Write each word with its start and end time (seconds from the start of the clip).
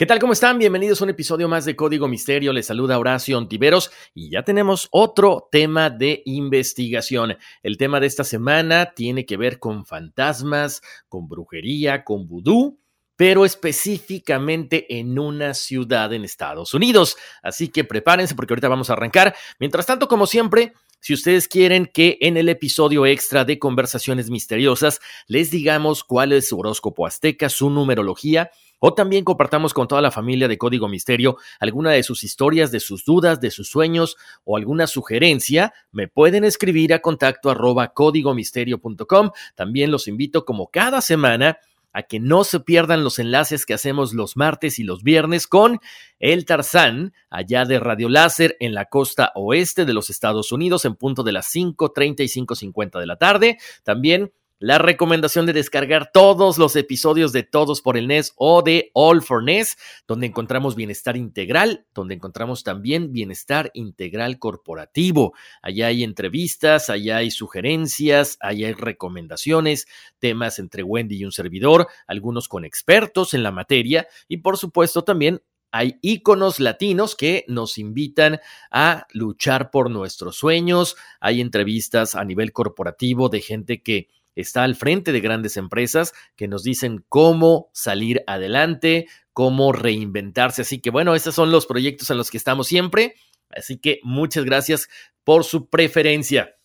¿Qué 0.00 0.06
tal? 0.06 0.18
¿Cómo 0.18 0.32
están? 0.32 0.58
Bienvenidos 0.58 1.02
a 1.02 1.04
un 1.04 1.10
episodio 1.10 1.46
más 1.46 1.66
de 1.66 1.76
Código 1.76 2.08
Misterio. 2.08 2.54
Les 2.54 2.64
saluda 2.64 2.98
Horacio 2.98 3.36
Ontiveros 3.36 3.90
y 4.14 4.30
ya 4.30 4.42
tenemos 4.42 4.88
otro 4.92 5.46
tema 5.52 5.90
de 5.90 6.22
investigación. 6.24 7.36
El 7.62 7.76
tema 7.76 8.00
de 8.00 8.06
esta 8.06 8.24
semana 8.24 8.94
tiene 8.96 9.26
que 9.26 9.36
ver 9.36 9.58
con 9.58 9.84
fantasmas, 9.84 10.80
con 11.06 11.28
brujería, 11.28 12.02
con 12.02 12.26
vudú, 12.26 12.80
pero 13.14 13.44
específicamente 13.44 14.86
en 14.98 15.18
una 15.18 15.52
ciudad 15.52 16.14
en 16.14 16.24
Estados 16.24 16.72
Unidos. 16.72 17.18
Así 17.42 17.68
que 17.68 17.84
prepárense 17.84 18.34
porque 18.34 18.54
ahorita 18.54 18.68
vamos 18.68 18.88
a 18.88 18.94
arrancar. 18.94 19.36
Mientras 19.58 19.84
tanto, 19.84 20.08
como 20.08 20.26
siempre, 20.26 20.72
si 21.00 21.12
ustedes 21.12 21.46
quieren 21.46 21.84
que 21.84 22.16
en 22.22 22.38
el 22.38 22.48
episodio 22.48 23.04
extra 23.04 23.44
de 23.44 23.58
Conversaciones 23.58 24.30
Misteriosas 24.30 25.00
les 25.26 25.50
digamos 25.50 26.04
cuál 26.04 26.32
es 26.32 26.48
su 26.48 26.58
horóscopo 26.58 27.06
azteca, 27.06 27.50
su 27.50 27.68
numerología, 27.68 28.50
o 28.80 28.94
también 28.94 29.24
compartamos 29.24 29.72
con 29.72 29.86
toda 29.86 30.02
la 30.02 30.10
familia 30.10 30.48
de 30.48 30.58
Código 30.58 30.88
Misterio 30.88 31.36
alguna 31.60 31.90
de 31.92 32.02
sus 32.02 32.24
historias, 32.24 32.72
de 32.72 32.80
sus 32.80 33.04
dudas, 33.04 33.40
de 33.40 33.50
sus 33.50 33.68
sueños 33.68 34.16
o 34.44 34.56
alguna 34.56 34.86
sugerencia, 34.86 35.72
me 35.92 36.08
pueden 36.08 36.44
escribir 36.44 36.92
a 36.92 37.00
contacto 37.00 37.50
arroba 37.50 37.92
códigomisterio.com. 37.92 39.30
También 39.54 39.90
los 39.90 40.08
invito 40.08 40.44
como 40.44 40.68
cada 40.68 41.00
semana 41.00 41.58
a 41.92 42.04
que 42.04 42.20
no 42.20 42.44
se 42.44 42.60
pierdan 42.60 43.04
los 43.04 43.18
enlaces 43.18 43.66
que 43.66 43.74
hacemos 43.74 44.14
los 44.14 44.36
martes 44.36 44.78
y 44.78 44.84
los 44.84 45.02
viernes 45.02 45.46
con 45.46 45.80
El 46.18 46.44
Tarzán, 46.44 47.12
allá 47.30 47.64
de 47.64 47.80
Radio 47.80 48.08
Láser 48.08 48.56
en 48.60 48.74
la 48.74 48.86
costa 48.86 49.32
oeste 49.34 49.84
de 49.84 49.92
los 49.92 50.08
Estados 50.08 50.52
Unidos, 50.52 50.84
en 50.84 50.94
punto 50.94 51.22
de 51.22 51.32
las 51.32 51.52
5.30 51.52 52.20
y 52.20 52.72
5.50 52.72 53.00
de 53.00 53.06
la 53.06 53.16
tarde. 53.16 53.58
También 53.82 54.32
la 54.60 54.76
recomendación 54.76 55.46
de 55.46 55.54
descargar 55.54 56.10
todos 56.12 56.58
los 56.58 56.76
episodios 56.76 57.32
de 57.32 57.42
Todos 57.42 57.80
por 57.80 57.96
el 57.96 58.06
NES 58.06 58.34
o 58.36 58.60
de 58.60 58.90
All 58.92 59.22
for 59.22 59.42
NES, 59.42 59.78
donde 60.06 60.26
encontramos 60.26 60.76
bienestar 60.76 61.16
integral, 61.16 61.86
donde 61.94 62.14
encontramos 62.14 62.62
también 62.62 63.10
bienestar 63.10 63.70
integral 63.72 64.38
corporativo. 64.38 65.32
Allá 65.62 65.86
hay 65.86 66.04
entrevistas, 66.04 66.90
allá 66.90 67.16
hay 67.16 67.30
sugerencias, 67.30 68.36
allá 68.40 68.66
hay 68.66 68.74
recomendaciones, 68.74 69.88
temas 70.18 70.58
entre 70.58 70.82
Wendy 70.82 71.16
y 71.16 71.24
un 71.24 71.32
servidor, 71.32 71.88
algunos 72.06 72.46
con 72.46 72.66
expertos 72.66 73.32
en 73.32 73.42
la 73.42 73.52
materia 73.52 74.08
y 74.28 74.36
por 74.36 74.58
supuesto 74.58 75.04
también 75.04 75.42
hay 75.72 75.98
íconos 76.02 76.60
latinos 76.60 77.16
que 77.16 77.44
nos 77.48 77.78
invitan 77.78 78.40
a 78.70 79.06
luchar 79.12 79.70
por 79.70 79.88
nuestros 79.88 80.36
sueños. 80.36 80.96
Hay 81.20 81.40
entrevistas 81.40 82.14
a 82.14 82.24
nivel 82.24 82.52
corporativo 82.52 83.28
de 83.28 83.40
gente 83.40 83.82
que 83.82 84.08
está 84.40 84.64
al 84.64 84.74
frente 84.74 85.12
de 85.12 85.20
grandes 85.20 85.56
empresas 85.56 86.12
que 86.36 86.48
nos 86.48 86.62
dicen 86.62 87.04
cómo 87.08 87.70
salir 87.72 88.22
adelante, 88.26 89.08
cómo 89.32 89.72
reinventarse. 89.72 90.62
Así 90.62 90.80
que 90.80 90.90
bueno, 90.90 91.14
estos 91.14 91.34
son 91.34 91.50
los 91.50 91.66
proyectos 91.66 92.10
en 92.10 92.16
los 92.16 92.30
que 92.30 92.36
estamos 92.36 92.66
siempre. 92.66 93.14
Así 93.50 93.78
que 93.78 94.00
muchas 94.02 94.44
gracias 94.44 94.88
por 95.24 95.44
su 95.44 95.68
preferencia. 95.68 96.56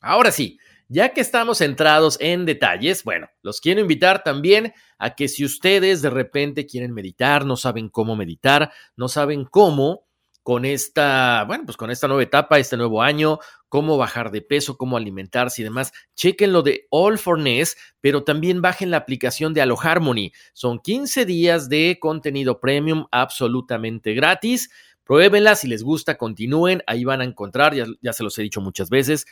Ahora 0.00 0.30
sí, 0.30 0.58
ya 0.88 1.14
que 1.14 1.20
estamos 1.20 1.58
centrados 1.58 2.18
en 2.20 2.44
detalles, 2.44 3.04
bueno, 3.04 3.28
los 3.42 3.60
quiero 3.60 3.80
invitar 3.80 4.22
también 4.22 4.74
a 4.98 5.14
que 5.14 5.28
si 5.28 5.44
ustedes 5.44 6.02
de 6.02 6.10
repente 6.10 6.66
quieren 6.66 6.92
meditar, 6.92 7.46
no 7.46 7.56
saben 7.56 7.88
cómo 7.88 8.16
meditar, 8.16 8.70
no 8.96 9.08
saben 9.08 9.44
cómo, 9.44 10.06
con 10.44 10.66
esta, 10.66 11.44
bueno, 11.48 11.64
pues 11.64 11.78
con 11.78 11.90
esta 11.90 12.06
nueva 12.06 12.22
etapa, 12.22 12.58
este 12.58 12.76
nuevo 12.76 13.00
año, 13.00 13.38
cómo 13.70 13.96
bajar 13.96 14.30
de 14.30 14.42
peso, 14.42 14.76
cómo 14.76 14.98
alimentarse 14.98 15.62
y 15.62 15.64
demás. 15.64 15.92
Chequen 16.14 16.52
lo 16.52 16.60
de 16.62 16.86
All 16.90 17.18
for 17.18 17.38
Ness, 17.38 17.78
pero 18.02 18.24
también 18.24 18.60
bajen 18.60 18.90
la 18.90 18.98
aplicación 18.98 19.54
de 19.54 19.62
Harmony. 19.62 20.32
Son 20.52 20.78
15 20.78 21.24
días 21.24 21.70
de 21.70 21.96
contenido 21.98 22.60
premium 22.60 23.06
absolutamente 23.10 24.12
gratis. 24.12 24.70
Pruébenla, 25.02 25.56
si 25.56 25.66
les 25.66 25.82
gusta, 25.82 26.18
continúen. 26.18 26.82
Ahí 26.86 27.04
van 27.04 27.22
a 27.22 27.24
encontrar, 27.24 27.74
ya, 27.74 27.86
ya 28.02 28.12
se 28.12 28.22
los 28.22 28.38
he 28.38 28.42
dicho 28.42 28.60
muchas 28.60 28.90
veces, 28.90 29.26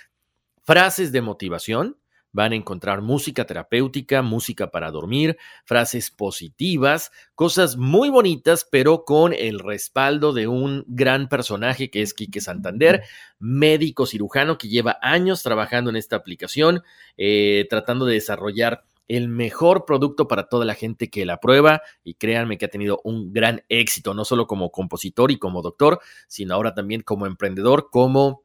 frases 0.62 1.12
de 1.12 1.21
motivación, 1.21 1.99
Van 2.32 2.53
a 2.53 2.56
encontrar 2.56 3.03
música 3.03 3.47
terapéutica, 3.47 4.22
música 4.22 4.70
para 4.70 4.91
dormir, 4.91 5.37
frases 5.65 6.10
positivas, 6.10 7.10
cosas 7.34 7.76
muy 7.76 8.09
bonitas, 8.09 8.66
pero 8.70 9.04
con 9.04 9.32
el 9.32 9.59
respaldo 9.59 10.32
de 10.32 10.48
un 10.48 10.84
gran 10.87 11.28
personaje 11.28 11.91
que 11.91 12.03
es 12.03 12.15
Quique 12.15 12.41
Santander, 12.41 13.03
médico 13.38 14.06
cirujano 14.06 14.59
que 14.59 14.69
lleva 14.69 14.98
años 15.03 15.43
trabajando 15.43 15.91
en 15.91 15.97
esta 15.97 16.16
aplicación, 16.16 16.82
eh, 17.16 17.66
tratando 17.69 18.06
de 18.06 18.15
desarrollar 18.15 18.84
el 19.09 19.28
mejor 19.28 19.84
producto 19.84 20.28
para 20.28 20.49
toda 20.49 20.64
la 20.64 20.75
gente 20.75 21.10
que 21.10 21.26
la 21.26 21.38
prueba. 21.38 21.82
Y 22.04 22.14
créanme 22.14 22.59
que 22.59 22.66
ha 22.66 22.70
tenido 22.70 23.00
un 23.04 23.32
gran 23.32 23.62
éxito, 23.69 24.14
no 24.14 24.25
solo 24.25 24.47
como 24.47 24.70
compositor 24.70 25.31
y 25.31 25.38
como 25.38 25.62
doctor, 25.62 26.00
sino 26.28 26.54
ahora 26.54 26.75
también 26.75 27.03
como 27.03 27.26
emprendedor, 27.26 27.91
como 27.91 28.42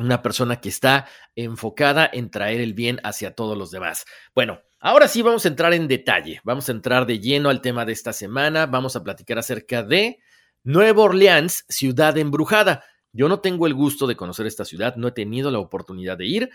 una 0.00 0.22
persona 0.22 0.60
que 0.60 0.68
está 0.68 1.06
enfocada 1.36 2.08
en 2.12 2.30
traer 2.30 2.60
el 2.60 2.74
bien 2.74 3.00
hacia 3.04 3.34
todos 3.34 3.56
los 3.56 3.70
demás. 3.70 4.06
Bueno, 4.34 4.60
ahora 4.80 5.08
sí 5.08 5.22
vamos 5.22 5.44
a 5.44 5.48
entrar 5.48 5.74
en 5.74 5.88
detalle, 5.88 6.40
vamos 6.42 6.68
a 6.68 6.72
entrar 6.72 7.06
de 7.06 7.20
lleno 7.20 7.50
al 7.50 7.60
tema 7.60 7.84
de 7.84 7.92
esta 7.92 8.12
semana, 8.12 8.66
vamos 8.66 8.96
a 8.96 9.04
platicar 9.04 9.38
acerca 9.38 9.82
de 9.82 10.18
Nueva 10.64 11.02
Orleans, 11.02 11.64
ciudad 11.68 12.16
embrujada. 12.18 12.84
Yo 13.12 13.28
no 13.28 13.40
tengo 13.40 13.66
el 13.66 13.74
gusto 13.74 14.06
de 14.06 14.16
conocer 14.16 14.46
esta 14.46 14.64
ciudad, 14.64 14.96
no 14.96 15.08
he 15.08 15.12
tenido 15.12 15.50
la 15.50 15.58
oportunidad 15.58 16.16
de 16.16 16.26
ir, 16.26 16.50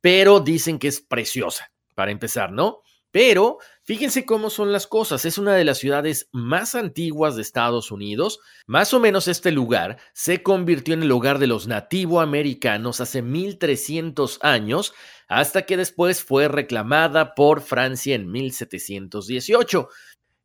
pero 0.00 0.40
dicen 0.40 0.78
que 0.78 0.88
es 0.88 1.00
preciosa, 1.00 1.72
para 1.94 2.10
empezar, 2.10 2.52
¿no? 2.52 2.82
Pero 3.12 3.58
fíjense 3.82 4.24
cómo 4.24 4.50
son 4.50 4.72
las 4.72 4.86
cosas. 4.86 5.24
Es 5.24 5.36
una 5.36 5.54
de 5.54 5.64
las 5.64 5.78
ciudades 5.78 6.28
más 6.32 6.74
antiguas 6.74 7.34
de 7.34 7.42
Estados 7.42 7.90
Unidos. 7.90 8.38
Más 8.66 8.94
o 8.94 9.00
menos 9.00 9.26
este 9.26 9.50
lugar 9.50 9.98
se 10.12 10.42
convirtió 10.42 10.94
en 10.94 11.02
el 11.02 11.12
hogar 11.12 11.38
de 11.38 11.48
los 11.48 11.66
nativoamericanos 11.66 13.00
hace 13.00 13.22
1300 13.22 14.38
años, 14.42 14.94
hasta 15.28 15.62
que 15.62 15.76
después 15.76 16.22
fue 16.22 16.48
reclamada 16.48 17.34
por 17.34 17.62
Francia 17.62 18.14
en 18.14 18.30
1718. 18.30 19.88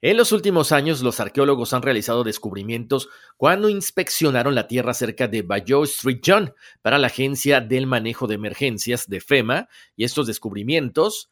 En 0.01 0.17
los 0.17 0.31
últimos 0.31 0.71
años, 0.71 1.01
los 1.01 1.19
arqueólogos 1.19 1.73
han 1.73 1.81
realizado 1.81 2.23
descubrimientos 2.23 3.09
cuando 3.37 3.69
inspeccionaron 3.69 4.53
la 4.53 4.67
tierra 4.67 4.93
cerca 4.93 5.27
de 5.27 5.41
Bayou 5.41 5.83
Street 5.85 6.19
John 6.23 6.53
para 6.83 6.99
la 6.99 7.07
Agencia 7.07 7.59
del 7.59 7.87
Manejo 7.87 8.27
de 8.27 8.35
Emergencias 8.35 9.07
de 9.07 9.21
FEMA, 9.21 9.67
y 9.95 10.03
estos 10.03 10.27
descubrimientos 10.27 11.31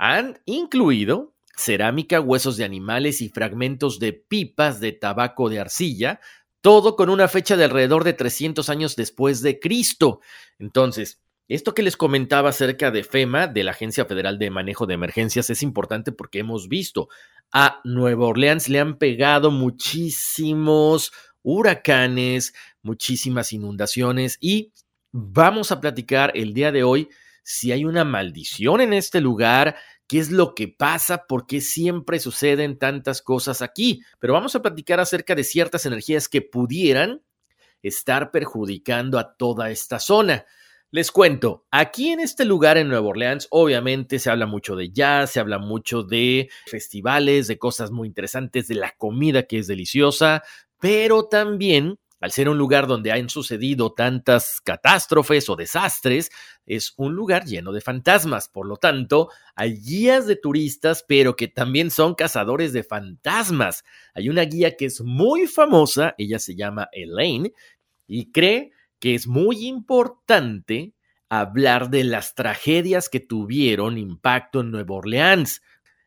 han 0.00 0.40
incluido 0.46 1.34
cerámica, 1.54 2.22
huesos 2.22 2.56
de 2.56 2.64
animales 2.64 3.20
y 3.20 3.28
fragmentos 3.28 3.98
de 3.98 4.14
pipas 4.14 4.80
de 4.80 4.92
tabaco 4.92 5.50
de 5.50 5.60
arcilla, 5.60 6.20
todo 6.62 6.96
con 6.96 7.10
una 7.10 7.28
fecha 7.28 7.54
de 7.58 7.64
alrededor 7.64 8.04
de 8.04 8.14
300 8.14 8.70
años 8.70 8.96
después 8.96 9.42
de 9.42 9.60
Cristo. 9.60 10.20
Entonces, 10.58 11.20
esto 11.48 11.74
que 11.74 11.82
les 11.82 11.98
comentaba 11.98 12.48
acerca 12.48 12.90
de 12.90 13.04
FEMA, 13.04 13.46
de 13.46 13.62
la 13.62 13.72
Agencia 13.72 14.06
Federal 14.06 14.38
de 14.38 14.48
Manejo 14.48 14.86
de 14.86 14.94
Emergencias, 14.94 15.50
es 15.50 15.62
importante 15.62 16.12
porque 16.12 16.38
hemos 16.38 16.68
visto 16.68 17.10
a 17.52 17.82
Nueva 17.84 18.26
Orleans 18.26 18.70
le 18.70 18.80
han 18.80 18.96
pegado 18.96 19.50
muchísimos 19.50 21.12
huracanes, 21.42 22.54
muchísimas 22.80 23.52
inundaciones 23.52 24.38
y 24.40 24.72
vamos 25.12 25.72
a 25.72 25.80
platicar 25.82 26.32
el 26.34 26.54
día 26.54 26.72
de 26.72 26.84
hoy 26.84 27.10
si 27.42 27.72
hay 27.72 27.84
una 27.84 28.04
maldición 28.04 28.80
en 28.80 28.92
este 28.92 29.20
lugar, 29.20 29.76
qué 30.10 30.18
es 30.18 30.32
lo 30.32 30.56
que 30.56 30.66
pasa, 30.66 31.28
por 31.28 31.46
qué 31.46 31.60
siempre 31.60 32.18
suceden 32.18 32.80
tantas 32.80 33.22
cosas 33.22 33.62
aquí. 33.62 34.02
Pero 34.18 34.32
vamos 34.32 34.56
a 34.56 34.60
platicar 34.60 34.98
acerca 34.98 35.36
de 35.36 35.44
ciertas 35.44 35.86
energías 35.86 36.28
que 36.28 36.42
pudieran 36.42 37.22
estar 37.80 38.32
perjudicando 38.32 39.20
a 39.20 39.36
toda 39.36 39.70
esta 39.70 40.00
zona. 40.00 40.46
Les 40.90 41.12
cuento, 41.12 41.64
aquí 41.70 42.08
en 42.08 42.18
este 42.18 42.44
lugar 42.44 42.76
en 42.76 42.88
Nueva 42.88 43.06
Orleans, 43.06 43.46
obviamente 43.50 44.18
se 44.18 44.30
habla 44.30 44.46
mucho 44.46 44.74
de 44.74 44.90
jazz, 44.90 45.30
se 45.30 45.38
habla 45.38 45.58
mucho 45.60 46.02
de 46.02 46.50
festivales, 46.66 47.46
de 47.46 47.58
cosas 47.58 47.92
muy 47.92 48.08
interesantes, 48.08 48.66
de 48.66 48.74
la 48.74 48.90
comida 48.98 49.44
que 49.44 49.58
es 49.58 49.68
deliciosa, 49.68 50.42
pero 50.80 51.26
también 51.28 52.00
al 52.20 52.32
ser 52.32 52.48
un 52.48 52.58
lugar 52.58 52.86
donde 52.86 53.12
han 53.12 53.28
sucedido 53.30 53.92
tantas 53.92 54.60
catástrofes 54.60 55.48
o 55.48 55.56
desastres, 55.56 56.30
es 56.66 56.92
un 56.96 57.14
lugar 57.14 57.46
lleno 57.46 57.72
de 57.72 57.80
fantasmas. 57.80 58.48
Por 58.48 58.66
lo 58.66 58.76
tanto, 58.76 59.30
hay 59.54 59.78
guías 59.80 60.26
de 60.26 60.36
turistas, 60.36 61.04
pero 61.08 61.34
que 61.34 61.48
también 61.48 61.90
son 61.90 62.14
cazadores 62.14 62.72
de 62.72 62.84
fantasmas. 62.84 63.84
Hay 64.14 64.28
una 64.28 64.42
guía 64.42 64.76
que 64.76 64.84
es 64.84 65.00
muy 65.00 65.46
famosa, 65.46 66.14
ella 66.18 66.38
se 66.38 66.54
llama 66.54 66.88
Elaine, 66.92 67.52
y 68.06 68.30
cree 68.32 68.72
que 68.98 69.14
es 69.14 69.26
muy 69.26 69.66
importante 69.66 70.94
hablar 71.30 71.90
de 71.90 72.04
las 72.04 72.34
tragedias 72.34 73.08
que 73.08 73.20
tuvieron 73.20 73.96
impacto 73.96 74.60
en 74.60 74.70
Nueva 74.72 74.96
Orleans. 74.96 75.62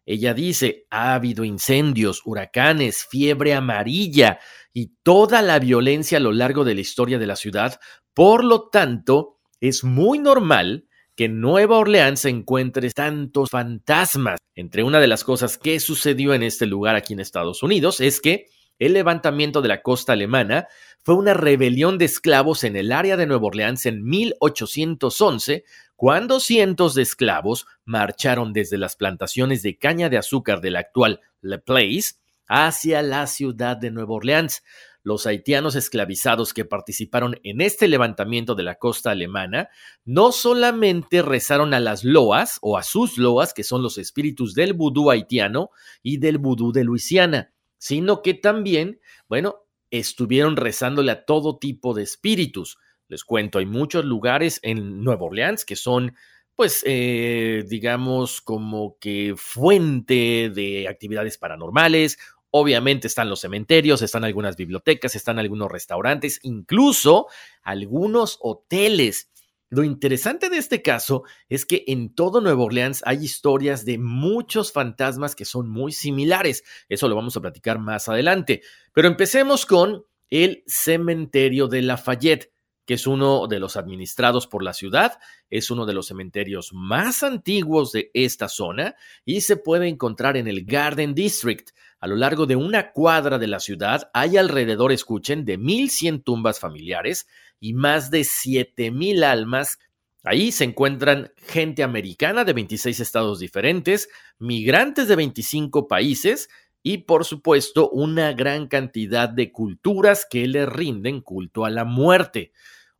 Ella 0.05 0.33
dice, 0.33 0.85
ha 0.89 1.13
habido 1.13 1.43
incendios, 1.43 2.21
huracanes, 2.25 3.05
fiebre 3.09 3.53
amarilla 3.53 4.39
y 4.73 4.97
toda 5.03 5.41
la 5.41 5.59
violencia 5.59 6.17
a 6.17 6.21
lo 6.21 6.31
largo 6.31 6.63
de 6.63 6.75
la 6.75 6.81
historia 6.81 7.19
de 7.19 7.27
la 7.27 7.35
ciudad. 7.35 7.79
Por 8.13 8.43
lo 8.43 8.69
tanto, 8.69 9.37
es 9.59 9.83
muy 9.83 10.19
normal 10.19 10.87
que 11.15 11.25
en 11.25 11.39
Nueva 11.39 11.77
Orleans 11.77 12.21
se 12.21 12.29
encuentre 12.29 12.89
tantos 12.89 13.49
fantasmas. 13.49 14.39
Entre 14.55 14.83
una 14.83 14.99
de 14.99 15.07
las 15.07 15.23
cosas 15.23 15.57
que 15.57 15.79
sucedió 15.79 16.33
en 16.33 16.43
este 16.43 16.65
lugar 16.65 16.95
aquí 16.95 17.13
en 17.13 17.19
Estados 17.19 17.63
Unidos 17.63 18.01
es 18.01 18.19
que 18.19 18.47
el 18.79 18.93
levantamiento 18.93 19.61
de 19.61 19.67
la 19.67 19.81
costa 19.81 20.13
alemana 20.13 20.67
fue 21.03 21.15
una 21.15 21.33
rebelión 21.33 21.97
de 21.97 22.05
esclavos 22.05 22.63
en 22.63 22.75
el 22.75 22.91
área 22.91 23.15
de 23.17 23.27
Nueva 23.27 23.47
Orleans 23.47 23.85
en 23.85 24.03
1811 24.03 25.63
cuando 25.95 26.39
cientos 26.39 26.95
de 26.95 27.03
esclavos 27.03 27.65
marcharon 27.85 28.53
desde 28.53 28.77
las 28.77 28.95
plantaciones 28.95 29.61
de 29.63 29.77
caña 29.77 30.09
de 30.09 30.17
azúcar 30.17 30.61
del 30.61 30.75
actual 30.75 31.21
Le 31.41 31.59
Place 31.59 32.15
hacia 32.47 33.01
la 33.01 33.27
ciudad 33.27 33.77
de 33.77 33.91
Nueva 33.91 34.15
Orleans. 34.15 34.63
Los 35.03 35.27
haitianos 35.27 35.75
esclavizados 35.75 36.53
que 36.53 36.63
participaron 36.63 37.35
en 37.43 37.59
este 37.59 37.87
levantamiento 37.87 38.55
de 38.55 38.63
la 38.63 38.75
costa 38.75 39.11
alemana 39.11 39.69
no 40.05 40.31
solamente 40.31 41.21
rezaron 41.21 41.73
a 41.73 41.79
las 41.79 42.03
loas 42.05 42.57
o 42.61 42.77
a 42.77 42.83
sus 42.83 43.17
loas, 43.17 43.53
que 43.53 43.63
son 43.63 43.83
los 43.83 43.97
espíritus 43.97 44.53
del 44.53 44.73
vudú 44.73 45.11
haitiano 45.11 45.71
y 46.01 46.17
del 46.17 46.37
vudú 46.37 46.71
de 46.71 46.85
Luisiana, 46.85 47.53
sino 47.77 48.21
que 48.21 48.33
también, 48.33 49.01
bueno, 49.27 49.65
estuvieron 49.91 50.55
rezándole 50.55 51.11
a 51.11 51.25
todo 51.25 51.59
tipo 51.59 51.93
de 51.93 52.03
espíritus. 52.03 52.77
Les 53.13 53.23
cuento, 53.23 53.59
hay 53.59 53.67
muchos 53.67 54.05
lugares 54.05 54.59
en 54.63 55.03
Nueva 55.03 55.25
Orleans 55.25 55.65
que 55.65 55.75
son, 55.75 56.15
pues, 56.55 56.81
eh, 56.83 57.63
digamos, 57.67 58.41
como 58.41 58.97
que 58.99 59.35
fuente 59.37 60.49
de 60.49 60.87
actividades 60.87 61.37
paranormales. 61.37 62.17
Obviamente 62.49 63.05
están 63.05 63.29
los 63.29 63.41
cementerios, 63.41 64.01
están 64.01 64.23
algunas 64.23 64.57
bibliotecas, 64.57 65.15
están 65.15 65.37
algunos 65.37 65.71
restaurantes, 65.71 66.39
incluso 66.41 67.27
algunos 67.61 68.39
hoteles. 68.41 69.29
Lo 69.69 69.83
interesante 69.83 70.49
de 70.49 70.57
este 70.57 70.81
caso 70.81 71.21
es 71.49 71.67
que 71.67 71.83
en 71.85 72.15
todo 72.15 72.41
Nueva 72.41 72.63
Orleans 72.63 73.03
hay 73.05 73.23
historias 73.23 73.85
de 73.85 73.99
muchos 73.99 74.71
fantasmas 74.71 75.35
que 75.35 75.45
son 75.45 75.69
muy 75.69 75.91
similares. 75.91 76.63
Eso 76.89 77.07
lo 77.07 77.15
vamos 77.15 77.37
a 77.37 77.41
platicar 77.41 77.77
más 77.77 78.09
adelante. 78.09 78.63
Pero 78.91 79.07
empecemos 79.07 79.67
con 79.67 80.03
el 80.31 80.63
cementerio 80.65 81.67
de 81.67 81.83
Lafayette 81.83 82.53
que 82.85 82.95
es 82.95 83.07
uno 83.07 83.47
de 83.47 83.59
los 83.59 83.77
administrados 83.77 84.47
por 84.47 84.63
la 84.63 84.73
ciudad, 84.73 85.19
es 85.49 85.71
uno 85.71 85.85
de 85.85 85.93
los 85.93 86.07
cementerios 86.07 86.71
más 86.73 87.23
antiguos 87.23 87.91
de 87.91 88.11
esta 88.13 88.49
zona 88.49 88.95
y 89.25 89.41
se 89.41 89.57
puede 89.57 89.87
encontrar 89.87 90.37
en 90.37 90.47
el 90.47 90.65
Garden 90.65 91.13
District. 91.13 91.69
A 91.99 92.07
lo 92.07 92.15
largo 92.15 92.45
de 92.45 92.55
una 92.55 92.91
cuadra 92.91 93.39
de 93.39 93.47
la 93.47 93.59
ciudad 93.59 94.09
hay 94.13 94.37
alrededor, 94.37 94.91
escuchen, 94.91 95.45
de 95.45 95.57
1.100 95.57 96.23
tumbas 96.23 96.59
familiares 96.59 97.27
y 97.59 97.73
más 97.73 98.11
de 98.11 98.21
7.000 98.21 99.23
almas. 99.23 99.79
Ahí 100.25 100.51
se 100.51 100.65
encuentran 100.65 101.31
gente 101.37 101.83
americana 101.83 102.43
de 102.43 102.53
26 102.53 102.99
estados 102.99 103.39
diferentes, 103.39 104.09
migrantes 104.39 105.07
de 105.07 105.15
25 105.15 105.87
países 105.87 106.49
y 106.83 106.99
por 106.99 107.25
supuesto 107.25 107.89
una 107.89 108.33
gran 108.33 108.67
cantidad 108.67 109.29
de 109.29 109.51
culturas 109.51 110.27
que 110.29 110.45
le 110.47 110.65
rinden 110.65 111.21
culto 111.21 111.65
a 111.65 111.69
la 111.69 111.85
muerte. 111.85 112.51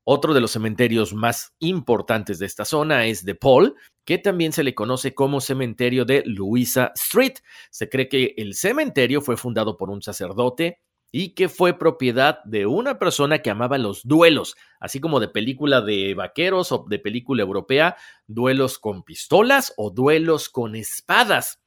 Otro 0.06 0.34
de 0.34 0.42
los 0.42 0.52
cementerios 0.52 1.14
más 1.14 1.54
importantes 1.60 2.40
de 2.40 2.46
esta 2.46 2.66
zona 2.66 3.06
es 3.06 3.24
de 3.24 3.36
Paul, 3.36 3.76
que 4.06 4.18
también 4.18 4.52
se 4.52 4.64
le 4.64 4.76
conoce 4.76 5.14
como 5.14 5.40
cementerio 5.40 6.04
de 6.06 6.24
Louisa 6.26 6.92
Street. 6.96 7.36
Se 7.72 7.88
cree 7.90 8.10
que 8.10 8.34
el 8.38 8.54
cementerio 8.56 9.22
fue 9.22 9.38
fundado 9.38 9.78
por 9.78 9.90
un 9.90 10.02
sacerdote 10.02 10.80
y 11.10 11.36
que 11.36 11.48
fue 11.48 11.78
propiedad 11.78 12.44
de 12.44 12.66
una 12.66 13.00
persona 13.00 13.40
que 13.40 13.52
amaba 13.52 13.78
los 13.78 14.02
duelos, 14.04 14.56
así 14.80 15.00
como 15.00 15.20
de 15.20 15.28
película 15.28 15.80
de 15.80 16.16
vaqueros 16.16 16.72
o 16.72 16.86
de 16.90 17.00
película 17.00 17.44
europea, 17.44 17.96
duelos 18.28 18.80
con 18.80 19.04
pistolas 19.04 19.74
o 19.78 19.92
duelos 19.92 20.50
con 20.50 20.76
espadas. 20.76 21.62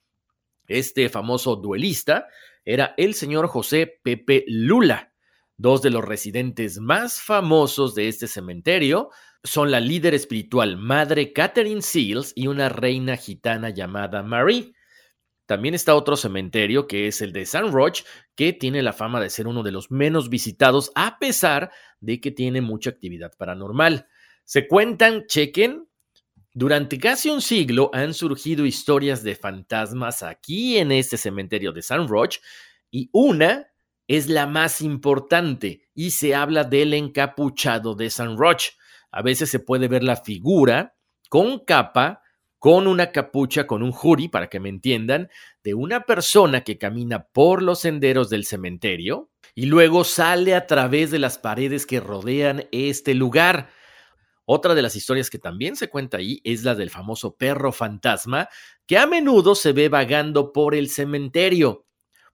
Este 0.69 1.09
famoso 1.09 1.57
duelista 1.57 2.27
era 2.65 2.95
el 2.97 3.15
señor 3.15 3.47
José 3.49 4.01
Pepe 4.03 4.45
Lula. 4.47 5.13
Dos 5.57 5.81
de 5.83 5.91
los 5.91 6.05
residentes 6.05 6.79
más 6.79 7.21
famosos 7.21 7.95
de 7.95 8.09
este 8.09 8.27
cementerio 8.27 9.11
son 9.43 9.71
la 9.71 9.81
líder 9.81 10.13
espiritual 10.15 10.77
Madre 10.77 11.33
Catherine 11.33 11.81
Seals 11.81 12.33
y 12.35 12.49
una 12.49 12.69
reina 12.69 13.17
gitana 13.17 13.71
llamada 13.71 14.23
Marie. 14.23 14.75
También 15.47 15.75
está 15.75 15.95
otro 15.95 16.17
cementerio 16.17 16.89
que 16.89 17.07
es 17.07 17.23
el 17.23 17.33
de 17.33 17.47
San 17.47 17.73
Roch, 17.73 18.01
que 18.35 18.53
tiene 18.53 18.83
la 18.83 18.93
fama 18.93 19.21
de 19.21 19.31
ser 19.31 19.47
uno 19.47 19.63
de 19.63 19.71
los 19.71 19.91
menos 19.93 20.29
visitados 20.29 20.91
a 20.97 21.19
pesar 21.19 21.71
de 22.01 22.21
que 22.21 22.33
tiene 22.33 22.61
mucha 22.61 22.91
actividad 22.91 23.33
paranormal. 23.39 24.09
Se 24.45 24.67
cuentan, 24.67 25.27
chequen, 25.27 25.89
durante 26.57 26.99
casi 26.99 27.29
un 27.29 27.43
siglo 27.43 27.91
han 27.93 28.15
surgido 28.15 28.65
historias 28.65 29.23
de 29.23 29.35
fantasmas 29.35 30.23
aquí 30.23 30.79
en 30.79 30.91
este 30.91 31.19
cementerio 31.19 31.71
de 31.71 31.83
San 31.83 32.09
Roch 32.09 32.39
y 32.91 33.11
una 33.13 33.67
es 34.09 34.31
la 34.31 34.47
más 34.47 34.81
importante 34.81 35.83
y 35.95 36.13
se 36.13 36.35
habla 36.35 36.65
del 36.65 36.95
encapuchado 36.95 37.95
de 37.95 38.09
San 38.09 38.39
Roch. 38.39 38.69
A 39.11 39.21
veces 39.21 39.51
se 39.51 39.59
puede 39.59 39.87
ver 39.87 40.03
la 40.03 40.17
figura 40.17 40.95
con 41.29 41.59
capa, 41.59 42.23
con 42.59 42.87
una 42.87 43.13
capucha, 43.13 43.67
con 43.67 43.83
un 43.83 43.93
jury, 43.93 44.29
para 44.29 44.49
que 44.49 44.59
me 44.59 44.71
entiendan, 44.71 45.29
de 45.63 45.75
una 45.75 46.05
persona 46.05 46.63
que 46.63 46.79
camina 46.79 47.27
por 47.27 47.63
los 47.63 47.81
senderos 47.81 48.31
del 48.31 48.47
cementerio 48.47 49.29
y 49.55 49.67
luego 49.67 50.05
sale 50.05 50.55
a 50.55 50.67
través 50.67 51.11
de 51.11 51.19
las 51.19 51.37
paredes 51.37 51.85
que 51.85 52.01
rodean 52.01 52.65
este 52.73 53.13
lugar. 53.13 53.69
Otra 54.47 54.77
de 54.77 54.83
las 54.83 54.95
historias 54.95 55.29
que 55.29 55.41
también 55.41 55.75
se 55.75 55.89
cuenta 55.89 56.19
ahí 56.19 56.41
es 56.45 56.63
la 56.63 56.77
del 56.77 56.89
famoso 56.91 57.37
perro 57.37 57.73
fantasma, 57.73 58.49
que 58.87 58.97
a 58.97 59.07
menudo 59.07 59.57
se 59.57 59.73
ve 59.73 59.89
vagando 59.89 60.53
por 60.53 60.77
el 60.77 60.89
cementerio. 60.89 61.85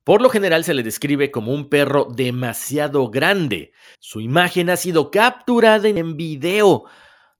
Por 0.04 0.20
lo 0.20 0.28
general 0.28 0.62
se 0.64 0.74
le 0.74 0.82
describe 0.82 1.30
como 1.30 1.52
un 1.52 1.70
perro 1.70 2.08
demasiado 2.14 3.08
grande. 3.08 3.72
Su 3.98 4.20
imagen 4.20 4.68
ha 4.68 4.76
sido 4.76 5.10
capturada 5.10 5.88
en 5.88 6.16
video. 6.16 6.84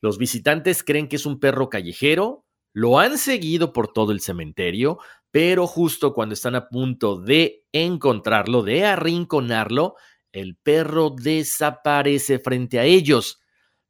Los 0.00 0.17
visitantes 0.17 0.83
creen 0.83 1.07
que 1.07 1.17
es 1.17 1.26
un 1.26 1.38
perro 1.38 1.69
callejero, 1.69 2.47
lo 2.73 2.99
han 2.99 3.19
seguido 3.19 3.75
por 3.75 3.93
todo 3.93 4.12
el 4.12 4.21
cementerio, 4.21 4.99
pero 5.31 5.67
justo 5.67 6.14
cuando 6.14 6.33
están 6.33 6.55
a 6.55 6.69
punto 6.69 7.21
de 7.21 7.67
encontrarlo, 7.73 8.62
de 8.62 8.87
arrinconarlo, 8.87 9.97
el 10.33 10.57
perro 10.57 11.11
desaparece 11.11 12.38
frente 12.38 12.79
a 12.79 12.85
ellos. 12.85 13.42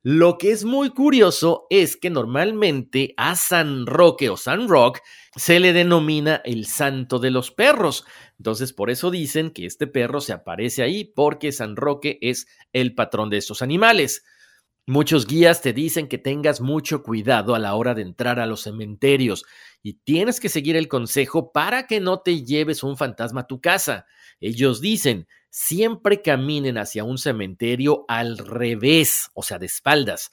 Lo 0.04 0.36
que 0.36 0.50
es 0.50 0.64
muy 0.64 0.90
curioso 0.90 1.68
es 1.70 1.96
que 1.96 2.10
normalmente 2.10 3.14
a 3.16 3.36
San 3.36 3.86
Roque 3.86 4.30
o 4.30 4.36
San 4.36 4.66
Rock 4.68 4.98
se 5.36 5.60
le 5.60 5.72
denomina 5.72 6.42
el 6.44 6.66
santo 6.66 7.20
de 7.20 7.30
los 7.30 7.52
perros. 7.52 8.04
Entonces, 8.36 8.72
por 8.72 8.90
eso 8.90 9.12
dicen 9.12 9.52
que 9.52 9.64
este 9.64 9.86
perro 9.86 10.20
se 10.20 10.32
aparece 10.32 10.82
ahí 10.82 11.04
porque 11.04 11.52
San 11.52 11.76
Roque 11.76 12.18
es 12.20 12.48
el 12.72 12.96
patrón 12.96 13.30
de 13.30 13.36
estos 13.36 13.62
animales. 13.62 14.24
Muchos 14.88 15.28
guías 15.28 15.62
te 15.62 15.72
dicen 15.72 16.08
que 16.08 16.18
tengas 16.18 16.60
mucho 16.60 17.04
cuidado 17.04 17.54
a 17.54 17.60
la 17.60 17.76
hora 17.76 17.94
de 17.94 18.02
entrar 18.02 18.40
a 18.40 18.46
los 18.46 18.62
cementerios 18.62 19.44
y 19.84 20.00
tienes 20.00 20.40
que 20.40 20.48
seguir 20.48 20.74
el 20.74 20.88
consejo 20.88 21.52
para 21.52 21.86
que 21.86 22.00
no 22.00 22.22
te 22.22 22.42
lleves 22.44 22.82
un 22.82 22.96
fantasma 22.96 23.42
a 23.42 23.46
tu 23.46 23.60
casa. 23.60 24.06
Ellos 24.40 24.80
dicen, 24.80 25.28
siempre 25.52 26.22
caminen 26.22 26.78
hacia 26.78 27.04
un 27.04 27.18
cementerio 27.18 28.06
al 28.08 28.38
revés, 28.38 29.30
o 29.34 29.42
sea, 29.42 29.58
de 29.58 29.66
espaldas. 29.66 30.30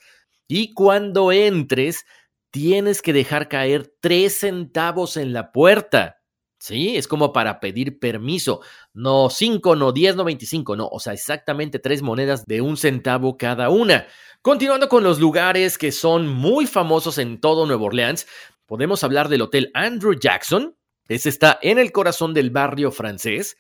Y 0.48 0.74
cuando 0.74 1.34
entres, 1.34 2.06
tienes 2.52 3.02
que 3.02 3.12
dejar 3.12 3.50
caer 3.50 3.94
tres 4.00 4.40
centavos 4.40 5.18
en 5.18 5.34
la 5.34 5.52
puerta. 5.52 6.22
Sí, 6.58 6.96
es 6.96 7.08
como 7.08 7.34
para 7.34 7.60
pedir 7.60 8.00
permiso. 8.00 8.62
No 8.94 9.30
cinco, 9.30 9.76
no 9.76 9.92
diez, 9.92 10.16
no 10.16 10.24
veinticinco, 10.24 10.78
no. 10.78 10.88
O 10.88 11.00
sea, 11.00 11.14
exactamente 11.14 11.80
tres 11.80 12.02
monedas 12.02 12.46
de 12.46 12.62
un 12.62 12.78
centavo 12.78 13.38
cada 13.38 13.70
una. 13.70 14.08
Continuando 14.42 14.88
con 14.88 15.04
los 15.04 15.20
lugares 15.20 15.78
que 15.78 15.92
son 15.92 16.28
muy 16.28 16.66
famosos 16.66 17.18
en 17.18 17.42
todo 17.42 17.66
Nueva 17.66 17.84
Orleans, 17.84 18.26
podemos 18.66 19.04
hablar 19.04 19.28
del 19.28 19.42
Hotel 19.42 19.70
Andrew 19.74 20.14
Jackson. 20.18 20.78
Ese 21.10 21.28
está 21.28 21.60
en 21.62 21.78
el 21.78 21.92
corazón 21.92 22.34
del 22.34 22.52
barrio 22.52 22.92
francés. 22.92 23.58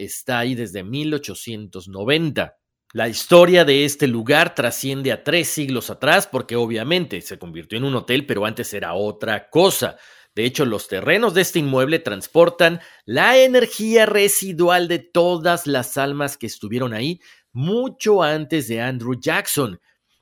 Está 0.00 0.38
ahí 0.38 0.54
desde 0.54 0.82
1890. 0.82 2.56
La 2.94 3.08
historia 3.10 3.66
de 3.66 3.84
este 3.84 4.06
lugar 4.08 4.54
trasciende 4.54 5.12
a 5.12 5.22
tres 5.22 5.48
siglos 5.48 5.90
atrás 5.90 6.26
porque 6.26 6.56
obviamente 6.56 7.20
se 7.20 7.38
convirtió 7.38 7.76
en 7.76 7.84
un 7.84 7.94
hotel, 7.96 8.24
pero 8.24 8.46
antes 8.46 8.72
era 8.72 8.94
otra 8.94 9.50
cosa. 9.50 9.98
De 10.34 10.46
hecho, 10.46 10.64
los 10.64 10.88
terrenos 10.88 11.34
de 11.34 11.42
este 11.42 11.58
inmueble 11.58 11.98
transportan 11.98 12.80
la 13.04 13.36
energía 13.36 14.06
residual 14.06 14.88
de 14.88 15.00
todas 15.00 15.66
las 15.66 15.98
almas 15.98 16.38
que 16.38 16.46
estuvieron 16.46 16.94
ahí 16.94 17.20
mucho 17.52 18.22
antes 18.22 18.68
de 18.68 18.80
Andrew 18.80 19.20
Jackson. 19.20 19.78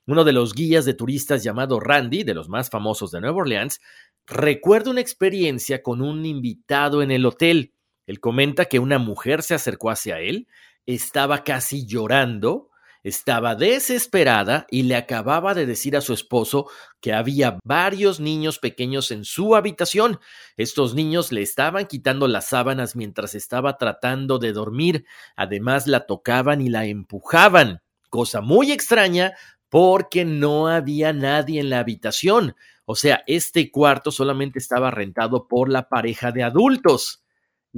Uno 0.06 0.24
de 0.24 0.32
los 0.32 0.54
guías 0.54 0.86
de 0.86 0.94
turistas 0.94 1.44
llamado 1.44 1.78
Randy, 1.78 2.24
de 2.24 2.34
los 2.34 2.48
más 2.48 2.68
famosos 2.68 3.12
de 3.12 3.20
Nueva 3.20 3.36
Orleans, 3.36 3.80
recuerda 4.26 4.90
una 4.90 5.02
experiencia 5.02 5.84
con 5.84 6.02
un 6.02 6.26
invitado 6.26 7.00
en 7.00 7.12
el 7.12 7.24
hotel. 7.24 7.74
Él 8.08 8.20
comenta 8.20 8.64
que 8.64 8.78
una 8.78 8.98
mujer 8.98 9.42
se 9.42 9.54
acercó 9.54 9.90
hacia 9.90 10.18
él, 10.18 10.48
estaba 10.86 11.44
casi 11.44 11.86
llorando, 11.86 12.70
estaba 13.02 13.54
desesperada 13.54 14.66
y 14.70 14.84
le 14.84 14.96
acababa 14.96 15.52
de 15.52 15.66
decir 15.66 15.94
a 15.94 16.00
su 16.00 16.14
esposo 16.14 16.70
que 17.02 17.12
había 17.12 17.58
varios 17.64 18.18
niños 18.18 18.58
pequeños 18.58 19.10
en 19.10 19.26
su 19.26 19.54
habitación. 19.54 20.20
Estos 20.56 20.94
niños 20.94 21.32
le 21.32 21.42
estaban 21.42 21.84
quitando 21.84 22.28
las 22.28 22.46
sábanas 22.46 22.96
mientras 22.96 23.34
estaba 23.34 23.76
tratando 23.76 24.38
de 24.38 24.54
dormir. 24.54 25.04
Además 25.36 25.86
la 25.86 26.06
tocaban 26.06 26.62
y 26.62 26.70
la 26.70 26.86
empujaban, 26.86 27.82
cosa 28.08 28.40
muy 28.40 28.72
extraña 28.72 29.34
porque 29.68 30.24
no 30.24 30.68
había 30.68 31.12
nadie 31.12 31.60
en 31.60 31.68
la 31.68 31.80
habitación. 31.80 32.56
O 32.86 32.94
sea, 32.94 33.22
este 33.26 33.70
cuarto 33.70 34.10
solamente 34.10 34.58
estaba 34.58 34.90
rentado 34.90 35.46
por 35.46 35.68
la 35.68 35.90
pareja 35.90 36.32
de 36.32 36.42
adultos. 36.42 37.22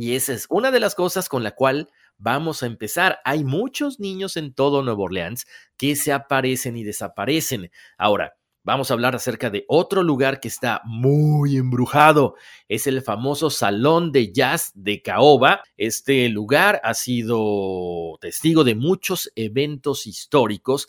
Y 0.00 0.14
esa 0.14 0.32
es 0.32 0.46
una 0.48 0.70
de 0.70 0.80
las 0.80 0.94
cosas 0.94 1.28
con 1.28 1.42
la 1.42 1.50
cual 1.50 1.90
vamos 2.16 2.62
a 2.62 2.66
empezar. 2.66 3.18
Hay 3.22 3.44
muchos 3.44 4.00
niños 4.00 4.38
en 4.38 4.54
todo 4.54 4.82
Nueva 4.82 5.02
Orleans 5.02 5.46
que 5.76 5.94
se 5.94 6.10
aparecen 6.10 6.78
y 6.78 6.84
desaparecen. 6.84 7.70
Ahora, 7.98 8.32
vamos 8.62 8.90
a 8.90 8.94
hablar 8.94 9.14
acerca 9.14 9.50
de 9.50 9.66
otro 9.68 10.02
lugar 10.02 10.40
que 10.40 10.48
está 10.48 10.80
muy 10.86 11.58
embrujado. 11.58 12.36
Es 12.66 12.86
el 12.86 13.02
famoso 13.02 13.50
Salón 13.50 14.10
de 14.10 14.32
Jazz 14.32 14.72
de 14.72 15.02
Caoba. 15.02 15.64
Este 15.76 16.30
lugar 16.30 16.80
ha 16.82 16.94
sido 16.94 18.16
testigo 18.22 18.64
de 18.64 18.76
muchos 18.76 19.30
eventos 19.36 20.06
históricos 20.06 20.88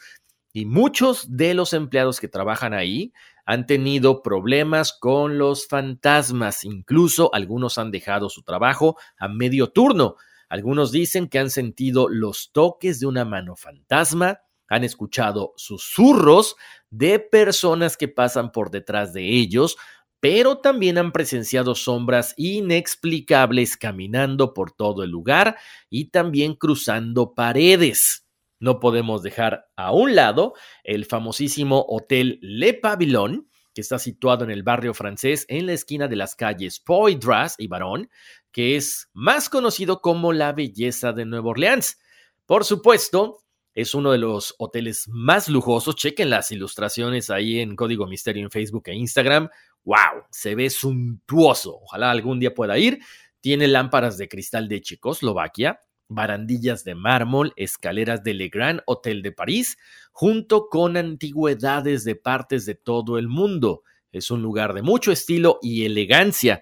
y 0.54 0.64
muchos 0.64 1.36
de 1.36 1.54
los 1.54 1.74
empleados 1.74 2.22
que 2.22 2.30
trabajan 2.30 2.74
ahí 2.74 3.12
han 3.46 3.66
tenido 3.66 4.22
problemas 4.22 4.94
con 4.94 5.38
los 5.38 5.68
fantasmas. 5.68 6.64
Incluso 6.64 7.34
algunos 7.34 7.78
han 7.78 7.92
dejado 7.92 8.30
su 8.30 8.44
trabajo 8.44 8.98
a 9.18 9.28
medio 9.28 9.72
turno. 9.72 10.16
Algunos 10.50 10.92
dicen 10.92 11.30
que 11.30 11.40
han 11.40 11.50
sentido 11.50 12.10
los 12.10 12.52
toques 12.52 13.00
de 13.00 13.08
una 13.08 13.24
mano 13.24 13.56
fantasma, 13.56 14.42
han 14.68 14.84
escuchado 14.84 15.54
susurros 15.58 16.56
de 16.90 17.20
personas 17.20 17.98
que 17.98 18.08
pasan 18.08 18.52
por 18.52 18.72
detrás 18.72 19.14
de 19.14 19.30
ellos, 19.30 19.78
pero 20.22 20.60
también 20.60 20.98
han 20.98 21.12
presenciado 21.12 21.76
sombras 21.76 22.34
inexplicables 22.38 23.76
caminando 23.76 24.54
por 24.54 24.72
todo 24.72 25.04
el 25.04 25.10
lugar 25.10 25.58
y 25.90 26.10
también 26.10 26.56
cruzando 26.56 27.34
paredes. 27.34 28.26
No 28.62 28.80
podemos 28.80 29.24
dejar 29.24 29.66
a 29.76 29.92
un 29.92 30.16
lado 30.16 30.54
el 30.84 31.06
famosísimo 31.06 31.84
Hotel 31.90 32.38
Le 32.42 32.76
Pavillon, 32.76 33.50
que 33.74 33.82
está 33.82 33.98
situado 33.98 34.44
en 34.44 34.52
el 34.52 34.62
barrio 34.62 34.94
francés 34.94 35.46
en 35.50 35.66
la 35.66 35.74
esquina 35.74 36.08
de 36.08 36.16
las 36.16 36.36
calles 36.36 36.80
Poydras 36.80 37.56
y 37.58 37.66
Baron, 37.68 38.10
que 38.52 38.76
es 38.76 39.10
más 39.14 39.50
conocido 39.50 40.00
como 40.00 40.32
la 40.32 40.54
belleza 40.54 41.12
de 41.12 41.26
Nueva 41.26 41.50
Orleans. 41.50 42.00
Por 42.46 42.64
supuesto, 42.64 43.40
es 43.74 43.96
uno 43.96 44.12
de 44.12 44.20
los 44.20 44.54
hoteles 44.60 45.08
más 45.08 45.50
lujosos. 45.50 45.96
Chequen 45.96 46.30
las 46.30 46.52
ilustraciones 46.52 47.32
ahí 47.32 47.62
en 47.62 47.76
Código 47.76 48.06
Misterio 48.06 48.44
en 48.44 48.52
Facebook 48.52 48.84
e 48.86 48.94
Instagram. 48.94 49.50
¡Wow! 49.86 50.26
Se 50.30 50.54
ve 50.54 50.70
suntuoso. 50.70 51.80
Ojalá 51.82 52.12
algún 52.12 52.40
día 52.40 52.54
pueda 52.54 52.78
ir. 52.78 53.00
Tiene 53.40 53.68
lámparas 53.68 54.20
de 54.20 54.30
cristal 54.30 54.68
de 54.68 54.82
Checoslovaquia, 54.82 55.82
barandillas 56.14 56.84
de 56.84 56.96
mármol, 56.96 57.54
escaleras 57.56 58.24
del 58.24 58.38
Le 58.38 58.50
Grand 58.50 58.82
Hotel 58.86 59.22
de 59.22 59.32
París, 59.32 59.78
junto 60.12 60.68
con 60.68 60.98
antigüedades 60.98 62.04
de 62.04 62.16
partes 62.16 62.66
de 62.66 62.76
todo 62.76 63.18
el 63.18 63.28
mundo. 63.28 63.84
Es 64.12 64.30
un 64.30 64.42
lugar 64.42 64.74
de 64.74 64.82
mucho 64.82 65.12
estilo 65.12 65.58
y 65.62 65.86
elegancia. 65.86 66.62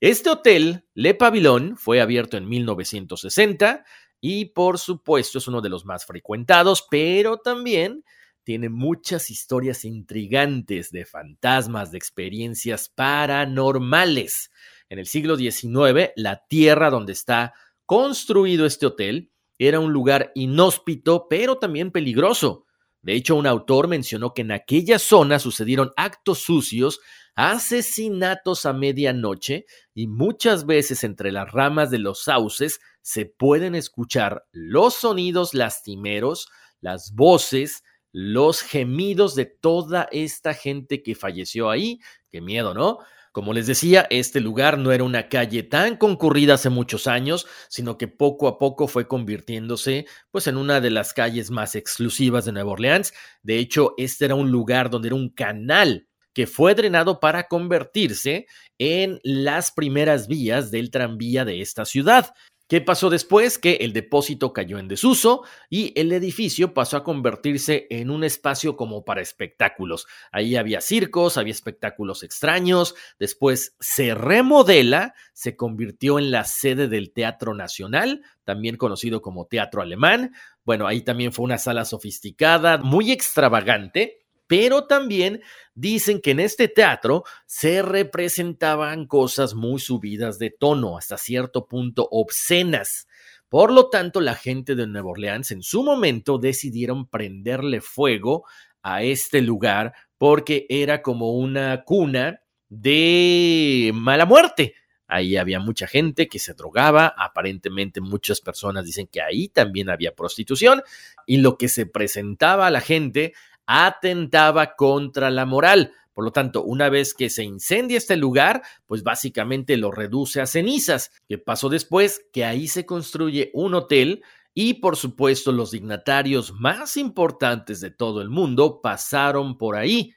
Este 0.00 0.30
hotel, 0.30 0.84
Le 0.94 1.14
Pavillon, 1.14 1.76
fue 1.76 2.00
abierto 2.00 2.36
en 2.36 2.48
1960 2.48 3.84
y 4.20 4.46
por 4.46 4.78
supuesto 4.78 5.38
es 5.38 5.48
uno 5.48 5.60
de 5.60 5.68
los 5.68 5.84
más 5.84 6.06
frecuentados, 6.06 6.86
pero 6.90 7.38
también 7.38 8.04
tiene 8.44 8.68
muchas 8.68 9.30
historias 9.30 9.84
intrigantes 9.84 10.90
de 10.90 11.06
fantasmas, 11.06 11.90
de 11.90 11.98
experiencias 11.98 12.90
paranormales. 12.90 14.50
En 14.88 14.98
el 14.98 15.06
siglo 15.06 15.36
XIX, 15.36 16.12
la 16.14 16.44
tierra 16.46 16.90
donde 16.90 17.14
está 17.14 17.54
construido 17.86 18.66
este 18.66 18.86
hotel 18.86 19.32
era 19.58 19.80
un 19.80 19.92
lugar 19.92 20.32
inhóspito, 20.34 21.26
pero 21.28 21.58
también 21.58 21.90
peligroso. 21.90 22.66
De 23.02 23.14
hecho, 23.14 23.36
un 23.36 23.46
autor 23.46 23.86
mencionó 23.88 24.32
que 24.32 24.42
en 24.42 24.52
aquella 24.52 24.98
zona 24.98 25.38
sucedieron 25.38 25.92
actos 25.96 26.38
sucios 26.38 27.00
asesinatos 27.36 28.64
a 28.64 28.72
medianoche 28.72 29.66
y 29.92 30.06
muchas 30.06 30.66
veces 30.66 31.04
entre 31.04 31.32
las 31.32 31.50
ramas 31.50 31.90
de 31.90 31.98
los 31.98 32.22
sauces 32.22 32.80
se 33.02 33.26
pueden 33.26 33.74
escuchar 33.74 34.44
los 34.52 34.94
sonidos 34.94 35.52
lastimeros, 35.52 36.48
las 36.80 37.12
voces, 37.14 37.82
los 38.12 38.62
gemidos 38.62 39.34
de 39.34 39.46
toda 39.46 40.08
esta 40.12 40.54
gente 40.54 41.02
que 41.02 41.14
falleció 41.14 41.70
ahí. 41.70 41.98
Qué 42.30 42.40
miedo, 42.40 42.72
¿no? 42.72 43.00
Como 43.34 43.52
les 43.52 43.66
decía, 43.66 44.06
este 44.10 44.38
lugar 44.38 44.78
no 44.78 44.92
era 44.92 45.02
una 45.02 45.28
calle 45.28 45.64
tan 45.64 45.96
concurrida 45.96 46.54
hace 46.54 46.70
muchos 46.70 47.08
años, 47.08 47.48
sino 47.68 47.98
que 47.98 48.06
poco 48.06 48.46
a 48.46 48.58
poco 48.58 48.86
fue 48.86 49.08
convirtiéndose 49.08 50.06
pues 50.30 50.46
en 50.46 50.56
una 50.56 50.80
de 50.80 50.90
las 50.90 51.12
calles 51.12 51.50
más 51.50 51.74
exclusivas 51.74 52.44
de 52.44 52.52
Nueva 52.52 52.70
Orleans. 52.70 53.12
De 53.42 53.58
hecho, 53.58 53.94
este 53.96 54.26
era 54.26 54.36
un 54.36 54.52
lugar 54.52 54.88
donde 54.88 55.08
era 55.08 55.16
un 55.16 55.30
canal 55.30 56.06
que 56.32 56.46
fue 56.46 56.76
drenado 56.76 57.18
para 57.18 57.48
convertirse 57.48 58.46
en 58.78 59.18
las 59.24 59.72
primeras 59.72 60.28
vías 60.28 60.70
del 60.70 60.92
tranvía 60.92 61.44
de 61.44 61.60
esta 61.60 61.84
ciudad. 61.84 62.34
¿Qué 62.66 62.80
pasó 62.80 63.10
después? 63.10 63.58
Que 63.58 63.74
el 63.82 63.92
depósito 63.92 64.54
cayó 64.54 64.78
en 64.78 64.88
desuso 64.88 65.42
y 65.68 65.92
el 66.00 66.12
edificio 66.12 66.72
pasó 66.72 66.96
a 66.96 67.04
convertirse 67.04 67.86
en 67.90 68.10
un 68.10 68.24
espacio 68.24 68.74
como 68.74 69.04
para 69.04 69.20
espectáculos. 69.20 70.06
Ahí 70.32 70.56
había 70.56 70.80
circos, 70.80 71.36
había 71.36 71.52
espectáculos 71.52 72.22
extraños. 72.22 72.94
Después 73.18 73.76
se 73.80 74.14
remodela, 74.14 75.14
se 75.34 75.56
convirtió 75.56 76.18
en 76.18 76.30
la 76.30 76.44
sede 76.44 76.88
del 76.88 77.12
Teatro 77.12 77.52
Nacional, 77.52 78.22
también 78.44 78.78
conocido 78.78 79.20
como 79.20 79.46
Teatro 79.46 79.82
Alemán. 79.82 80.32
Bueno, 80.64 80.86
ahí 80.86 81.02
también 81.02 81.34
fue 81.34 81.44
una 81.44 81.58
sala 81.58 81.84
sofisticada, 81.84 82.78
muy 82.78 83.12
extravagante 83.12 84.23
pero 84.46 84.86
también 84.86 85.42
dicen 85.74 86.20
que 86.20 86.32
en 86.32 86.40
este 86.40 86.68
teatro 86.68 87.24
se 87.46 87.82
representaban 87.82 89.06
cosas 89.06 89.54
muy 89.54 89.80
subidas 89.80 90.38
de 90.38 90.50
tono, 90.50 90.98
hasta 90.98 91.16
cierto 91.16 91.66
punto 91.66 92.08
obscenas. 92.10 93.06
Por 93.48 93.72
lo 93.72 93.88
tanto, 93.88 94.20
la 94.20 94.34
gente 94.34 94.74
de 94.74 94.86
Nueva 94.86 95.10
Orleans 95.10 95.50
en 95.50 95.62
su 95.62 95.82
momento 95.82 96.38
decidieron 96.38 97.06
prenderle 97.08 97.80
fuego 97.80 98.44
a 98.82 99.02
este 99.02 99.40
lugar 99.40 99.94
porque 100.18 100.66
era 100.68 101.02
como 101.02 101.32
una 101.32 101.84
cuna 101.84 102.40
de 102.68 103.92
mala 103.94 104.26
muerte. 104.26 104.74
Ahí 105.06 105.36
había 105.36 105.60
mucha 105.60 105.86
gente 105.86 106.28
que 106.28 106.38
se 106.38 106.54
drogaba, 106.54 107.14
aparentemente 107.16 108.00
muchas 108.00 108.40
personas 108.40 108.84
dicen 108.84 109.06
que 109.06 109.20
ahí 109.20 109.48
también 109.48 109.90
había 109.90 110.14
prostitución 110.14 110.82
y 111.26 111.36
lo 111.36 111.58
que 111.58 111.68
se 111.68 111.86
presentaba 111.86 112.66
a 112.66 112.70
la 112.70 112.80
gente 112.80 113.34
atentaba 113.66 114.74
contra 114.76 115.30
la 115.30 115.46
moral. 115.46 115.92
Por 116.12 116.24
lo 116.24 116.30
tanto, 116.30 116.62
una 116.62 116.88
vez 116.88 117.12
que 117.12 117.28
se 117.28 117.42
incendia 117.42 117.98
este 117.98 118.16
lugar, 118.16 118.62
pues 118.86 119.02
básicamente 119.02 119.76
lo 119.76 119.90
reduce 119.90 120.40
a 120.40 120.46
cenizas. 120.46 121.10
¿Qué 121.28 121.38
pasó 121.38 121.68
después? 121.68 122.24
Que 122.32 122.44
ahí 122.44 122.68
se 122.68 122.86
construye 122.86 123.50
un 123.52 123.74
hotel 123.74 124.22
y 124.54 124.74
por 124.74 124.96
supuesto 124.96 125.50
los 125.50 125.72
dignatarios 125.72 126.52
más 126.52 126.96
importantes 126.96 127.80
de 127.80 127.90
todo 127.90 128.22
el 128.22 128.30
mundo 128.30 128.80
pasaron 128.80 129.58
por 129.58 129.74
ahí. 129.74 130.14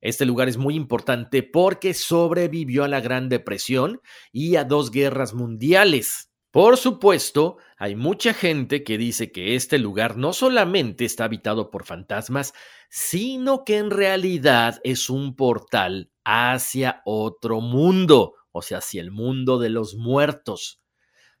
Este 0.00 0.24
lugar 0.24 0.48
es 0.48 0.56
muy 0.56 0.76
importante 0.76 1.42
porque 1.42 1.92
sobrevivió 1.92 2.84
a 2.84 2.88
la 2.88 3.00
Gran 3.00 3.28
Depresión 3.28 4.00
y 4.32 4.56
a 4.56 4.64
dos 4.64 4.90
guerras 4.90 5.34
mundiales. 5.34 6.29
Por 6.50 6.76
supuesto, 6.76 7.58
hay 7.76 7.94
mucha 7.94 8.34
gente 8.34 8.82
que 8.82 8.98
dice 8.98 9.30
que 9.30 9.54
este 9.54 9.78
lugar 9.78 10.16
no 10.16 10.32
solamente 10.32 11.04
está 11.04 11.24
habitado 11.24 11.70
por 11.70 11.84
fantasmas, 11.84 12.54
sino 12.88 13.64
que 13.64 13.78
en 13.78 13.90
realidad 13.90 14.80
es 14.82 15.10
un 15.10 15.36
portal 15.36 16.10
hacia 16.24 17.02
otro 17.04 17.60
mundo, 17.60 18.34
o 18.50 18.62
sea, 18.62 18.78
hacia 18.78 19.00
el 19.00 19.12
mundo 19.12 19.60
de 19.60 19.70
los 19.70 19.94
muertos. 19.94 20.80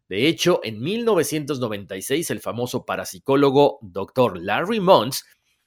De 0.08 0.28
hecho, 0.28 0.60
en 0.62 0.80
1996 0.80 2.30
el 2.30 2.40
famoso 2.40 2.84
parapsicólogo 2.84 3.78
Dr. 3.82 4.40
Larry 4.40 4.78
Mons 4.78 5.24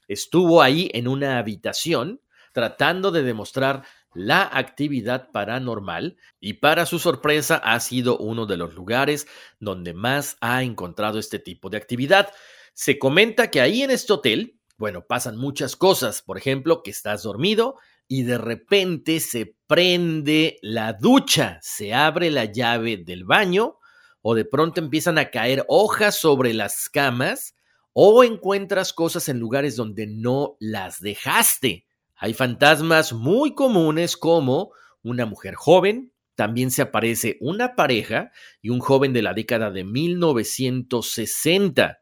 estuvo 0.08 0.62
ahí 0.62 0.90
en 0.94 1.06
una 1.06 1.38
habitación 1.38 2.22
tratando 2.52 3.10
de 3.10 3.22
demostrar 3.22 3.84
la 4.14 4.42
actividad 4.42 5.30
paranormal 5.30 6.16
y 6.40 6.54
para 6.54 6.86
su 6.86 6.98
sorpresa 6.98 7.56
ha 7.56 7.78
sido 7.80 8.16
uno 8.18 8.46
de 8.46 8.56
los 8.56 8.74
lugares 8.74 9.26
donde 9.60 9.94
más 9.94 10.36
ha 10.40 10.62
encontrado 10.62 11.18
este 11.18 11.38
tipo 11.38 11.70
de 11.70 11.76
actividad. 11.76 12.30
Se 12.72 12.98
comenta 12.98 13.50
que 13.50 13.60
ahí 13.60 13.82
en 13.82 13.90
este 13.90 14.12
hotel, 14.12 14.58
bueno, 14.78 15.06
pasan 15.06 15.36
muchas 15.36 15.76
cosas, 15.76 16.22
por 16.22 16.38
ejemplo, 16.38 16.82
que 16.82 16.90
estás 16.90 17.22
dormido 17.22 17.76
y 18.08 18.22
de 18.22 18.38
repente 18.38 19.20
se 19.20 19.56
prende 19.66 20.58
la 20.62 20.92
ducha, 20.92 21.58
se 21.62 21.94
abre 21.94 22.30
la 22.30 22.44
llave 22.44 22.98
del 22.98 23.24
baño 23.24 23.78
o 24.22 24.34
de 24.34 24.44
pronto 24.44 24.80
empiezan 24.80 25.18
a 25.18 25.30
caer 25.30 25.64
hojas 25.68 26.16
sobre 26.16 26.54
las 26.54 26.88
camas 26.88 27.54
o 27.92 28.24
encuentras 28.24 28.92
cosas 28.92 29.28
en 29.28 29.38
lugares 29.38 29.76
donde 29.76 30.06
no 30.06 30.56
las 30.60 31.00
dejaste. 31.00 31.83
Hay 32.16 32.34
fantasmas 32.34 33.12
muy 33.12 33.54
comunes 33.54 34.16
como 34.16 34.72
una 35.02 35.26
mujer 35.26 35.54
joven, 35.54 36.12
también 36.34 36.70
se 36.70 36.82
aparece 36.82 37.36
una 37.40 37.76
pareja 37.76 38.32
y 38.60 38.70
un 38.70 38.80
joven 38.80 39.12
de 39.12 39.22
la 39.22 39.34
década 39.34 39.70
de 39.70 39.84
1960. 39.84 42.00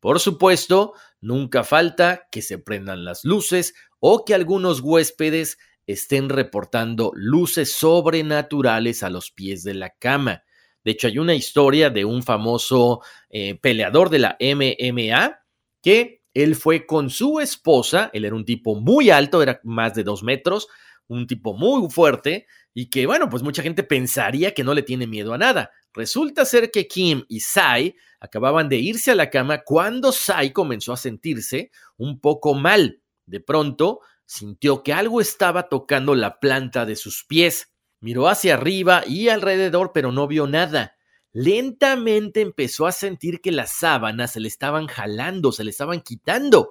Por 0.00 0.20
supuesto, 0.20 0.92
nunca 1.20 1.64
falta 1.64 2.28
que 2.30 2.42
se 2.42 2.58
prendan 2.58 3.04
las 3.04 3.24
luces 3.24 3.74
o 3.98 4.24
que 4.24 4.34
algunos 4.34 4.80
huéspedes 4.80 5.58
estén 5.86 6.28
reportando 6.28 7.12
luces 7.14 7.72
sobrenaturales 7.72 9.02
a 9.02 9.10
los 9.10 9.30
pies 9.30 9.62
de 9.62 9.74
la 9.74 9.90
cama. 9.90 10.42
De 10.84 10.92
hecho, 10.92 11.08
hay 11.08 11.18
una 11.18 11.34
historia 11.34 11.90
de 11.90 12.04
un 12.04 12.22
famoso 12.22 13.00
eh, 13.30 13.58
peleador 13.58 14.10
de 14.10 14.18
la 14.18 14.36
MMA 14.40 15.40
que 15.82 16.22
él 16.36 16.54
fue 16.54 16.84
con 16.84 17.08
su 17.08 17.40
esposa, 17.40 18.10
él 18.12 18.26
era 18.26 18.34
un 18.34 18.44
tipo 18.44 18.74
muy 18.74 19.08
alto, 19.08 19.42
era 19.42 19.58
más 19.64 19.94
de 19.94 20.04
dos 20.04 20.22
metros, 20.22 20.68
un 21.08 21.26
tipo 21.26 21.54
muy 21.54 21.88
fuerte 21.90 22.46
y 22.74 22.90
que, 22.90 23.06
bueno, 23.06 23.30
pues 23.30 23.42
mucha 23.42 23.62
gente 23.62 23.82
pensaría 23.82 24.52
que 24.52 24.62
no 24.62 24.74
le 24.74 24.82
tiene 24.82 25.06
miedo 25.06 25.32
a 25.32 25.38
nada. 25.38 25.70
Resulta 25.94 26.44
ser 26.44 26.70
que 26.70 26.86
Kim 26.86 27.24
y 27.30 27.40
Sai 27.40 27.96
acababan 28.20 28.68
de 28.68 28.76
irse 28.76 29.12
a 29.12 29.14
la 29.14 29.30
cama 29.30 29.62
cuando 29.64 30.12
Sai 30.12 30.52
comenzó 30.52 30.92
a 30.92 30.98
sentirse 30.98 31.70
un 31.96 32.20
poco 32.20 32.52
mal. 32.52 33.00
De 33.24 33.40
pronto, 33.40 34.00
sintió 34.26 34.82
que 34.82 34.92
algo 34.92 35.22
estaba 35.22 35.70
tocando 35.70 36.14
la 36.14 36.38
planta 36.38 36.84
de 36.84 36.96
sus 36.96 37.24
pies. 37.24 37.72
Miró 37.98 38.28
hacia 38.28 38.52
arriba 38.52 39.04
y 39.06 39.30
alrededor, 39.30 39.92
pero 39.94 40.12
no 40.12 40.26
vio 40.26 40.46
nada 40.46 40.95
lentamente 41.36 42.40
empezó 42.40 42.86
a 42.86 42.92
sentir 42.92 43.42
que 43.42 43.52
las 43.52 43.72
sábanas 43.72 44.32
se 44.32 44.40
le 44.40 44.48
estaban 44.48 44.86
jalando, 44.86 45.52
se 45.52 45.64
le 45.64 45.70
estaban 45.70 46.00
quitando. 46.00 46.70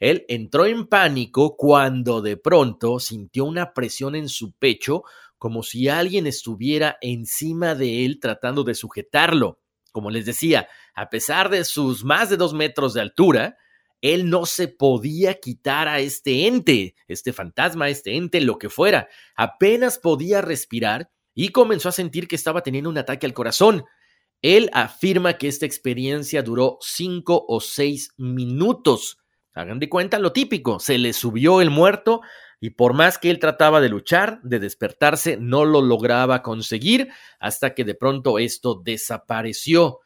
Él 0.00 0.24
entró 0.26 0.66
en 0.66 0.88
pánico 0.88 1.56
cuando 1.56 2.20
de 2.20 2.36
pronto 2.36 2.98
sintió 2.98 3.44
una 3.44 3.72
presión 3.72 4.16
en 4.16 4.28
su 4.28 4.54
pecho 4.54 5.04
como 5.38 5.62
si 5.62 5.88
alguien 5.88 6.26
estuviera 6.26 6.98
encima 7.00 7.76
de 7.76 8.04
él 8.04 8.18
tratando 8.18 8.64
de 8.64 8.74
sujetarlo. 8.74 9.60
Como 9.92 10.10
les 10.10 10.26
decía, 10.26 10.66
a 10.96 11.08
pesar 11.08 11.48
de 11.48 11.64
sus 11.64 12.02
más 12.02 12.28
de 12.28 12.36
dos 12.36 12.54
metros 12.54 12.94
de 12.94 13.02
altura, 13.02 13.56
él 14.00 14.28
no 14.28 14.46
se 14.46 14.66
podía 14.66 15.34
quitar 15.34 15.86
a 15.86 16.00
este 16.00 16.48
ente, 16.48 16.96
este 17.06 17.32
fantasma, 17.32 17.88
este 17.88 18.16
ente, 18.16 18.40
lo 18.40 18.58
que 18.58 18.68
fuera. 18.68 19.08
Apenas 19.36 20.00
podía 20.00 20.40
respirar 20.40 21.12
y 21.34 21.50
comenzó 21.50 21.88
a 21.88 21.92
sentir 21.92 22.28
que 22.28 22.36
estaba 22.36 22.62
teniendo 22.62 22.90
un 22.90 22.98
ataque 22.98 23.26
al 23.26 23.34
corazón. 23.34 23.84
Él 24.42 24.70
afirma 24.72 25.38
que 25.38 25.48
esta 25.48 25.66
experiencia 25.66 26.42
duró 26.42 26.78
cinco 26.80 27.44
o 27.48 27.60
seis 27.60 28.12
minutos. 28.16 29.18
Hagan 29.54 29.78
de 29.78 29.88
cuenta 29.88 30.18
lo 30.18 30.32
típico, 30.32 30.80
se 30.80 30.98
le 30.98 31.12
subió 31.12 31.60
el 31.60 31.70
muerto 31.70 32.22
y 32.58 32.70
por 32.70 32.94
más 32.94 33.18
que 33.18 33.30
él 33.30 33.38
trataba 33.38 33.80
de 33.80 33.88
luchar, 33.88 34.40
de 34.42 34.58
despertarse, 34.58 35.36
no 35.36 35.64
lo 35.64 35.82
lograba 35.82 36.42
conseguir 36.42 37.08
hasta 37.38 37.74
que 37.74 37.84
de 37.84 37.94
pronto 37.94 38.38
esto 38.38 38.80
desapareció. 38.82 40.00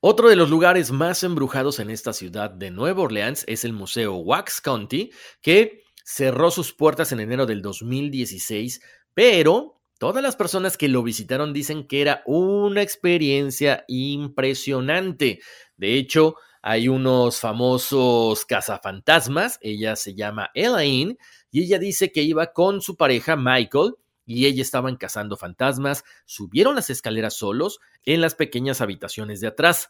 Otro 0.00 0.28
de 0.28 0.36
los 0.36 0.50
lugares 0.50 0.92
más 0.92 1.22
embrujados 1.24 1.78
en 1.78 1.90
esta 1.90 2.12
ciudad 2.12 2.50
de 2.50 2.70
Nueva 2.70 3.02
Orleans 3.02 3.44
es 3.48 3.64
el 3.64 3.72
Museo 3.72 4.14
Wax 4.16 4.60
County, 4.60 5.10
que 5.40 5.82
cerró 6.04 6.50
sus 6.50 6.72
puertas 6.72 7.10
en 7.12 7.20
enero 7.20 7.44
del 7.44 7.60
2016, 7.60 8.80
pero 9.12 9.75
Todas 9.98 10.22
las 10.22 10.36
personas 10.36 10.76
que 10.76 10.88
lo 10.88 11.02
visitaron 11.02 11.54
dicen 11.54 11.86
que 11.86 12.02
era 12.02 12.22
una 12.26 12.82
experiencia 12.82 13.84
impresionante. 13.88 15.40
De 15.78 15.94
hecho, 15.94 16.36
hay 16.60 16.88
unos 16.88 17.40
famosos 17.40 18.44
cazafantasmas. 18.44 19.58
Ella 19.62 19.96
se 19.96 20.14
llama 20.14 20.50
Elaine 20.52 21.16
y 21.50 21.62
ella 21.62 21.78
dice 21.78 22.12
que 22.12 22.22
iba 22.22 22.52
con 22.52 22.82
su 22.82 22.96
pareja 22.96 23.36
Michael 23.36 23.94
y 24.26 24.44
ella 24.44 24.60
estaban 24.60 24.96
cazando 24.96 25.38
fantasmas. 25.38 26.04
Subieron 26.26 26.74
las 26.74 26.90
escaleras 26.90 27.34
solos 27.34 27.78
en 28.04 28.20
las 28.20 28.34
pequeñas 28.34 28.82
habitaciones 28.82 29.40
de 29.40 29.46
atrás. 29.46 29.88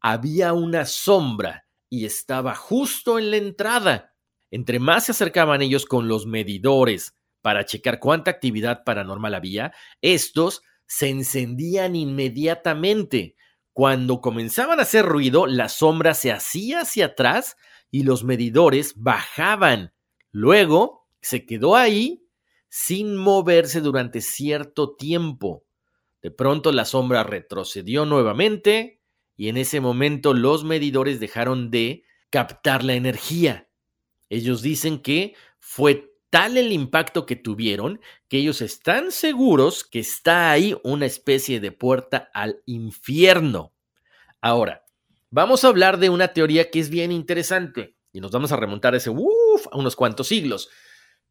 Había 0.00 0.52
una 0.52 0.84
sombra 0.84 1.68
y 1.88 2.06
estaba 2.06 2.56
justo 2.56 3.20
en 3.20 3.30
la 3.30 3.36
entrada. 3.36 4.14
Entre 4.50 4.80
más 4.80 5.04
se 5.04 5.12
acercaban 5.12 5.62
ellos 5.62 5.86
con 5.86 6.08
los 6.08 6.26
medidores, 6.26 7.14
para 7.44 7.66
checar 7.66 8.00
cuánta 8.00 8.30
actividad 8.30 8.84
paranormal 8.84 9.34
había, 9.34 9.74
estos 10.00 10.62
se 10.86 11.10
encendían 11.10 11.94
inmediatamente. 11.94 13.36
Cuando 13.74 14.22
comenzaban 14.22 14.78
a 14.78 14.84
hacer 14.84 15.04
ruido, 15.04 15.46
la 15.46 15.68
sombra 15.68 16.14
se 16.14 16.32
hacía 16.32 16.80
hacia 16.80 17.04
atrás 17.04 17.56
y 17.90 18.04
los 18.04 18.24
medidores 18.24 18.94
bajaban. 18.96 19.92
Luego 20.32 21.06
se 21.20 21.44
quedó 21.44 21.76
ahí 21.76 22.26
sin 22.70 23.14
moverse 23.14 23.82
durante 23.82 24.22
cierto 24.22 24.96
tiempo. 24.96 25.66
De 26.22 26.30
pronto 26.30 26.72
la 26.72 26.86
sombra 26.86 27.24
retrocedió 27.24 28.06
nuevamente 28.06 29.02
y 29.36 29.50
en 29.50 29.58
ese 29.58 29.82
momento 29.82 30.32
los 30.32 30.64
medidores 30.64 31.20
dejaron 31.20 31.70
de 31.70 32.04
captar 32.30 32.84
la 32.84 32.94
energía. 32.94 33.68
Ellos 34.30 34.62
dicen 34.62 35.02
que 35.02 35.34
fue 35.58 36.13
tal 36.34 36.56
el 36.56 36.72
impacto 36.72 37.26
que 37.26 37.36
tuvieron 37.36 38.00
que 38.26 38.38
ellos 38.38 38.60
están 38.60 39.12
seguros 39.12 39.84
que 39.84 40.00
está 40.00 40.50
ahí 40.50 40.76
una 40.82 41.06
especie 41.06 41.60
de 41.60 41.70
puerta 41.70 42.28
al 42.34 42.60
infierno. 42.66 43.72
Ahora, 44.40 44.84
vamos 45.30 45.62
a 45.62 45.68
hablar 45.68 45.98
de 45.98 46.10
una 46.10 46.32
teoría 46.32 46.72
que 46.72 46.80
es 46.80 46.90
bien 46.90 47.12
interesante 47.12 47.94
y 48.10 48.20
nos 48.20 48.32
vamos 48.32 48.50
a 48.50 48.56
remontar 48.56 48.94
a 48.94 48.96
ese 48.96 49.10
a 49.10 49.76
unos 49.78 49.94
cuantos 49.94 50.26
siglos, 50.26 50.70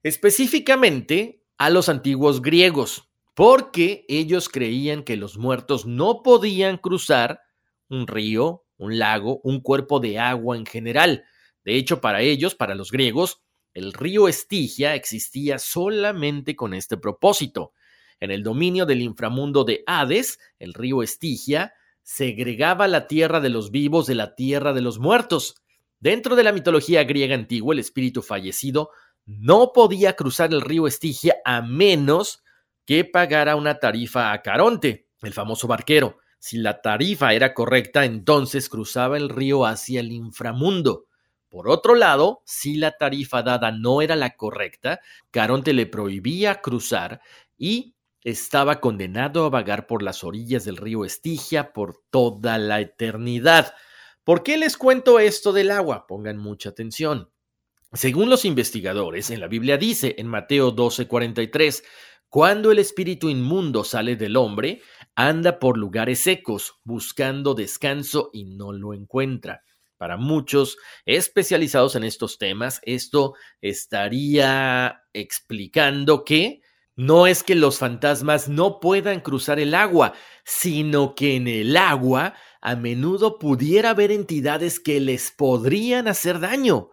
específicamente 0.03 1.43
a 1.57 1.69
los 1.69 1.89
antiguos 1.89 2.41
griegos, 2.41 3.11
porque 3.33 4.05
ellos 4.07 4.47
creían 4.47 5.03
que 5.03 5.17
los 5.17 5.37
muertos 5.37 5.85
no 5.85 6.23
podían 6.23 6.77
cruzar 6.77 7.41
un 7.89 8.07
río, 8.07 8.63
un 8.77 8.99
lago, 8.99 9.41
un 9.43 9.59
cuerpo 9.59 9.99
de 9.99 10.17
agua 10.17 10.55
en 10.55 10.65
general. 10.65 11.25
De 11.65 11.75
hecho, 11.75 11.99
para 11.99 12.21
ellos, 12.21 12.55
para 12.55 12.73
los 12.73 12.89
griegos, 12.89 13.43
el 13.73 13.93
río 13.93 14.27
Estigia 14.27 14.95
existía 14.95 15.59
solamente 15.59 16.55
con 16.55 16.73
este 16.73 16.97
propósito. 16.97 17.73
En 18.19 18.31
el 18.31 18.43
dominio 18.43 18.85
del 18.85 19.01
inframundo 19.01 19.63
de 19.63 19.83
Hades, 19.87 20.39
el 20.59 20.73
río 20.73 21.03
Estigia 21.03 21.73
segregaba 22.03 22.87
la 22.87 23.07
tierra 23.07 23.39
de 23.39 23.49
los 23.49 23.71
vivos 23.71 24.05
de 24.05 24.15
la 24.15 24.35
tierra 24.35 24.73
de 24.73 24.81
los 24.81 24.99
muertos. 24.99 25.55
Dentro 25.99 26.35
de 26.35 26.43
la 26.43 26.51
mitología 26.51 27.03
griega 27.03 27.35
antigua, 27.35 27.73
el 27.73 27.79
espíritu 27.79 28.21
fallecido 28.21 28.91
no 29.25 29.71
podía 29.73 30.15
cruzar 30.15 30.53
el 30.53 30.61
río 30.61 30.85
Estigia 30.85 31.37
a 31.45 31.61
menos 31.61 32.43
que 32.85 33.05
pagara 33.05 33.55
una 33.55 33.79
tarifa 33.79 34.33
a 34.33 34.41
Caronte, 34.41 35.07
el 35.21 35.33
famoso 35.33 35.67
barquero. 35.67 36.17
Si 36.39 36.57
la 36.57 36.81
tarifa 36.81 37.33
era 37.33 37.53
correcta, 37.53 38.03
entonces 38.03 38.67
cruzaba 38.67 39.15
el 39.15 39.29
río 39.29 39.65
hacia 39.65 40.01
el 40.01 40.11
inframundo. 40.11 41.05
Por 41.53 41.69
otro 41.69 41.93
lado, 41.93 42.41
si 42.45 42.77
la 42.77 42.97
tarifa 42.97 43.43
dada 43.43 43.71
no 43.71 44.01
era 44.01 44.15
la 44.15 44.35
correcta, 44.35 45.01
Caronte 45.29 45.71
le 45.73 45.85
prohibía 45.85 46.61
cruzar 46.61 47.21
y 47.59 47.93
estaba 48.23 48.79
condenado 48.81 49.45
a 49.45 49.49
vagar 49.51 49.85
por 49.85 50.01
las 50.01 50.23
orillas 50.23 50.65
del 50.65 50.77
río 50.77 51.05
Estigia 51.05 51.71
por 51.71 52.01
toda 52.09 52.57
la 52.57 52.81
eternidad. 52.81 53.75
¿Por 54.23 54.41
qué 54.41 54.57
les 54.57 54.77
cuento 54.77 55.19
esto 55.19 55.53
del 55.53 55.69
agua? 55.69 56.07
Pongan 56.07 56.39
mucha 56.39 56.69
atención. 56.69 57.29
Según 57.91 58.31
los 58.31 58.45
investigadores, 58.45 59.29
en 59.29 59.39
la 59.39 59.47
Biblia 59.47 59.77
dice 59.77 60.15
en 60.17 60.25
Mateo 60.25 60.71
12:43, 60.71 61.83
cuando 62.29 62.71
el 62.71 62.79
espíritu 62.79 63.29
inmundo 63.29 63.83
sale 63.83 64.15
del 64.15 64.37
hombre, 64.37 64.81
anda 65.13 65.59
por 65.59 65.77
lugares 65.77 66.17
secos, 66.17 66.79
buscando 66.83 67.53
descanso 67.53 68.31
y 68.33 68.45
no 68.45 68.71
lo 68.71 68.95
encuentra. 68.95 69.61
Para 69.97 70.17
muchos 70.17 70.77
especializados 71.05 71.95
en 71.95 72.03
estos 72.03 72.37
temas, 72.37 72.81
esto 72.83 73.35
estaría 73.61 75.03
explicando 75.13 76.23
que 76.25 76.61
no 76.95 77.25
es 77.25 77.41
que 77.41 77.55
los 77.55 77.79
fantasmas 77.79 78.49
no 78.49 78.79
puedan 78.79 79.19
cruzar 79.21 79.59
el 79.59 79.73
agua, 79.73 80.13
sino 80.43 81.15
que 81.15 81.35
en 81.35 81.47
el 81.47 81.75
agua 81.75 82.35
a 82.61 82.75
menudo 82.75 83.39
pudiera 83.39 83.91
haber 83.91 84.11
entidades 84.11 84.79
que 84.79 84.99
les 84.99 85.31
podrían 85.31 86.07
hacer 86.07 86.39
daño. 86.39 86.89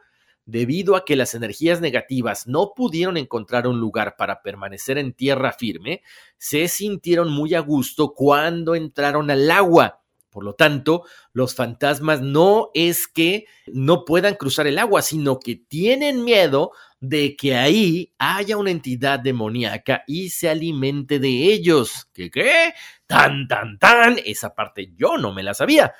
Debido 0.46 0.96
a 0.96 1.04
que 1.04 1.16
las 1.16 1.34
energías 1.34 1.80
negativas 1.80 2.46
no 2.46 2.72
pudieron 2.74 3.16
encontrar 3.16 3.66
un 3.66 3.78
lugar 3.78 4.16
para 4.16 4.42
permanecer 4.42 4.98
en 4.98 5.12
tierra 5.12 5.52
firme, 5.52 6.02
se 6.38 6.66
sintieron 6.66 7.30
muy 7.30 7.54
a 7.54 7.60
gusto 7.60 8.14
cuando 8.14 8.74
entraron 8.74 9.30
al 9.30 9.50
agua. 9.50 10.02
Por 10.30 10.44
lo 10.44 10.54
tanto, 10.54 11.04
los 11.32 11.54
fantasmas 11.54 12.22
no 12.22 12.70
es 12.74 13.08
que 13.08 13.46
no 13.66 14.04
puedan 14.04 14.36
cruzar 14.36 14.66
el 14.66 14.78
agua, 14.78 15.02
sino 15.02 15.38
que 15.40 15.56
tienen 15.56 16.24
miedo 16.24 16.72
de 17.00 17.34
que 17.36 17.56
ahí 17.56 18.12
haya 18.18 18.56
una 18.56 18.70
entidad 18.70 19.18
demoníaca 19.18 20.04
y 20.06 20.30
se 20.30 20.48
alimente 20.48 21.18
de 21.18 21.28
ellos. 21.28 22.08
¿Qué 22.12 22.30
qué? 22.30 22.74
Tan, 23.06 23.48
tan, 23.48 23.78
tan. 23.78 24.18
Esa 24.24 24.54
parte 24.54 24.92
yo 24.96 25.18
no 25.18 25.32
me 25.32 25.42
la 25.42 25.54
sabía. 25.54 25.92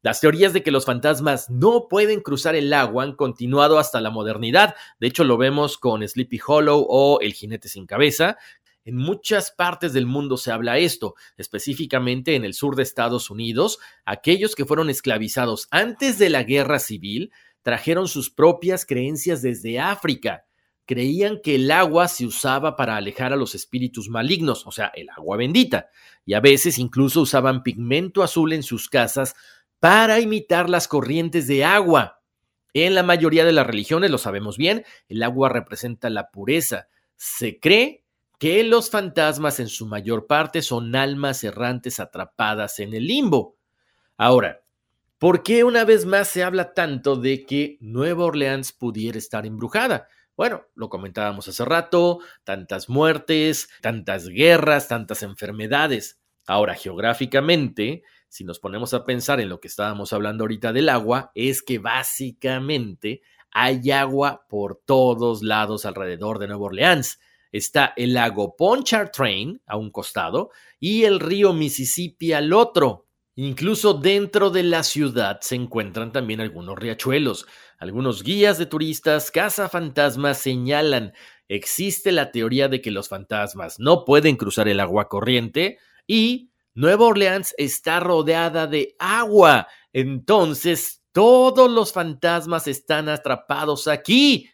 Las 0.00 0.20
teorías 0.20 0.52
de 0.52 0.62
que 0.62 0.70
los 0.70 0.84
fantasmas 0.84 1.50
no 1.50 1.88
pueden 1.88 2.20
cruzar 2.20 2.54
el 2.54 2.72
agua 2.72 3.02
han 3.02 3.16
continuado 3.16 3.78
hasta 3.78 4.00
la 4.00 4.10
modernidad. 4.10 4.76
De 5.00 5.08
hecho, 5.08 5.24
lo 5.24 5.36
vemos 5.36 5.76
con 5.76 6.06
Sleepy 6.06 6.38
Hollow 6.46 6.86
o 6.88 7.18
El 7.20 7.32
jinete 7.32 7.68
sin 7.68 7.84
cabeza. 7.84 8.36
En 8.88 8.96
muchas 8.96 9.50
partes 9.50 9.92
del 9.92 10.06
mundo 10.06 10.38
se 10.38 10.50
habla 10.50 10.78
esto, 10.78 11.14
específicamente 11.36 12.36
en 12.36 12.46
el 12.46 12.54
sur 12.54 12.74
de 12.74 12.82
Estados 12.82 13.28
Unidos. 13.28 13.80
Aquellos 14.06 14.54
que 14.54 14.64
fueron 14.64 14.88
esclavizados 14.88 15.68
antes 15.70 16.18
de 16.18 16.30
la 16.30 16.42
guerra 16.42 16.78
civil 16.78 17.30
trajeron 17.60 18.08
sus 18.08 18.30
propias 18.30 18.86
creencias 18.86 19.42
desde 19.42 19.78
África 19.78 20.46
creían 20.86 21.40
que 21.42 21.56
el 21.56 21.70
agua 21.70 22.08
se 22.08 22.24
usaba 22.24 22.76
para 22.76 22.96
alejar 22.96 23.34
a 23.34 23.36
los 23.36 23.54
espíritus 23.54 24.08
malignos, 24.08 24.66
o 24.66 24.72
sea, 24.72 24.90
el 24.94 25.10
agua 25.10 25.36
bendita, 25.36 25.90
y 26.24 26.32
a 26.32 26.40
veces 26.40 26.78
incluso 26.78 27.20
usaban 27.20 27.62
pigmento 27.62 28.22
azul 28.22 28.54
en 28.54 28.62
sus 28.62 28.88
casas 28.88 29.34
para 29.80 30.18
imitar 30.18 30.70
las 30.70 30.88
corrientes 30.88 31.46
de 31.46 31.62
agua. 31.62 32.22
En 32.72 32.94
la 32.94 33.02
mayoría 33.02 33.44
de 33.44 33.52
las 33.52 33.66
religiones, 33.66 34.10
lo 34.10 34.16
sabemos 34.16 34.56
bien, 34.56 34.86
el 35.08 35.22
agua 35.22 35.50
representa 35.50 36.08
la 36.08 36.30
pureza. 36.30 36.88
Se 37.16 37.60
cree 37.60 38.06
que 38.38 38.62
los 38.64 38.90
fantasmas 38.90 39.60
en 39.60 39.68
su 39.68 39.86
mayor 39.86 40.26
parte 40.26 40.62
son 40.62 40.94
almas 40.94 41.42
errantes 41.44 42.00
atrapadas 42.00 42.78
en 42.78 42.94
el 42.94 43.06
limbo. 43.06 43.56
Ahora, 44.16 44.62
¿por 45.18 45.42
qué 45.42 45.64
una 45.64 45.84
vez 45.84 46.06
más 46.06 46.28
se 46.28 46.44
habla 46.44 46.72
tanto 46.72 47.16
de 47.16 47.44
que 47.44 47.78
Nueva 47.80 48.24
Orleans 48.24 48.72
pudiera 48.72 49.18
estar 49.18 49.44
embrujada? 49.44 50.08
Bueno, 50.36 50.66
lo 50.76 50.88
comentábamos 50.88 51.48
hace 51.48 51.64
rato, 51.64 52.20
tantas 52.44 52.88
muertes, 52.88 53.68
tantas 53.82 54.28
guerras, 54.28 54.86
tantas 54.86 55.24
enfermedades. 55.24 56.20
Ahora, 56.46 56.76
geográficamente, 56.76 58.04
si 58.28 58.44
nos 58.44 58.60
ponemos 58.60 58.94
a 58.94 59.04
pensar 59.04 59.40
en 59.40 59.48
lo 59.48 59.58
que 59.58 59.66
estábamos 59.66 60.12
hablando 60.12 60.44
ahorita 60.44 60.72
del 60.72 60.90
agua, 60.90 61.32
es 61.34 61.60
que 61.60 61.80
básicamente 61.80 63.20
hay 63.50 63.90
agua 63.90 64.46
por 64.48 64.80
todos 64.84 65.42
lados 65.42 65.84
alrededor 65.84 66.38
de 66.38 66.46
Nueva 66.46 66.66
Orleans. 66.66 67.18
Está 67.52 67.92
el 67.96 68.14
lago 68.14 68.56
Pontchartrain 68.56 69.60
a 69.66 69.76
un 69.76 69.90
costado 69.90 70.50
y 70.78 71.04
el 71.04 71.20
río 71.20 71.52
Mississippi 71.52 72.32
al 72.32 72.52
otro. 72.52 73.06
Incluso 73.36 73.94
dentro 73.94 74.50
de 74.50 74.64
la 74.64 74.82
ciudad 74.82 75.38
se 75.40 75.54
encuentran 75.54 76.10
también 76.10 76.40
algunos 76.40 76.76
riachuelos. 76.76 77.46
Algunos 77.78 78.24
guías 78.24 78.58
de 78.58 78.66
turistas 78.66 79.30
cazafantasmas 79.30 80.38
señalan 80.38 81.12
existe 81.46 82.10
la 82.10 82.32
teoría 82.32 82.68
de 82.68 82.80
que 82.80 82.90
los 82.90 83.08
fantasmas 83.08 83.78
no 83.78 84.04
pueden 84.04 84.36
cruzar 84.36 84.66
el 84.66 84.80
agua 84.80 85.08
corriente 85.08 85.78
y 86.06 86.50
Nueva 86.74 87.06
Orleans 87.06 87.54
está 87.58 88.00
rodeada 88.00 88.66
de 88.66 88.96
agua. 88.98 89.68
Entonces 89.92 91.02
todos 91.12 91.70
los 91.70 91.92
fantasmas 91.92 92.66
están 92.66 93.08
atrapados 93.08 93.88
aquí. 93.88 94.50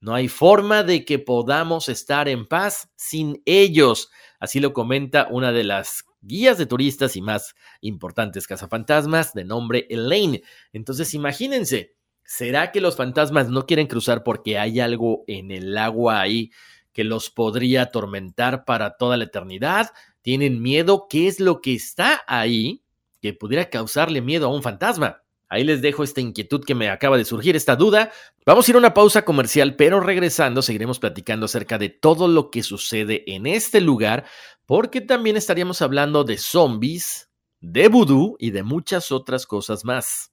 No 0.00 0.14
hay 0.14 0.28
forma 0.28 0.84
de 0.84 1.04
que 1.04 1.18
podamos 1.18 1.88
estar 1.88 2.28
en 2.28 2.46
paz 2.46 2.88
sin 2.96 3.42
ellos. 3.44 4.10
Así 4.38 4.60
lo 4.60 4.72
comenta 4.72 5.26
una 5.30 5.50
de 5.50 5.64
las 5.64 6.04
guías 6.20 6.58
de 6.58 6.66
turistas 6.66 7.16
y 7.16 7.22
más 7.22 7.54
importantes 7.80 8.46
cazafantasmas 8.46 9.34
de 9.34 9.44
nombre 9.44 9.86
Elaine. 9.90 10.42
Entonces 10.72 11.14
imagínense, 11.14 11.96
¿será 12.24 12.70
que 12.70 12.80
los 12.80 12.96
fantasmas 12.96 13.48
no 13.48 13.66
quieren 13.66 13.86
cruzar 13.86 14.22
porque 14.22 14.58
hay 14.58 14.80
algo 14.80 15.24
en 15.26 15.50
el 15.50 15.76
agua 15.76 16.20
ahí 16.20 16.50
que 16.92 17.04
los 17.04 17.30
podría 17.30 17.82
atormentar 17.82 18.64
para 18.64 18.96
toda 18.96 19.16
la 19.16 19.24
eternidad? 19.24 19.90
¿Tienen 20.22 20.62
miedo? 20.62 21.06
¿Qué 21.08 21.26
es 21.26 21.40
lo 21.40 21.60
que 21.60 21.74
está 21.74 22.22
ahí 22.26 22.82
que 23.20 23.32
pudiera 23.32 23.68
causarle 23.68 24.20
miedo 24.20 24.46
a 24.46 24.54
un 24.54 24.62
fantasma? 24.62 25.22
Ahí 25.48 25.64
les 25.64 25.80
dejo 25.80 26.04
esta 26.04 26.20
inquietud 26.20 26.64
que 26.64 26.74
me 26.74 26.90
acaba 26.90 27.16
de 27.16 27.24
surgir, 27.24 27.56
esta 27.56 27.76
duda. 27.76 28.12
Vamos 28.44 28.66
a 28.66 28.70
ir 28.70 28.74
a 28.76 28.78
una 28.78 28.94
pausa 28.94 29.24
comercial, 29.24 29.76
pero 29.76 30.00
regresando 30.00 30.62
seguiremos 30.62 30.98
platicando 30.98 31.46
acerca 31.46 31.78
de 31.78 31.88
todo 31.88 32.28
lo 32.28 32.50
que 32.50 32.62
sucede 32.62 33.24
en 33.26 33.46
este 33.46 33.80
lugar, 33.80 34.26
porque 34.66 35.00
también 35.00 35.36
estaríamos 35.36 35.80
hablando 35.80 36.24
de 36.24 36.36
zombies, 36.36 37.30
de 37.60 37.88
vudú 37.88 38.36
y 38.38 38.50
de 38.50 38.62
muchas 38.62 39.10
otras 39.10 39.46
cosas 39.46 39.84
más. 39.84 40.32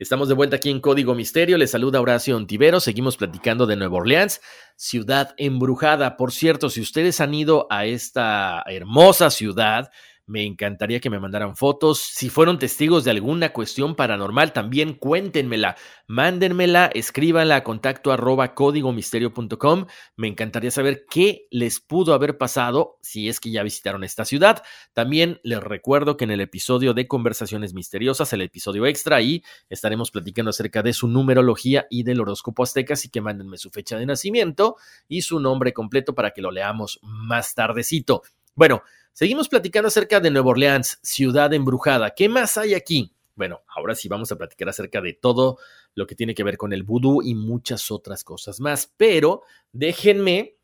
Estamos 0.00 0.28
de 0.28 0.34
vuelta 0.34 0.56
aquí 0.56 0.70
en 0.70 0.80
Código 0.80 1.14
Misterio. 1.14 1.58
Les 1.58 1.72
saluda 1.72 2.00
Horacio 2.00 2.34
Ontivero. 2.34 2.80
Seguimos 2.80 3.18
platicando 3.18 3.66
de 3.66 3.76
Nueva 3.76 3.98
Orleans, 3.98 4.40
ciudad 4.74 5.34
embrujada. 5.36 6.16
Por 6.16 6.32
cierto, 6.32 6.70
si 6.70 6.80
ustedes 6.80 7.20
han 7.20 7.34
ido 7.34 7.66
a 7.68 7.84
esta 7.84 8.62
hermosa 8.64 9.28
ciudad, 9.28 9.90
me 10.30 10.44
encantaría 10.44 11.00
que 11.00 11.10
me 11.10 11.18
mandaran 11.18 11.56
fotos. 11.56 11.98
Si 11.98 12.30
fueron 12.30 12.60
testigos 12.60 13.02
de 13.02 13.10
alguna 13.10 13.52
cuestión 13.52 13.96
paranormal, 13.96 14.52
también 14.52 14.94
cuéntenmela. 14.94 15.76
Mándenmela, 16.06 16.86
escríbanla 16.94 17.56
a 17.56 17.64
contacto 17.64 18.12
arroba 18.12 18.54
códigomisterio.com. 18.54 19.86
Me 20.16 20.28
encantaría 20.28 20.70
saber 20.70 21.04
qué 21.10 21.48
les 21.50 21.80
pudo 21.80 22.14
haber 22.14 22.38
pasado 22.38 22.98
si 23.02 23.28
es 23.28 23.40
que 23.40 23.50
ya 23.50 23.64
visitaron 23.64 24.04
esta 24.04 24.24
ciudad. 24.24 24.62
También 24.92 25.40
les 25.42 25.60
recuerdo 25.60 26.16
que 26.16 26.24
en 26.24 26.30
el 26.30 26.40
episodio 26.40 26.94
de 26.94 27.08
Conversaciones 27.08 27.74
Misteriosas, 27.74 28.32
el 28.32 28.42
episodio 28.42 28.86
extra, 28.86 29.16
ahí 29.16 29.42
estaremos 29.68 30.12
platicando 30.12 30.50
acerca 30.50 30.84
de 30.84 30.92
su 30.92 31.08
numerología 31.08 31.88
y 31.90 32.04
del 32.04 32.20
horóscopo 32.20 32.62
azteca, 32.62 32.94
así 32.94 33.08
que 33.08 33.20
mándenme 33.20 33.58
su 33.58 33.70
fecha 33.70 33.98
de 33.98 34.06
nacimiento 34.06 34.76
y 35.08 35.22
su 35.22 35.40
nombre 35.40 35.72
completo 35.72 36.14
para 36.14 36.30
que 36.30 36.40
lo 36.40 36.52
leamos 36.52 37.00
más 37.02 37.56
tardecito. 37.56 38.22
Bueno, 38.54 38.82
Seguimos 39.12 39.48
platicando 39.48 39.88
acerca 39.88 40.20
de 40.20 40.30
Nueva 40.30 40.50
Orleans, 40.50 40.98
ciudad 41.02 41.52
embrujada. 41.52 42.10
¿Qué 42.10 42.28
más 42.28 42.56
hay 42.56 42.74
aquí? 42.74 43.12
Bueno, 43.34 43.62
ahora 43.68 43.94
sí 43.94 44.08
vamos 44.08 44.30
a 44.32 44.36
platicar 44.36 44.68
acerca 44.68 45.00
de 45.00 45.14
todo 45.14 45.58
lo 45.94 46.06
que 46.06 46.14
tiene 46.14 46.34
que 46.34 46.44
ver 46.44 46.56
con 46.56 46.72
el 46.72 46.82
vudú 46.82 47.22
y 47.22 47.34
muchas 47.34 47.90
otras 47.90 48.24
cosas 48.24 48.60
más. 48.60 48.92
Pero 48.96 49.42
déjenme 49.72 50.56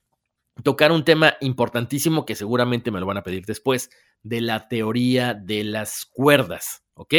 tocar 0.63 0.93
un 0.93 1.05
tema 1.05 1.37
importantísimo 1.41 2.25
que 2.25 2.35
seguramente 2.35 2.91
me 2.91 3.01
lo 3.01 3.07
van 3.07 3.19
a 3.19 3.23
pedir 3.23 3.45
después, 3.45 3.91
de 4.23 4.41
la 4.41 4.69
teoría 4.69 5.35
de 5.35 5.65
las 5.65 6.07
cuerdas, 6.07 6.83
¿ok? 6.95 7.15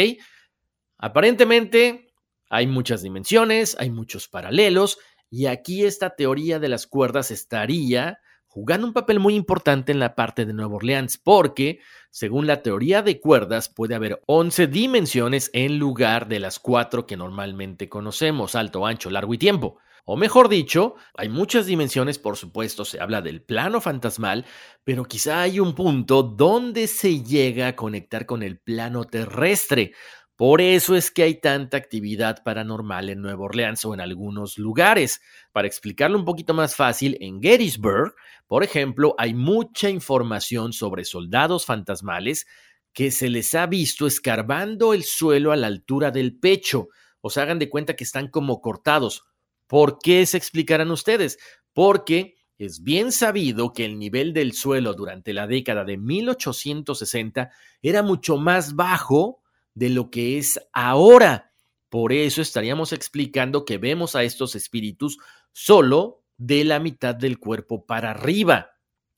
Aparentemente 0.98 2.12
hay 2.50 2.66
muchas 2.66 3.02
dimensiones, 3.02 3.76
hay 3.78 3.90
muchos 3.90 4.28
paralelos, 4.28 4.98
y 5.30 5.46
aquí 5.46 5.84
esta 5.84 6.16
teoría 6.16 6.58
de 6.58 6.68
las 6.68 6.86
cuerdas 6.86 7.30
estaría 7.30 8.18
jugando 8.58 8.88
un 8.88 8.92
papel 8.92 9.20
muy 9.20 9.36
importante 9.36 9.92
en 9.92 10.00
la 10.00 10.16
parte 10.16 10.44
de 10.44 10.52
Nueva 10.52 10.74
Orleans, 10.74 11.16
porque, 11.16 11.78
según 12.10 12.48
la 12.48 12.60
teoría 12.60 13.02
de 13.02 13.20
cuerdas, 13.20 13.68
puede 13.68 13.94
haber 13.94 14.20
11 14.26 14.66
dimensiones 14.66 15.48
en 15.52 15.78
lugar 15.78 16.26
de 16.26 16.40
las 16.40 16.58
cuatro 16.58 17.06
que 17.06 17.16
normalmente 17.16 17.88
conocemos, 17.88 18.56
alto, 18.56 18.84
ancho, 18.84 19.10
largo 19.10 19.32
y 19.32 19.38
tiempo. 19.38 19.78
O 20.04 20.16
mejor 20.16 20.48
dicho, 20.48 20.96
hay 21.14 21.28
muchas 21.28 21.66
dimensiones, 21.66 22.18
por 22.18 22.36
supuesto, 22.36 22.84
se 22.84 23.00
habla 23.00 23.22
del 23.22 23.42
plano 23.42 23.80
fantasmal, 23.80 24.44
pero 24.82 25.04
quizá 25.04 25.42
hay 25.42 25.60
un 25.60 25.76
punto 25.76 26.24
donde 26.24 26.88
se 26.88 27.22
llega 27.22 27.68
a 27.68 27.76
conectar 27.76 28.26
con 28.26 28.42
el 28.42 28.58
plano 28.58 29.04
terrestre. 29.04 29.92
Por 30.38 30.60
eso 30.60 30.94
es 30.94 31.10
que 31.10 31.24
hay 31.24 31.40
tanta 31.40 31.76
actividad 31.76 32.44
paranormal 32.44 33.10
en 33.10 33.20
Nueva 33.20 33.46
Orleans 33.46 33.84
o 33.84 33.92
en 33.92 34.00
algunos 34.00 34.56
lugares. 34.56 35.20
Para 35.50 35.66
explicarlo 35.66 36.16
un 36.16 36.24
poquito 36.24 36.54
más 36.54 36.76
fácil, 36.76 37.18
en 37.20 37.42
Gettysburg, 37.42 38.14
por 38.48 38.64
ejemplo, 38.64 39.14
hay 39.18 39.34
mucha 39.34 39.90
información 39.90 40.72
sobre 40.72 41.04
soldados 41.04 41.66
fantasmales 41.66 42.46
que 42.94 43.10
se 43.10 43.28
les 43.28 43.54
ha 43.54 43.66
visto 43.66 44.06
escarbando 44.06 44.94
el 44.94 45.04
suelo 45.04 45.52
a 45.52 45.56
la 45.56 45.66
altura 45.66 46.10
del 46.10 46.38
pecho. 46.38 46.88
O 47.20 47.28
sea, 47.28 47.42
hagan 47.42 47.58
de 47.58 47.68
cuenta 47.68 47.94
que 47.94 48.04
están 48.04 48.28
como 48.28 48.62
cortados. 48.62 49.24
¿Por 49.66 49.98
qué 49.98 50.24
se 50.24 50.38
explicarán 50.38 50.90
ustedes? 50.90 51.38
Porque 51.74 52.36
es 52.56 52.82
bien 52.82 53.12
sabido 53.12 53.74
que 53.74 53.84
el 53.84 53.98
nivel 53.98 54.32
del 54.32 54.54
suelo 54.54 54.94
durante 54.94 55.34
la 55.34 55.46
década 55.46 55.84
de 55.84 55.98
1860 55.98 57.50
era 57.82 58.02
mucho 58.02 58.38
más 58.38 58.74
bajo 58.74 59.42
de 59.74 59.90
lo 59.90 60.10
que 60.10 60.38
es 60.38 60.58
ahora. 60.72 61.52
Por 61.90 62.14
eso 62.14 62.40
estaríamos 62.40 62.94
explicando 62.94 63.66
que 63.66 63.76
vemos 63.76 64.16
a 64.16 64.24
estos 64.24 64.56
espíritus 64.56 65.18
solo 65.52 66.24
de 66.38 66.64
la 66.64 66.80
mitad 66.80 67.14
del 67.14 67.38
cuerpo 67.38 67.84
para 67.84 68.12
arriba. 68.12 68.70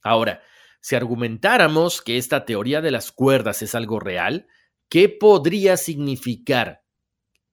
Ahora, 0.02 0.42
si 0.80 0.96
argumentáramos 0.96 2.02
que 2.02 2.16
esta 2.16 2.44
teoría 2.44 2.80
de 2.80 2.90
las 2.90 3.12
cuerdas 3.12 3.62
es 3.62 3.74
algo 3.74 4.00
real, 4.00 4.48
¿qué 4.88 5.08
podría 5.08 5.76
significar 5.76 6.82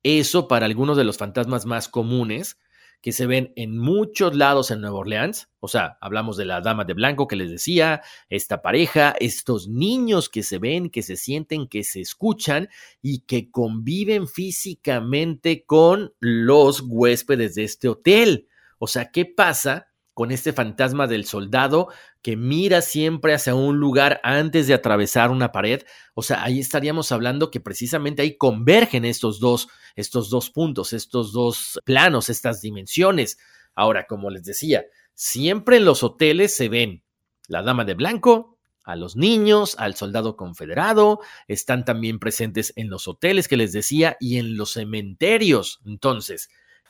eso 0.02 0.48
para 0.48 0.66
algunos 0.66 0.98
de 0.98 1.04
los 1.04 1.18
fantasmas 1.18 1.66
más 1.66 1.88
comunes? 1.90 2.58
que 3.02 3.12
se 3.12 3.28
ven 3.28 3.54
en 3.56 3.78
muchos 3.78 4.36
lados 4.36 4.72
en 4.72 4.82
Nueva 4.82 4.98
Orleans. 4.98 5.50
O 5.60 5.68
sea, 5.68 5.98
hablamos 6.02 6.38
de 6.38 6.46
la 6.46 6.62
dama 6.62 6.84
de 6.84 6.94
blanco 6.94 7.28
que 7.28 7.36
les 7.36 7.50
decía, 7.52 8.02
esta 8.30 8.62
pareja, 8.62 9.16
estos 9.20 9.68
niños 9.68 10.30
que 10.30 10.44
se 10.44 10.58
ven, 10.58 10.90
que 10.90 11.04
se 11.04 11.16
sienten, 11.16 11.68
que 11.68 11.84
se 11.84 12.02
escuchan 12.02 12.70
y 13.02 13.20
que 13.20 13.52
conviven 13.52 14.28
físicamente 14.28 15.64
con 15.66 16.14
los 16.20 16.82
huéspedes 16.82 17.56
de 17.56 17.64
este 17.64 17.88
hotel. 17.88 18.48
O 18.80 18.88
sea, 18.88 19.12
¿qué 19.12 19.26
pasa 19.26 19.90
con 20.18 20.32
este 20.32 20.52
fantasma 20.52 21.06
del 21.06 21.26
soldado 21.26 21.90
que 22.24 22.36
mira 22.36 22.82
siempre 22.82 23.36
hacia 23.36 23.54
un 23.54 23.78
lugar 23.78 24.20
antes 24.24 24.66
de 24.66 24.74
atravesar 24.74 25.30
una 25.30 25.52
pared. 25.52 25.84
O 26.16 26.24
sea, 26.24 26.44
ahí 26.44 26.60
estaríamos 26.60 27.12
hablando 27.12 27.52
que 27.52 27.60
precisamente 27.60 28.24
ahí 28.24 28.36
convergen 28.36 29.06
estos 29.06 29.40
dos, 29.40 29.68
estos 29.96 30.32
dos 30.32 30.50
puntos, 30.50 30.92
estos 30.92 31.34
dos 31.34 31.80
planos, 31.86 32.30
estas 32.32 32.62
dimensiones. 32.62 33.38
Ahora, 33.76 34.08
como 34.08 34.32
les 34.32 34.44
decía, 34.44 34.88
siempre 35.14 35.78
en 35.78 35.86
los 35.86 36.02
hoteles 36.02 36.56
se 36.56 36.68
ven 36.68 37.04
la 37.48 37.62
dama 37.62 37.86
de 37.86 37.94
blanco, 37.94 38.58
a 38.86 38.96
los 38.96 39.18
niños, 39.18 39.76
al 39.78 39.94
soldado 39.94 40.36
confederado, 40.36 41.20
están 41.48 41.86
también 41.86 42.18
presentes 42.18 42.74
en 42.76 42.90
los 42.90 43.08
hoteles 43.08 43.48
que 43.48 43.58
les 43.58 43.72
decía 43.72 44.18
y 44.20 44.40
en 44.40 44.58
los 44.58 44.72
cementerios. 44.72 45.80
Entonces, 45.86 46.50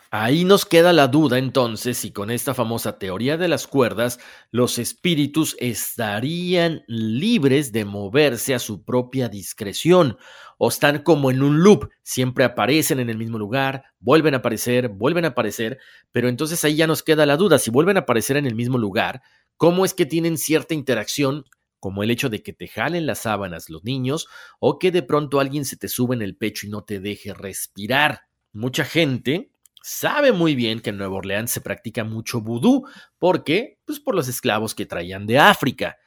Ahí 0.10 0.46
nos 0.46 0.65
queda 0.65 0.93
la 0.93 1.10
duda 1.10 1.38
entonces 1.38 1.98
si 1.98 2.12
con 2.12 2.32
esta 2.32 2.54
famosa 2.54 2.98
teoría 2.98 3.36
de 3.36 3.50
las 3.50 3.67
cuerdas 3.67 4.20
los 4.52 4.80
espíritus 4.80 5.58
estarían 5.60 6.84
libres 6.88 7.74
de 7.74 7.84
moverse 7.84 8.56
a 8.56 8.60
su 8.60 8.86
propia 8.86 9.28
discreción 9.28 10.17
o 10.58 10.70
están 10.70 11.00
como 11.00 11.30
en 11.30 11.43
un 11.43 11.62
loop, 11.62 11.89
siempre 12.04 12.46
aparecen 12.46 13.02
en 13.02 13.10
el 13.10 13.17
mismo 13.17 13.38
lugar, 13.38 13.84
vuelven 14.00 14.34
a 14.34 14.38
aparecer, 14.38 14.88
vuelven 14.88 15.26
a 15.26 15.30
aparecer, 15.30 15.78
pero 16.13 16.30
entonces 16.30 16.63
ahí 16.63 16.78
ya 16.78 16.88
nos 16.88 17.04
queda 17.04 17.26
la 17.26 17.36
duda, 17.36 17.60
si 17.60 17.70
vuelven 17.70 17.98
a 17.98 18.02
aparecer 18.02 18.38
en 18.38 18.46
el 18.46 18.56
mismo 18.56 18.78
lugar, 18.78 19.22
¿cómo 19.58 19.84
es 19.84 19.93
que 19.93 20.06
tienen 20.06 20.38
cierta 20.38 20.74
interacción 20.74 21.43
como 21.82 22.02
el 22.02 22.12
hecho 22.12 22.30
de 22.30 22.41
que 22.41 22.54
te 22.54 22.70
jalen 22.70 23.06
las 23.06 23.20
sábanas 23.20 23.70
los 23.70 23.84
niños 23.84 24.28
o 24.60 24.80
que 24.80 24.89
de 24.91 25.04
pronto 25.04 25.41
alguien 25.41 25.65
se 25.65 25.76
te 25.76 25.89
sube 25.89 26.15
en 26.15 26.22
el 26.22 26.38
pecho 26.38 26.65
y 26.65 26.70
no 26.70 26.84
te 26.86 27.02
deje 27.02 27.34
respirar? 27.34 28.22
Mucha 28.54 28.86
gente 28.86 29.52
sabe 29.88 30.34
muy 30.34 30.54
bien 30.54 30.82
que 30.82 30.89
en 30.89 30.97
Nueva 30.97 31.15
Orleans 31.15 31.50
se 31.50 31.62
practica 31.62 32.04
mucho 32.04 32.41
vudú. 32.41 32.86
¿Por 33.17 33.45
qué? 33.45 33.80
Pues 33.86 34.02
por 34.02 34.15
los 34.15 34.28
esclavos 34.28 34.76
que 34.76 34.86
traían 34.86 35.26
de 35.26 35.39
África. 35.39 35.97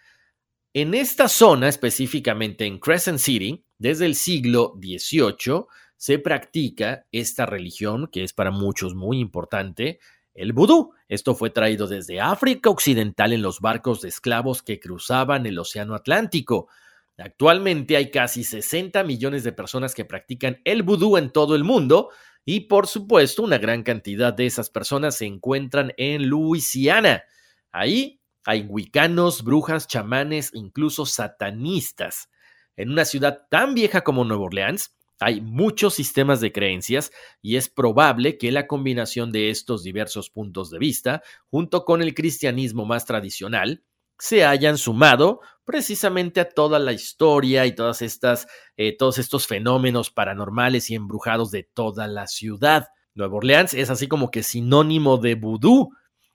En 0.74 0.92
esta 0.92 1.28
zona, 1.28 1.66
específicamente 1.66 2.66
en 2.66 2.78
Crescent 2.78 3.18
City, 3.18 3.64
desde 3.78 4.04
el 4.04 4.16
siglo 4.16 4.74
XVIII, 4.78 5.64
se 5.96 6.18
practica 6.18 7.06
esta 7.10 7.46
religión, 7.46 8.08
que 8.12 8.22
es 8.22 8.34
para 8.34 8.50
muchos 8.50 8.94
muy 8.94 9.18
importante, 9.18 9.98
el 10.34 10.52
vudú. 10.52 10.92
Esto 11.08 11.34
fue 11.34 11.48
traído 11.48 11.86
desde 11.86 12.20
África 12.20 12.68
Occidental 12.68 13.32
en 13.32 13.40
los 13.40 13.60
barcos 13.60 14.02
de 14.02 14.10
esclavos 14.10 14.62
que 14.62 14.78
cruzaban 14.78 15.46
el 15.46 15.58
Océano 15.58 15.94
Atlántico. 15.94 16.68
Actualmente 17.16 17.96
hay 17.96 18.10
casi 18.10 18.44
60 18.44 19.02
millones 19.04 19.42
de 19.42 19.52
personas 19.52 19.94
que 19.94 20.04
practican 20.04 20.60
el 20.64 20.82
vudú 20.82 21.16
en 21.16 21.30
todo 21.30 21.54
el 21.54 21.64
mundo, 21.64 22.10
y 22.52 22.62
por 22.62 22.88
supuesto, 22.88 23.44
una 23.44 23.58
gran 23.58 23.84
cantidad 23.84 24.34
de 24.34 24.44
esas 24.44 24.70
personas 24.70 25.14
se 25.14 25.24
encuentran 25.24 25.92
en 25.96 26.26
Luisiana. 26.26 27.22
Ahí 27.70 28.20
hay 28.44 28.62
wicanos, 28.62 29.44
brujas, 29.44 29.86
chamanes, 29.86 30.50
incluso 30.52 31.06
satanistas. 31.06 32.28
En 32.74 32.90
una 32.90 33.04
ciudad 33.04 33.46
tan 33.48 33.74
vieja 33.74 34.00
como 34.00 34.24
Nueva 34.24 34.46
Orleans, 34.46 34.96
hay 35.20 35.40
muchos 35.40 35.94
sistemas 35.94 36.40
de 36.40 36.50
creencias 36.50 37.12
y 37.40 37.54
es 37.54 37.68
probable 37.68 38.36
que 38.36 38.50
la 38.50 38.66
combinación 38.66 39.30
de 39.30 39.50
estos 39.50 39.84
diversos 39.84 40.28
puntos 40.28 40.72
de 40.72 40.80
vista, 40.80 41.22
junto 41.52 41.84
con 41.84 42.02
el 42.02 42.14
cristianismo 42.14 42.84
más 42.84 43.04
tradicional, 43.04 43.84
se 44.20 44.44
hayan 44.44 44.78
sumado 44.78 45.40
precisamente 45.64 46.40
a 46.40 46.48
toda 46.48 46.78
la 46.78 46.92
historia 46.92 47.64
y 47.66 47.74
todas 47.74 48.02
estas, 48.02 48.46
eh, 48.76 48.96
todos 48.96 49.18
estos 49.18 49.46
fenómenos 49.46 50.10
paranormales 50.10 50.90
y 50.90 50.94
embrujados 50.94 51.50
de 51.50 51.62
toda 51.62 52.06
la 52.06 52.26
ciudad. 52.26 52.88
Nueva 53.14 53.36
Orleans 53.36 53.74
es 53.74 53.88
así 53.90 54.06
como 54.06 54.30
que 54.30 54.42
sinónimo 54.42 55.16
de 55.16 55.34
vudú. 55.36 55.90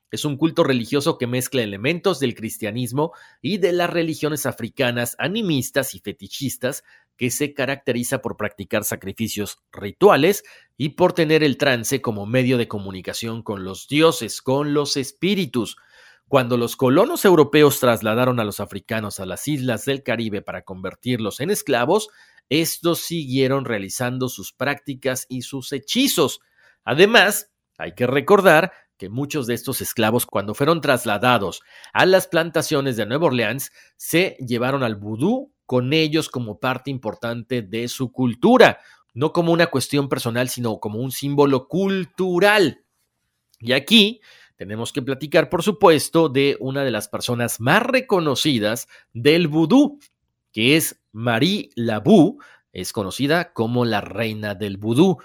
Es 0.09 0.25
un 0.25 0.37
culto 0.37 0.63
religioso 0.63 1.17
que 1.17 1.27
mezcla 1.27 1.61
elementos 1.61 2.19
del 2.19 2.35
cristianismo 2.35 3.11
y 3.41 3.57
de 3.57 3.73
las 3.73 3.89
religiones 3.89 4.45
africanas 4.45 5.15
animistas 5.19 5.93
y 5.93 5.99
fetichistas 5.99 6.83
que 7.17 7.29
se 7.29 7.53
caracteriza 7.53 8.21
por 8.21 8.37
practicar 8.37 8.83
sacrificios 8.83 9.59
rituales 9.71 10.43
y 10.77 10.89
por 10.89 11.13
tener 11.13 11.43
el 11.43 11.57
trance 11.57 12.01
como 12.01 12.25
medio 12.25 12.57
de 12.57 12.67
comunicación 12.67 13.43
con 13.43 13.63
los 13.63 13.87
dioses, 13.87 14.41
con 14.41 14.73
los 14.73 14.97
espíritus. 14.97 15.77
Cuando 16.27 16.57
los 16.57 16.75
colonos 16.75 17.23
europeos 17.23 17.79
trasladaron 17.79 18.39
a 18.39 18.43
los 18.43 18.59
africanos 18.59 19.19
a 19.19 19.27
las 19.27 19.47
islas 19.47 19.85
del 19.85 20.01
Caribe 20.01 20.41
para 20.41 20.63
convertirlos 20.63 21.39
en 21.39 21.51
esclavos, 21.51 22.09
estos 22.49 22.99
siguieron 22.99 23.65
realizando 23.65 24.27
sus 24.27 24.51
prácticas 24.51 25.27
y 25.29 25.43
sus 25.43 25.71
hechizos. 25.71 26.39
Además, 26.83 27.51
hay 27.77 27.93
que 27.93 28.07
recordar 28.07 28.71
que 28.97 29.09
muchos 29.09 29.45
de 29.45 29.53
estos 29.53 29.81
esclavos, 29.81 30.25
cuando 30.25 30.53
fueron 30.55 30.81
trasladados 30.81 31.61
a 31.93 32.05
las 32.05 32.27
plantaciones 32.27 32.97
de 32.97 33.05
Nueva 33.05 33.27
Orleans, 33.27 33.71
se 33.97 34.37
llevaron 34.39 34.83
al 34.83 34.95
vudú 34.95 35.53
con 35.65 35.93
ellos 35.93 36.29
como 36.29 36.59
parte 36.59 36.91
importante 36.91 37.61
de 37.61 37.87
su 37.87 38.11
cultura, 38.11 38.79
no 39.13 39.31
como 39.31 39.51
una 39.51 39.67
cuestión 39.67 40.09
personal, 40.09 40.49
sino 40.49 40.79
como 40.79 40.99
un 40.99 41.11
símbolo 41.11 41.67
cultural. 41.67 42.83
Y 43.59 43.73
aquí 43.73 44.21
tenemos 44.57 44.93
que 44.93 45.01
platicar, 45.01 45.49
por 45.49 45.63
supuesto, 45.63 46.29
de 46.29 46.57
una 46.59 46.83
de 46.83 46.91
las 46.91 47.07
personas 47.07 47.59
más 47.59 47.81
reconocidas 47.83 48.87
del 49.13 49.47
vudú, 49.47 49.99
que 50.51 50.77
es 50.77 51.01
Marie 51.11 51.69
Labou, 51.75 52.39
es 52.71 52.93
conocida 52.93 53.53
como 53.53 53.85
la 53.85 54.01
reina 54.01 54.55
del 54.55 54.77
vudú. 54.77 55.17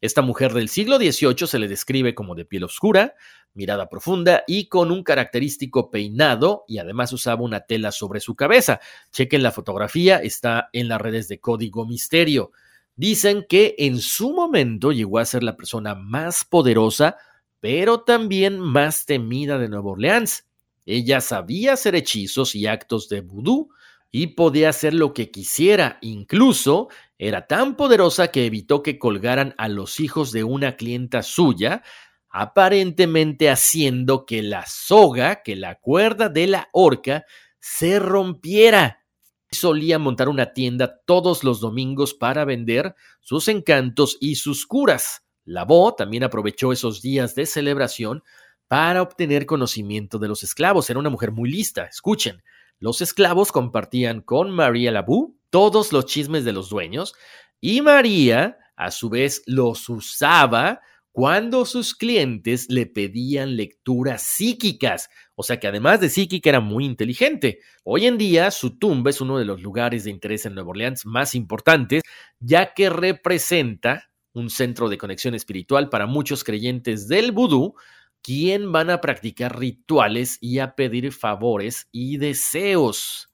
Esta 0.00 0.22
mujer 0.22 0.52
del 0.52 0.68
siglo 0.68 0.98
XVIII 0.98 1.46
se 1.46 1.58
le 1.58 1.68
describe 1.68 2.14
como 2.14 2.34
de 2.34 2.44
piel 2.44 2.64
oscura, 2.64 3.14
mirada 3.54 3.88
profunda 3.88 4.44
y 4.46 4.68
con 4.68 4.92
un 4.92 5.02
característico 5.02 5.90
peinado 5.90 6.64
y 6.68 6.78
además 6.78 7.12
usaba 7.12 7.42
una 7.42 7.60
tela 7.60 7.90
sobre 7.90 8.20
su 8.20 8.36
cabeza. 8.36 8.80
Chequen 9.10 9.42
la 9.42 9.52
fotografía, 9.52 10.18
está 10.18 10.68
en 10.72 10.88
las 10.88 11.00
redes 11.00 11.28
de 11.28 11.40
Código 11.40 11.86
Misterio. 11.86 12.52
Dicen 12.94 13.46
que 13.48 13.74
en 13.78 13.98
su 13.98 14.32
momento 14.32 14.92
llegó 14.92 15.18
a 15.18 15.24
ser 15.24 15.42
la 15.42 15.56
persona 15.56 15.94
más 15.94 16.44
poderosa 16.44 17.16
pero 17.66 18.02
también 18.02 18.60
más 18.60 19.06
temida 19.06 19.58
de 19.58 19.68
Nueva 19.68 19.90
Orleans. 19.90 20.46
Ella 20.84 21.20
sabía 21.20 21.72
hacer 21.72 21.96
hechizos 21.96 22.54
y 22.54 22.68
actos 22.68 23.08
de 23.08 23.22
vudú 23.22 23.70
y 24.12 24.28
podía 24.28 24.68
hacer 24.68 24.94
lo 24.94 25.12
que 25.12 25.32
quisiera, 25.32 25.98
incluso 26.00 26.86
era 27.18 27.48
tan 27.48 27.74
poderosa 27.74 28.28
que 28.28 28.46
evitó 28.46 28.84
que 28.84 29.00
colgaran 29.00 29.52
a 29.58 29.66
los 29.66 29.98
hijos 29.98 30.30
de 30.30 30.44
una 30.44 30.76
clienta 30.76 31.24
suya 31.24 31.82
aparentemente 32.28 33.50
haciendo 33.50 34.26
que 34.26 34.44
la 34.44 34.64
soga, 34.68 35.42
que 35.42 35.56
la 35.56 35.74
cuerda 35.80 36.28
de 36.28 36.46
la 36.46 36.68
horca, 36.72 37.24
se 37.58 37.98
rompiera. 37.98 39.00
Solía 39.50 39.98
montar 39.98 40.28
una 40.28 40.52
tienda 40.52 41.00
todos 41.04 41.42
los 41.42 41.58
domingos 41.58 42.14
para 42.14 42.44
vender 42.44 42.94
sus 43.20 43.48
encantos 43.48 44.18
y 44.20 44.36
sus 44.36 44.66
curas. 44.66 45.25
Lavó 45.46 45.94
también 45.94 46.24
aprovechó 46.24 46.72
esos 46.72 47.00
días 47.00 47.34
de 47.34 47.46
celebración 47.46 48.22
para 48.68 49.00
obtener 49.00 49.46
conocimiento 49.46 50.18
de 50.18 50.28
los 50.28 50.42
esclavos. 50.42 50.90
Era 50.90 50.98
una 50.98 51.08
mujer 51.08 51.32
muy 51.32 51.48
lista. 51.48 51.84
Escuchen, 51.84 52.42
los 52.78 53.00
esclavos 53.00 53.52
compartían 53.52 54.20
con 54.20 54.50
María 54.50 54.90
Labú 54.90 55.38
todos 55.48 55.92
los 55.92 56.04
chismes 56.04 56.44
de 56.44 56.52
los 56.52 56.68
dueños 56.68 57.14
y 57.60 57.80
María, 57.80 58.58
a 58.76 58.90
su 58.90 59.08
vez, 59.08 59.42
los 59.46 59.88
usaba 59.88 60.80
cuando 61.12 61.64
sus 61.64 61.94
clientes 61.94 62.66
le 62.68 62.84
pedían 62.84 63.56
lecturas 63.56 64.20
psíquicas, 64.20 65.08
o 65.34 65.42
sea 65.42 65.58
que 65.58 65.66
además 65.66 65.98
de 65.98 66.10
psíquica 66.10 66.50
era 66.50 66.60
muy 66.60 66.84
inteligente. 66.84 67.60
Hoy 67.84 68.04
en 68.04 68.18
día 68.18 68.50
su 68.50 68.78
tumba 68.78 69.08
es 69.08 69.22
uno 69.22 69.38
de 69.38 69.46
los 69.46 69.62
lugares 69.62 70.04
de 70.04 70.10
interés 70.10 70.44
en 70.44 70.54
Nueva 70.54 70.70
Orleans 70.70 71.06
más 71.06 71.34
importantes, 71.34 72.02
ya 72.38 72.74
que 72.74 72.90
representa 72.90 74.10
un 74.36 74.50
centro 74.50 74.88
de 74.88 74.98
conexión 74.98 75.34
espiritual 75.34 75.88
para 75.88 76.06
muchos 76.06 76.44
creyentes 76.44 77.08
del 77.08 77.32
vudú, 77.32 77.74
quien 78.22 78.70
van 78.70 78.90
a 78.90 79.00
practicar 79.00 79.58
rituales 79.58 80.36
y 80.40 80.58
a 80.58 80.74
pedir 80.74 81.12
favores 81.12 81.88
y 81.90 82.18
deseos. 82.18 83.30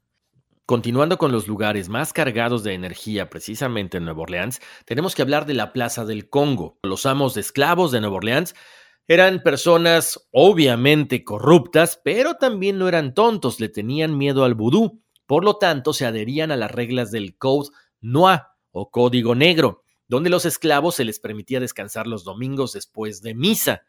Continuando 0.64 1.18
con 1.18 1.32
los 1.32 1.48
lugares 1.48 1.88
más 1.88 2.12
cargados 2.12 2.62
de 2.62 2.74
energía 2.74 3.28
precisamente 3.28 3.96
en 3.96 4.04
Nueva 4.04 4.22
Orleans, 4.22 4.60
tenemos 4.84 5.14
que 5.14 5.22
hablar 5.22 5.44
de 5.44 5.54
la 5.54 5.72
Plaza 5.72 6.04
del 6.04 6.28
Congo. 6.28 6.78
Los 6.84 7.04
amos 7.04 7.34
de 7.34 7.40
esclavos 7.40 7.90
de 7.90 8.00
Nueva 8.00 8.16
Orleans 8.16 8.54
eran 9.08 9.42
personas 9.42 10.28
obviamente 10.30 11.24
corruptas, 11.24 12.00
pero 12.04 12.34
también 12.34 12.78
no 12.78 12.86
eran 12.86 13.12
tontos, 13.12 13.58
le 13.58 13.68
tenían 13.68 14.16
miedo 14.16 14.44
al 14.44 14.54
vudú. 14.54 15.02
Por 15.26 15.44
lo 15.44 15.56
tanto, 15.56 15.92
se 15.92 16.06
adherían 16.06 16.52
a 16.52 16.56
las 16.56 16.70
reglas 16.70 17.10
del 17.10 17.36
Code 17.36 17.70
Noir 18.00 18.42
o 18.70 18.90
Código 18.90 19.34
Negro, 19.34 19.82
donde 20.08 20.30
los 20.30 20.44
esclavos 20.44 20.96
se 20.96 21.04
les 21.04 21.20
permitía 21.20 21.60
descansar 21.60 22.06
los 22.06 22.24
domingos 22.24 22.72
después 22.72 23.22
de 23.22 23.34
misa. 23.34 23.82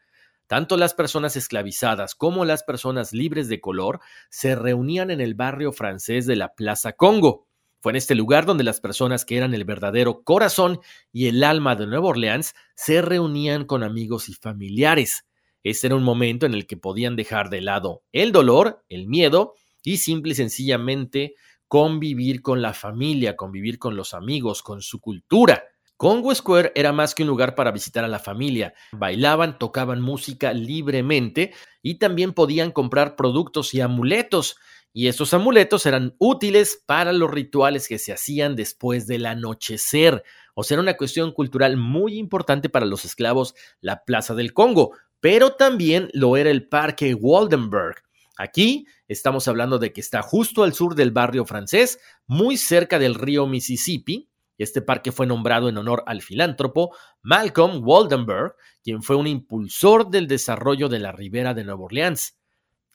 Tanto 0.46 0.76
las 0.76 0.94
personas 0.94 1.36
esclavizadas 1.36 2.14
como 2.14 2.44
las 2.44 2.62
personas 2.62 3.12
libres 3.12 3.48
de 3.48 3.60
color 3.60 4.00
se 4.28 4.54
reunían 4.54 5.10
en 5.10 5.20
el 5.20 5.34
barrio 5.34 5.72
francés 5.72 6.26
de 6.26 6.36
la 6.36 6.54
Plaza 6.54 6.92
Congo. 6.92 7.46
Fue 7.80 7.92
en 7.92 7.96
este 7.96 8.14
lugar 8.14 8.46
donde 8.46 8.64
las 8.64 8.80
personas 8.80 9.24
que 9.24 9.36
eran 9.36 9.54
el 9.54 9.64
verdadero 9.64 10.22
corazón 10.22 10.80
y 11.12 11.28
el 11.28 11.44
alma 11.44 11.76
de 11.76 11.86
Nueva 11.86 12.08
Orleans 12.08 12.54
se 12.74 13.02
reunían 13.02 13.64
con 13.64 13.82
amigos 13.82 14.28
y 14.28 14.34
familiares. 14.34 15.26
Este 15.62 15.86
era 15.86 15.96
un 15.96 16.02
momento 16.02 16.46
en 16.46 16.54
el 16.54 16.66
que 16.66 16.76
podían 16.76 17.16
dejar 17.16 17.48
de 17.48 17.62
lado 17.62 18.02
el 18.12 18.32
dolor, 18.32 18.84
el 18.88 19.06
miedo 19.06 19.54
y 19.82 19.96
simple 19.96 20.32
y 20.32 20.36
sencillamente 20.36 21.34
convivir 21.68 22.42
con 22.42 22.62
la 22.62 22.74
familia, 22.74 23.36
convivir 23.36 23.78
con 23.78 23.96
los 23.96 24.14
amigos, 24.14 24.62
con 24.62 24.82
su 24.82 25.00
cultura. 25.00 25.64
Congo 25.96 26.34
Square 26.34 26.72
era 26.74 26.92
más 26.92 27.14
que 27.14 27.22
un 27.22 27.28
lugar 27.28 27.54
para 27.54 27.70
visitar 27.70 28.04
a 28.04 28.08
la 28.08 28.18
familia. 28.18 28.74
Bailaban, 28.92 29.58
tocaban 29.58 30.00
música 30.00 30.52
libremente 30.52 31.52
y 31.82 31.96
también 31.96 32.32
podían 32.32 32.72
comprar 32.72 33.14
productos 33.16 33.74
y 33.74 33.80
amuletos. 33.80 34.56
Y 34.92 35.08
estos 35.08 35.34
amuletos 35.34 35.86
eran 35.86 36.14
útiles 36.18 36.82
para 36.86 37.12
los 37.12 37.30
rituales 37.30 37.88
que 37.88 37.98
se 37.98 38.12
hacían 38.12 38.56
después 38.56 39.06
del 39.06 39.26
anochecer. 39.26 40.24
O 40.54 40.62
sea, 40.62 40.76
era 40.76 40.82
una 40.82 40.96
cuestión 40.96 41.32
cultural 41.32 41.76
muy 41.76 42.18
importante 42.18 42.68
para 42.68 42.86
los 42.86 43.04
esclavos 43.04 43.54
la 43.80 44.04
Plaza 44.04 44.34
del 44.34 44.52
Congo, 44.52 44.92
pero 45.20 45.54
también 45.54 46.10
lo 46.12 46.36
era 46.36 46.50
el 46.50 46.68
Parque 46.68 47.14
Waldenberg. 47.14 48.04
Aquí 48.36 48.86
estamos 49.06 49.46
hablando 49.46 49.78
de 49.78 49.92
que 49.92 50.00
está 50.00 50.22
justo 50.22 50.64
al 50.64 50.74
sur 50.74 50.94
del 50.94 51.12
barrio 51.12 51.44
francés, 51.44 52.00
muy 52.26 52.56
cerca 52.56 52.98
del 52.98 53.14
río 53.14 53.46
Mississippi, 53.46 54.28
este 54.58 54.82
parque 54.82 55.12
fue 55.12 55.26
nombrado 55.26 55.68
en 55.68 55.76
honor 55.76 56.04
al 56.06 56.22
filántropo 56.22 56.94
Malcolm 57.22 57.80
Waldenberg, 57.82 58.54
quien 58.82 59.02
fue 59.02 59.16
un 59.16 59.26
impulsor 59.26 60.10
del 60.10 60.28
desarrollo 60.28 60.88
de 60.88 61.00
la 61.00 61.12
ribera 61.12 61.54
de 61.54 61.64
Nueva 61.64 61.84
Orleans. 61.84 62.36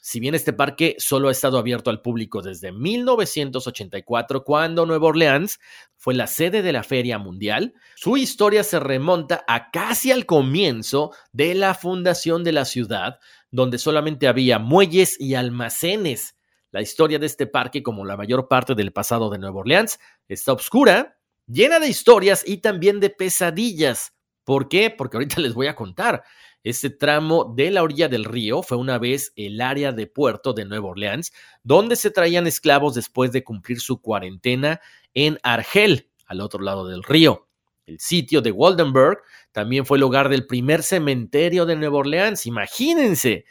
Si 0.01 0.21
bien 0.21 0.33
este 0.33 0.53
parque 0.53 0.95
solo 0.97 1.27
ha 1.27 1.31
estado 1.31 1.57
abierto 1.57 1.89
al 1.89 2.01
público 2.01 2.41
desde 2.41 2.71
1984, 2.71 4.45
cuando 4.45 4.85
Nueva 4.85 5.07
Orleans 5.07 5.59
fue 5.97 6.13
la 6.13 6.25
sede 6.25 6.61
de 6.61 6.71
la 6.71 6.83
Feria 6.83 7.17
Mundial, 7.17 7.73
su 7.95 8.15
historia 8.15 8.63
se 8.63 8.79
remonta 8.79 9.43
a 9.45 9.71
casi 9.71 10.13
al 10.13 10.25
comienzo 10.25 11.11
de 11.33 11.53
la 11.53 11.73
fundación 11.73 12.45
de 12.45 12.53
la 12.53 12.63
ciudad, 12.63 13.19
donde 13.51 13.77
solamente 13.77 14.29
había 14.29 14.57
muelles 14.57 15.19
y 15.19 15.35
almacenes. 15.35 16.37
La 16.71 16.81
historia 16.81 17.19
de 17.19 17.25
este 17.25 17.45
parque, 17.45 17.83
como 17.83 18.05
la 18.05 18.15
mayor 18.15 18.47
parte 18.47 18.75
del 18.75 18.93
pasado 18.93 19.29
de 19.29 19.39
Nueva 19.39 19.59
Orleans, 19.59 19.99
está 20.29 20.53
oscura 20.53 21.18
llena 21.49 21.79
de 21.79 21.89
historias 21.89 22.43
y 22.47 22.57
también 22.57 22.99
de 22.99 23.09
pesadillas. 23.09 24.13
¿Por 24.43 24.69
qué? 24.69 24.89
Porque 24.89 25.17
ahorita 25.17 25.41
les 25.41 25.53
voy 25.53 25.67
a 25.67 25.75
contar. 25.75 26.23
Este 26.63 26.89
tramo 26.89 27.53
de 27.55 27.71
la 27.71 27.83
orilla 27.83 28.09
del 28.09 28.25
río 28.25 28.61
fue 28.63 28.77
una 28.77 28.97
vez 28.97 29.31
el 29.35 29.61
área 29.61 29.91
de 29.91 30.07
puerto 30.07 30.53
de 30.53 30.65
Nueva 30.65 30.89
Orleans, 30.89 31.31
donde 31.63 31.95
se 31.95 32.11
traían 32.11 32.47
esclavos 32.47 32.95
después 32.95 33.31
de 33.31 33.43
cumplir 33.43 33.79
su 33.79 34.01
cuarentena 34.01 34.81
en 35.13 35.39
Argel, 35.41 36.09
al 36.25 36.41
otro 36.41 36.61
lado 36.61 36.87
del 36.87 37.03
río. 37.03 37.47
El 37.85 37.99
sitio 37.99 38.41
de 38.41 38.51
Waldenberg 38.51 39.19
también 39.51 39.85
fue 39.85 39.97
el 39.97 40.03
hogar 40.03 40.29
del 40.29 40.45
primer 40.45 40.83
cementerio 40.83 41.65
de 41.65 41.75
Nueva 41.75 41.99
Orleans. 41.99 42.45
Imagínense. 42.45 43.45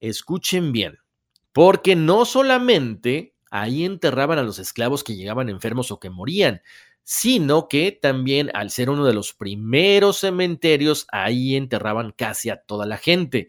Escuchen 0.00 0.72
bien, 0.72 0.98
porque 1.52 1.94
no 1.94 2.24
solamente 2.24 3.34
ahí 3.50 3.84
enterraban 3.84 4.38
a 4.38 4.42
los 4.42 4.58
esclavos 4.58 5.04
que 5.04 5.14
llegaban 5.14 5.48
enfermos 5.48 5.92
o 5.92 6.00
que 6.00 6.10
morían, 6.10 6.60
sino 7.04 7.68
que 7.68 7.92
también 7.92 8.50
al 8.54 8.70
ser 8.70 8.90
uno 8.90 9.04
de 9.04 9.14
los 9.14 9.32
primeros 9.32 10.18
cementerios, 10.18 11.06
ahí 11.10 11.56
enterraban 11.56 12.12
casi 12.16 12.50
a 12.50 12.56
toda 12.56 12.86
la 12.86 12.96
gente. 12.96 13.48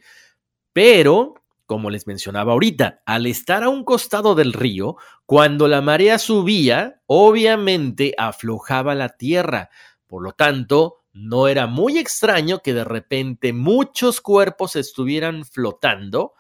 Pero, 0.74 1.36
como 1.66 1.90
les 1.90 2.08
mencionaba 2.08 2.54
ahorita, 2.54 3.02
al 3.06 3.26
estar 3.26 3.64
a 3.64 3.70
un 3.70 3.84
costado 3.84 4.36
del 4.36 4.54
río, 4.54 4.98
cuando 5.26 5.68
la 5.68 5.82
marea 5.82 6.18
subía, 6.18 7.02
obviamente 7.06 8.16
aflojaba 8.18 8.96
la 8.96 9.10
tierra. 9.10 9.70
Por 10.08 10.24
lo 10.24 10.34
tanto, 10.34 11.04
no 11.14 11.48
era 11.48 11.68
muy 11.68 12.00
extraño 12.00 12.60
que 12.60 12.74
de 12.74 12.84
repente 12.84 13.54
muchos 13.54 14.20
cuerpos 14.20 14.76
estuvieran 14.76 15.46
flotando 15.46 16.34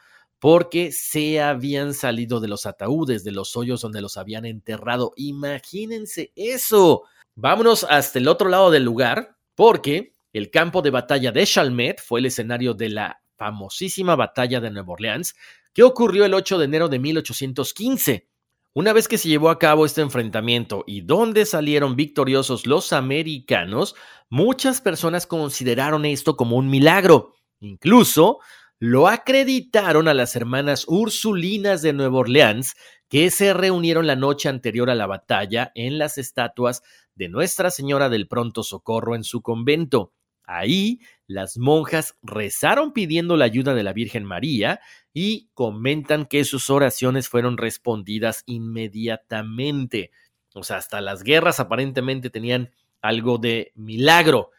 porque 0.44 0.92
se 0.92 1.42
habían 1.42 1.94
salido 1.94 2.42
de 2.42 2.50
los 2.50 2.66
ataúdes, 2.66 3.24
de 3.24 3.32
los 3.32 3.56
hoyos 3.56 3.80
donde 3.80 4.02
los 4.02 4.18
habían 4.18 4.44
enterrado. 4.44 5.14
Imagínense 5.16 6.34
eso. 6.36 7.04
Vámonos 7.34 7.86
hasta 7.90 8.20
el 8.20 8.28
otro 8.28 8.50
lado 8.50 8.70
del 8.70 8.84
lugar, 8.84 9.38
porque 9.56 10.18
el 10.34 10.52
campo 10.52 10.82
de 10.82 10.90
batalla 10.90 11.32
de 11.32 11.46
Chalmette 11.46 12.02
fue 12.02 12.20
el 12.20 12.26
escenario 12.26 12.74
de 12.74 12.90
la 12.90 13.22
famosísima 13.38 14.18
batalla 14.18 14.60
de 14.60 14.70
Nueva 14.70 14.92
Orleans, 14.92 15.34
que 15.74 15.84
ocurrió 15.84 16.26
el 16.26 16.34
8 16.34 16.58
de 16.58 16.66
enero 16.66 16.90
de 16.90 17.00
1815. 17.00 18.28
Una 18.74 18.92
vez 18.92 19.08
que 19.08 19.18
se 19.18 19.30
llevó 19.30 19.50
a 19.50 19.60
cabo 19.60 19.86
este 19.86 20.02
enfrentamiento 20.02 20.84
y 20.86 21.04
donde 21.04 21.46
salieron 21.46 21.96
victoriosos 21.96 22.68
los 22.68 22.92
americanos, 22.92 23.96
muchas 24.30 24.82
personas 24.82 25.26
consideraron 25.26 26.04
esto 26.04 26.36
como 26.36 26.58
un 26.58 26.70
milagro. 26.70 27.34
Incluso 27.62 28.40
lo 28.86 29.08
acreditaron 29.08 30.10
a 30.10 30.14
las 30.14 30.36
hermanas 30.36 30.84
Ursulinas 30.90 31.82
de 31.82 31.94
Nueva 31.94 32.18
Orleans, 32.18 32.76
que 33.08 33.32
se 33.32 33.54
reunieron 33.54 34.08
la 34.08 34.18
noche 34.18 34.50
anterior 34.50 34.90
a 34.90 34.96
la 34.96 35.08
batalla 35.08 35.72
en 35.74 35.98
las 35.98 36.18
estatuas 36.18 36.84
de 37.16 37.30
Nuestra 37.30 37.72
Señora 37.72 38.10
del 38.10 38.28
Pronto 38.28 38.62
Socorro 38.62 39.16
en 39.16 39.24
su 39.24 39.42
convento. 39.42 40.12
Ahí 40.44 41.00
las 41.28 41.58
monjas 41.58 42.18
rezaron 42.22 42.92
pidiendo 42.92 43.38
la 43.38 43.46
ayuda 43.46 43.74
de 43.74 43.84
la 43.84 43.94
Virgen 43.94 44.26
María 44.26 44.82
y 45.14 45.48
comentan 45.54 46.26
que 46.26 46.44
sus 46.44 46.70
oraciones 46.70 47.30
fueron 47.30 47.56
respondidas 47.56 48.44
inmediatamente. 48.48 50.12
O 50.54 50.64
sea, 50.64 50.76
hasta 50.76 51.00
las 51.00 51.24
guerras 51.24 51.62
aparentemente 51.62 52.30
tenían 52.30 52.74
algo 53.02 53.38
de 53.38 53.72
milagro. 53.76 54.52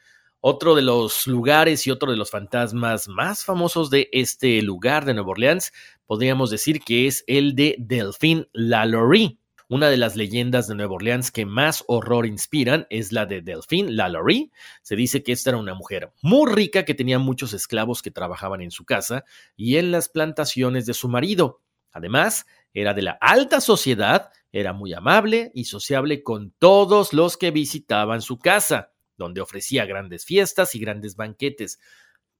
Otro 0.46 0.74
de 0.74 0.82
los 0.82 1.26
lugares 1.26 1.86
y 1.86 1.90
otro 1.90 2.10
de 2.10 2.18
los 2.18 2.30
fantasmas 2.30 3.08
más 3.08 3.46
famosos 3.46 3.88
de 3.88 4.10
este 4.12 4.60
lugar 4.60 5.06
de 5.06 5.14
Nueva 5.14 5.30
Orleans, 5.30 5.72
podríamos 6.04 6.50
decir 6.50 6.82
que 6.82 7.06
es 7.06 7.24
el 7.26 7.54
de 7.54 7.76
Delphine 7.78 8.46
Lalaurie. 8.52 9.38
Una 9.70 9.88
de 9.88 9.96
las 9.96 10.16
leyendas 10.16 10.68
de 10.68 10.74
Nueva 10.74 10.96
Orleans 10.96 11.30
que 11.30 11.46
más 11.46 11.82
horror 11.86 12.26
inspiran 12.26 12.86
es 12.90 13.10
la 13.10 13.24
de 13.24 13.40
Delphine 13.40 13.90
Lalaurie. 13.90 14.50
Se 14.82 14.96
dice 14.96 15.22
que 15.22 15.32
esta 15.32 15.48
era 15.48 15.58
una 15.58 15.72
mujer 15.72 16.12
muy 16.20 16.52
rica 16.52 16.84
que 16.84 16.92
tenía 16.92 17.18
muchos 17.18 17.54
esclavos 17.54 18.02
que 18.02 18.10
trabajaban 18.10 18.60
en 18.60 18.70
su 18.70 18.84
casa 18.84 19.24
y 19.56 19.78
en 19.78 19.92
las 19.92 20.10
plantaciones 20.10 20.84
de 20.84 20.92
su 20.92 21.08
marido. 21.08 21.62
Además, 21.90 22.44
era 22.74 22.92
de 22.92 23.00
la 23.00 23.12
alta 23.22 23.62
sociedad, 23.62 24.28
era 24.52 24.74
muy 24.74 24.92
amable 24.92 25.52
y 25.54 25.64
sociable 25.64 26.22
con 26.22 26.52
todos 26.58 27.14
los 27.14 27.38
que 27.38 27.50
visitaban 27.50 28.20
su 28.20 28.38
casa 28.38 28.90
donde 29.16 29.40
ofrecía 29.40 29.86
grandes 29.86 30.24
fiestas 30.24 30.74
y 30.74 30.78
grandes 30.80 31.16
banquetes. 31.16 31.78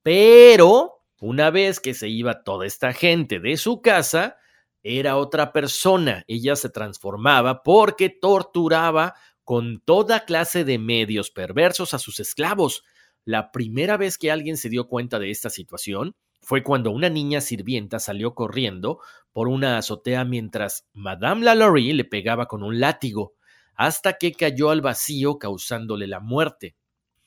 Pero 0.03 1.01
Una 1.21 1.51
vez 1.51 1.81
que 1.81 1.95
se 1.95 2.09
iba 2.09 2.43
toda 2.43 2.67
esta 2.67 2.93
gente 2.93 3.41
de 3.41 3.57
su 3.57 3.81
casa, 3.81 4.37
era 4.83 5.17
otra 5.17 5.53
persona. 5.53 6.25
Ella 6.29 6.57
se 6.57 6.69
transformaba 6.69 7.63
porque 7.63 8.11
torturaba 8.11 9.15
con 9.45 9.81
toda 9.81 10.25
clase 10.25 10.65
de 10.65 10.79
medios 10.79 11.31
perversos 11.31 11.95
a 11.95 11.99
sus 11.99 12.21
esclavos. 12.21 12.83
La 13.25 13.53
primera 13.53 13.97
vez 13.97 14.19
que 14.19 14.31
alguien 14.31 14.57
se 14.57 14.69
dio 14.69 14.89
cuenta 14.89 15.19
de 15.19 15.31
esta 15.31 15.51
situación 15.51 16.15
fue 16.43 16.63
cuando 16.63 16.91
una 16.91 17.09
niña 17.09 17.41
sirvienta 17.41 18.01
salió 18.01 18.35
corriendo 18.35 19.01
por 19.33 19.49
una 19.49 19.79
azotea 19.79 20.25
mientras 20.25 20.87
Madame 20.93 21.45
Lalaurie 21.45 21.95
le 21.95 22.05
pegaba 22.05 22.47
con 22.47 22.63
un 22.63 22.81
látigo, 22.81 23.34
hasta 23.77 24.15
que 24.15 24.33
cayó 24.33 24.71
al 24.71 24.81
vacío 24.81 25.39
causándole 25.39 26.07
la 26.07 26.21
muerte. 26.21 26.77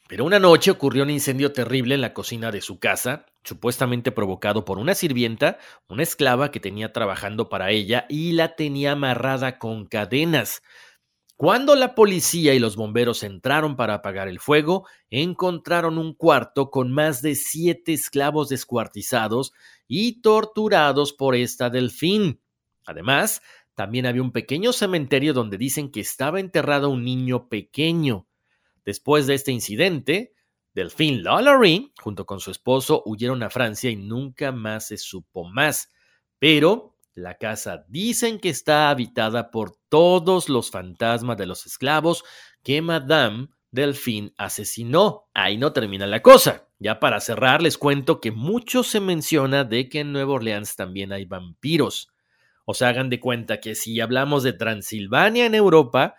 Pero 0.08 0.24
una 0.24 0.40
noche 0.40 0.72
ocurrió 0.72 1.04
un 1.04 1.10
incendio 1.10 1.52
terrible 1.52 1.96
en 1.96 2.02
la 2.02 2.14
cocina 2.14 2.50
de 2.50 2.62
su 2.62 2.80
casa, 2.80 3.26
supuestamente 3.44 4.12
provocado 4.12 4.64
por 4.64 4.78
una 4.78 4.96
sirvienta, 4.96 5.58
una 5.90 6.04
esclava 6.04 6.50
que 6.50 6.62
tenía 6.62 6.94
trabajando 6.94 7.50
para 7.50 7.72
ella 7.72 8.06
y 8.08 8.32
la 8.32 8.56
tenía 8.56 8.94
amarrada 8.94 9.60
con 9.60 9.86
cadenas. 9.86 10.62
Cuando 11.36 11.76
la 11.76 11.94
policía 11.94 12.56
y 12.56 12.60
los 12.60 12.76
bomberos 12.76 13.22
entraron 13.22 13.76
para 13.76 13.96
apagar 13.96 14.28
el 14.28 14.40
fuego, 14.40 14.88
encontraron 15.12 15.98
un 15.98 16.14
cuarto 16.14 16.72
con 16.72 16.92
más 16.92 17.22
de 17.22 17.36
siete 17.36 17.94
esclavos 17.94 18.50
descuartizados 18.50 19.54
y 19.88 20.22
torturados 20.22 21.14
por 21.14 21.36
esta 21.36 21.70
delfín. 21.70 22.42
Además, 22.88 23.42
también 23.78 24.08
había 24.08 24.24
un 24.24 24.32
pequeño 24.32 24.74
cementerio 24.74 25.34
donde 25.34 25.56
dicen 25.56 25.92
que 25.92 26.00
estaba 26.00 26.40
enterrado 26.40 26.90
un 26.90 27.06
niño 27.06 27.48
pequeño. 27.48 28.28
Después 28.84 29.28
de 29.28 29.36
este 29.36 29.52
incidente, 29.52 30.34
Delphine 30.74 31.22
Lalaurie, 31.22 31.94
junto 32.02 32.26
con 32.26 32.40
su 32.40 32.50
esposo, 32.50 33.04
huyeron 33.06 33.44
a 33.44 33.52
Francia 33.52 33.92
y 33.92 33.96
nunca 33.96 34.52
más 34.52 34.88
se 34.88 34.98
supo 34.98 35.44
más. 35.48 35.92
Pero 36.40 36.98
la 37.14 37.38
casa 37.38 37.86
dicen 37.88 38.40
que 38.40 38.50
está 38.50 38.90
habitada 38.90 39.52
por 39.52 39.78
todos 39.90 40.50
los 40.50 40.72
fantasmas 40.72 41.38
de 41.38 41.46
los 41.46 41.68
esclavos 41.68 42.24
que 42.64 42.82
Madame 42.82 43.50
Delphine 43.70 44.34
asesinó. 44.38 45.28
Ahí 45.36 45.60
no 45.60 45.72
termina 45.72 46.08
la 46.08 46.24
cosa. 46.24 46.68
Ya 46.80 47.00
para 47.00 47.20
cerrar, 47.20 47.62
les 47.62 47.78
cuento 47.78 48.22
que 48.22 48.32
mucho 48.32 48.82
se 48.82 49.00
menciona 49.00 49.66
de 49.66 49.88
que 49.88 50.00
en 50.00 50.14
Nueva 50.14 50.34
Orleans 50.34 50.76
también 50.76 51.14
hay 51.14 51.26
vampiros. 51.26 52.12
O 52.70 52.74
sea, 52.74 52.90
hagan 52.90 53.10
de 53.10 53.22
cuenta 53.22 53.62
que 53.62 53.76
si 53.76 54.02
hablamos 54.02 54.44
de 54.44 54.52
Transilvania 54.52 55.46
en 55.46 55.56
Europa, 55.56 56.16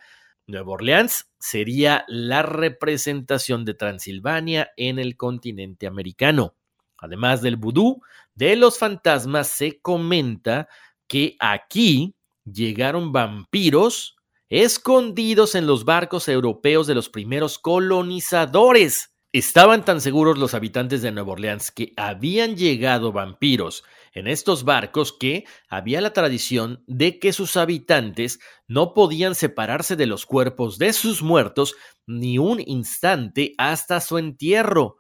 Nueva 0.47 0.73
Orleans 0.73 1.31
sería 1.39 2.07
la 2.09 2.41
representación 2.41 3.67
de 3.67 3.75
Transilvania 3.75 4.71
en 4.79 4.99
el 4.99 5.19
continente 5.19 5.87
americano. 5.87 6.55
Además 6.97 7.43
del 7.43 7.57
vudú, 7.57 8.01
de 8.35 8.57
los 8.57 8.79
fantasmas 8.79 9.49
se 9.49 9.79
comenta 9.83 10.69
que 11.07 11.37
aquí 11.39 12.15
llegaron 12.51 13.13
vampiros 13.13 14.17
escondidos 14.49 15.55
en 15.55 15.67
los 15.67 15.85
barcos 15.85 16.29
europeos 16.29 16.87
de 16.87 16.95
los 16.95 17.11
primeros 17.11 17.59
colonizadores. 17.59 19.13
Estaban 19.33 19.85
tan 19.85 20.01
seguros 20.01 20.39
los 20.39 20.55
habitantes 20.55 21.03
de 21.03 21.13
Nueva 21.13 21.33
Orleans 21.33 21.71
que 21.71 21.93
habían 21.99 22.57
llegado 22.57 23.13
vampiros 23.13 23.85
en 24.15 24.27
estos 24.27 24.65
barcos 24.65 25.13
que 25.13 25.45
había 25.69 26.01
la 26.01 26.13
tradición 26.13 26.83
de 26.87 27.19
que 27.19 27.33
sus 27.33 27.57
habitantes 27.57 28.41
no 28.67 28.95
podían 28.95 29.35
separarse 29.35 29.97
de 29.97 30.07
los 30.07 30.27
cuerpos 30.27 30.79
de 30.79 30.93
sus 30.93 31.23
muertos 31.23 31.75
ni 32.07 32.39
un 32.39 32.61
instante 32.65 33.55
hasta 33.59 34.01
su 34.01 34.19
entierro. 34.19 34.99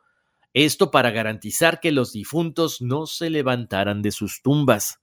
Esto 0.54 0.90
para 0.90 1.10
garantizar 1.10 1.80
que 1.80 1.92
los 1.92 2.12
difuntos 2.12 2.80
no 2.80 3.06
se 3.06 3.30
levantaran 3.30 4.02
de 4.02 4.10
sus 4.10 4.42
tumbas. 4.42 5.00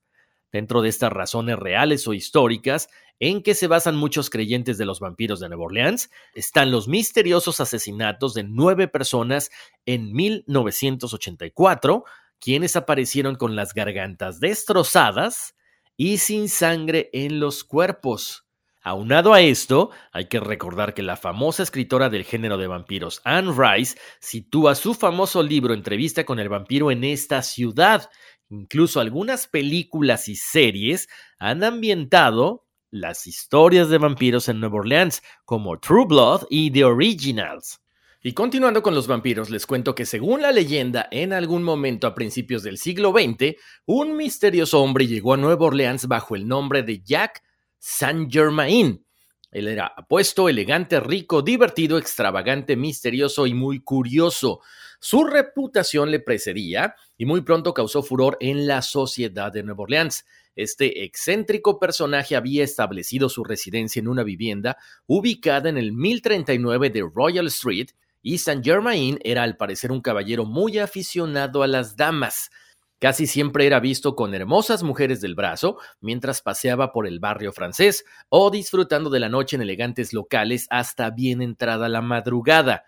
Dentro 0.52 0.82
de 0.82 0.88
estas 0.88 1.12
razones 1.12 1.58
reales 1.58 2.06
o 2.08 2.14
históricas, 2.14 2.88
en 3.18 3.42
que 3.42 3.54
se 3.54 3.66
basan 3.66 3.96
muchos 3.96 4.30
creyentes 4.30 4.78
de 4.78 4.84
los 4.84 5.00
vampiros 5.00 5.40
de 5.40 5.48
Nueva 5.48 5.64
Orleans, 5.64 6.10
están 6.34 6.70
los 6.70 6.88
misteriosos 6.88 7.60
asesinatos 7.60 8.34
de 8.34 8.44
nueve 8.44 8.88
personas 8.88 9.50
en 9.86 10.12
1984, 10.12 12.04
quienes 12.40 12.76
aparecieron 12.76 13.36
con 13.36 13.56
las 13.56 13.74
gargantas 13.74 14.40
destrozadas 14.40 15.54
y 15.96 16.18
sin 16.18 16.48
sangre 16.48 17.10
en 17.12 17.40
los 17.40 17.64
cuerpos. 17.64 18.46
Aunado 18.82 19.34
a 19.34 19.40
esto, 19.40 19.90
hay 20.12 20.26
que 20.26 20.38
recordar 20.38 20.94
que 20.94 21.02
la 21.02 21.16
famosa 21.16 21.64
escritora 21.64 22.08
del 22.08 22.22
género 22.22 22.56
de 22.56 22.68
vampiros, 22.68 23.20
Anne 23.24 23.52
Rice, 23.52 23.98
sitúa 24.20 24.76
su 24.76 24.94
famoso 24.94 25.42
libro 25.42 25.74
Entrevista 25.74 26.24
con 26.24 26.38
el 26.38 26.48
vampiro 26.48 26.92
en 26.92 27.02
esta 27.02 27.42
ciudad. 27.42 28.08
Incluso 28.48 29.00
algunas 29.00 29.48
películas 29.48 30.28
y 30.28 30.36
series 30.36 31.08
han 31.40 31.64
ambientado 31.64 32.66
las 32.92 33.26
historias 33.26 33.88
de 33.88 33.98
vampiros 33.98 34.48
en 34.48 34.60
Nueva 34.60 34.76
Orleans, 34.76 35.20
como 35.44 35.80
True 35.80 36.06
Blood 36.06 36.42
y 36.48 36.70
The 36.70 36.84
Originals. 36.84 37.80
Y 38.26 38.32
continuando 38.32 38.82
con 38.82 38.92
los 38.92 39.06
vampiros, 39.06 39.50
les 39.50 39.66
cuento 39.66 39.94
que 39.94 40.04
según 40.04 40.42
la 40.42 40.50
leyenda, 40.50 41.06
en 41.12 41.32
algún 41.32 41.62
momento 41.62 42.08
a 42.08 42.14
principios 42.16 42.64
del 42.64 42.76
siglo 42.76 43.12
XX, 43.12 43.54
un 43.84 44.16
misterioso 44.16 44.82
hombre 44.82 45.06
llegó 45.06 45.34
a 45.34 45.36
Nueva 45.36 45.66
Orleans 45.66 46.08
bajo 46.08 46.34
el 46.34 46.48
nombre 46.48 46.82
de 46.82 47.00
Jack 47.04 47.44
Saint 47.78 48.28
Germain. 48.28 49.06
Él 49.52 49.68
era 49.68 49.86
apuesto, 49.96 50.48
elegante, 50.48 50.98
rico, 50.98 51.40
divertido, 51.40 51.98
extravagante, 51.98 52.74
misterioso 52.74 53.46
y 53.46 53.54
muy 53.54 53.78
curioso. 53.78 54.60
Su 54.98 55.22
reputación 55.22 56.10
le 56.10 56.18
precedía 56.18 56.96
y 57.16 57.26
muy 57.26 57.42
pronto 57.42 57.72
causó 57.72 58.02
furor 58.02 58.38
en 58.40 58.66
la 58.66 58.82
sociedad 58.82 59.52
de 59.52 59.62
Nueva 59.62 59.84
Orleans. 59.84 60.26
Este 60.56 61.04
excéntrico 61.04 61.78
personaje 61.78 62.34
había 62.34 62.64
establecido 62.64 63.28
su 63.28 63.44
residencia 63.44 64.00
en 64.00 64.08
una 64.08 64.24
vivienda 64.24 64.78
ubicada 65.06 65.68
en 65.68 65.78
el 65.78 65.92
1039 65.92 66.90
de 66.90 67.08
Royal 67.14 67.46
Street 67.46 67.90
y 68.26 68.38
Saint 68.38 68.64
Germain 68.64 69.20
era 69.22 69.44
al 69.44 69.56
parecer 69.56 69.92
un 69.92 70.00
caballero 70.00 70.44
muy 70.44 70.80
aficionado 70.80 71.62
a 71.62 71.68
las 71.68 71.94
damas. 71.94 72.50
Casi 72.98 73.28
siempre 73.28 73.66
era 73.66 73.78
visto 73.78 74.16
con 74.16 74.34
hermosas 74.34 74.82
mujeres 74.82 75.20
del 75.20 75.36
brazo 75.36 75.78
mientras 76.00 76.42
paseaba 76.42 76.90
por 76.92 77.06
el 77.06 77.20
barrio 77.20 77.52
francés 77.52 78.04
o 78.28 78.50
disfrutando 78.50 79.10
de 79.10 79.20
la 79.20 79.28
noche 79.28 79.54
en 79.54 79.62
elegantes 79.62 80.12
locales 80.12 80.66
hasta 80.70 81.10
bien 81.10 81.40
entrada 81.40 81.88
la 81.88 82.00
madrugada 82.00 82.86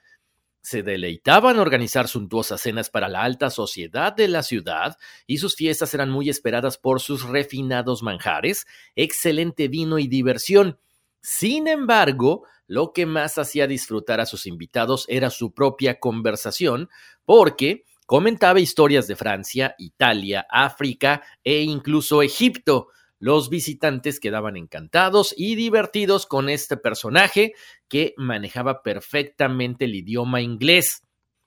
se 0.60 0.82
deleitaba 0.82 1.52
en 1.52 1.60
organizar 1.60 2.08
suntuosas 2.08 2.60
cenas 2.60 2.90
para 2.90 3.08
la 3.08 3.22
alta 3.22 3.48
sociedad 3.48 4.12
de 4.12 4.26
la 4.26 4.42
ciudad 4.42 4.96
y 5.24 5.38
sus 5.38 5.54
fiestas 5.54 5.94
eran 5.94 6.10
muy 6.10 6.30
esperadas 6.30 6.78
por 6.78 7.00
sus 7.00 7.22
refinados 7.22 8.02
manjares, 8.02 8.66
excelente 8.96 9.68
vino 9.68 10.00
y 10.00 10.08
diversión. 10.08 10.80
Sin 11.20 11.68
embargo, 11.68 12.44
lo 12.68 12.92
que 12.92 13.06
más 13.06 13.38
hacía 13.38 13.66
disfrutar 13.66 14.20
a 14.20 14.26
sus 14.26 14.46
invitados 14.46 15.06
era 15.08 15.30
su 15.30 15.52
propia 15.52 15.98
conversación, 15.98 16.88
porque 17.24 17.84
comentaba 18.06 18.60
historias 18.60 19.08
de 19.08 19.16
Francia, 19.16 19.74
Italia, 19.78 20.46
África 20.48 21.22
e 21.42 21.62
incluso 21.62 22.22
Egipto, 22.22 22.88
los 23.18 23.48
visitantes 23.48 24.20
quedaban 24.20 24.56
encantados 24.56 25.34
y 25.36 25.56
divertidos 25.56 26.26
con 26.26 26.48
este 26.48 26.76
personaje 26.76 27.54
que 27.88 28.14
manejaba 28.16 28.82
perfectamente 28.82 29.86
el 29.86 29.96
idioma 29.96 30.40
inglés. 30.40 31.02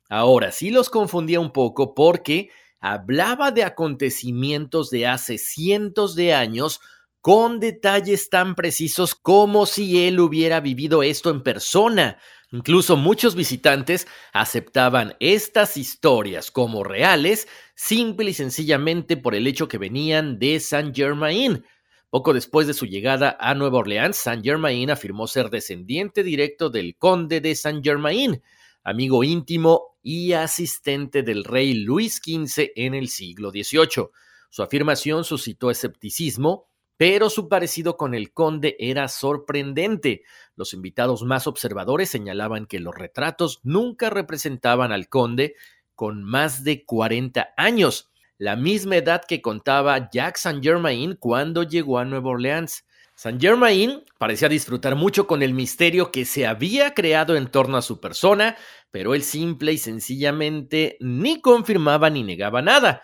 Ahora 0.09 0.51
sí 0.51 0.72
los 0.72 0.89
confundía 0.89 1.39
un 1.39 1.53
poco 1.53 1.93
porque 1.93 2.49
hablaba 2.82 3.51
de 3.51 3.63
acontecimientos 3.63 4.89
de 4.89 5.07
hace 5.07 5.38
cientos 5.38 6.15
de 6.15 6.34
años 6.34 6.82
con 7.22 7.59
detalles 7.59 8.30
tan 8.30 8.55
precisos 8.55 9.15
como 9.15 9.65
si 9.67 10.05
él 10.05 10.19
hubiera 10.19 10.59
vivido 10.59 11.03
esto 11.03 11.30
en 11.30 11.43
persona. 11.43 12.17
Incluso 12.51 12.97
muchos 12.97 13.36
visitantes 13.36 14.07
aceptaban 14.34 15.15
estas 15.19 15.78
historias 15.78 16.51
como 16.51 16.84
reales, 16.84 17.47
simple 17.76 18.32
y 18.32 18.34
sencillamente 18.34 19.15
por 19.15 19.36
el 19.36 19.47
hecho 19.47 19.67
que 19.67 19.78
venían 19.78 20.39
de 20.39 20.59
Saint 20.59 20.95
Germain. 20.95 21.63
Poco 22.09 22.34
después 22.34 22.67
de 22.67 22.74
su 22.74 22.86
llegada 22.88 23.38
a 23.39 23.55
Nueva 23.55 23.80
Orleans, 23.80 24.17
Saint 24.17 24.43
Germain 24.43 24.89
afirmó 24.89 25.28
ser 25.28 25.49
descendiente 25.49 26.24
directo 26.24 26.69
del 26.69 26.97
conde 26.97 27.39
de 27.39 27.55
Saint 27.55 27.86
Germain, 27.86 28.41
amigo 28.84 29.24
íntimo 29.24 29.95
y 30.01 30.34
asistente 30.34 31.24
del 31.24 31.45
rey 31.45 31.74
Luis 31.74 32.15
XV 32.17 32.72
en 32.76 32.95
el 32.95 33.07
siglo 33.07 33.51
XVIII. 33.51 34.09
Su 34.49 34.63
afirmación 34.63 35.24
suscitó 35.24 35.72
escepticismo 35.72 36.70
pero 37.02 37.32
su 37.32 37.49
parecido 37.49 37.97
con 37.97 38.14
el 38.14 38.32
conde 38.32 38.76
era 38.78 39.08
sorprendente. 39.08 40.22
Los 40.56 40.76
invitados 40.76 41.24
más 41.24 41.47
observadores 41.47 42.12
señalaban 42.12 42.68
que 42.68 42.80
los 42.80 42.93
retratos 42.93 43.60
nunca 43.64 44.12
representaban 44.12 44.91
al 44.91 45.10
conde 45.10 45.56
con 45.95 46.24
más 46.24 46.64
de 46.64 46.86
40 46.86 47.56
años, 47.58 48.12
la 48.38 48.56
misma 48.56 48.97
edad 48.97 49.24
que 49.28 49.41
contaba 49.41 50.12
Jack 50.12 50.38
Saint 50.38 50.64
Germain 50.64 51.16
cuando 51.16 51.64
llegó 51.64 51.97
a 51.97 52.06
Nueva 52.06 52.30
Orleans. 52.30 52.86
Saint 53.16 53.41
Germain 53.41 54.04
parecía 54.20 54.47
disfrutar 54.47 54.95
mucho 54.95 55.26
con 55.26 55.41
el 55.41 55.56
misterio 55.56 56.12
que 56.12 56.24
se 56.24 56.45
había 56.45 56.93
creado 56.93 57.36
en 57.36 57.47
torno 57.47 57.78
a 57.78 57.82
su 57.82 57.99
persona, 57.99 58.58
pero 58.91 59.16
él 59.16 59.24
simple 59.24 59.74
y 59.74 59.80
sencillamente 59.80 60.97
ni 60.99 61.41
confirmaba 61.41 62.12
ni 62.12 62.22
negaba 62.22 62.62
nada. 62.62 63.02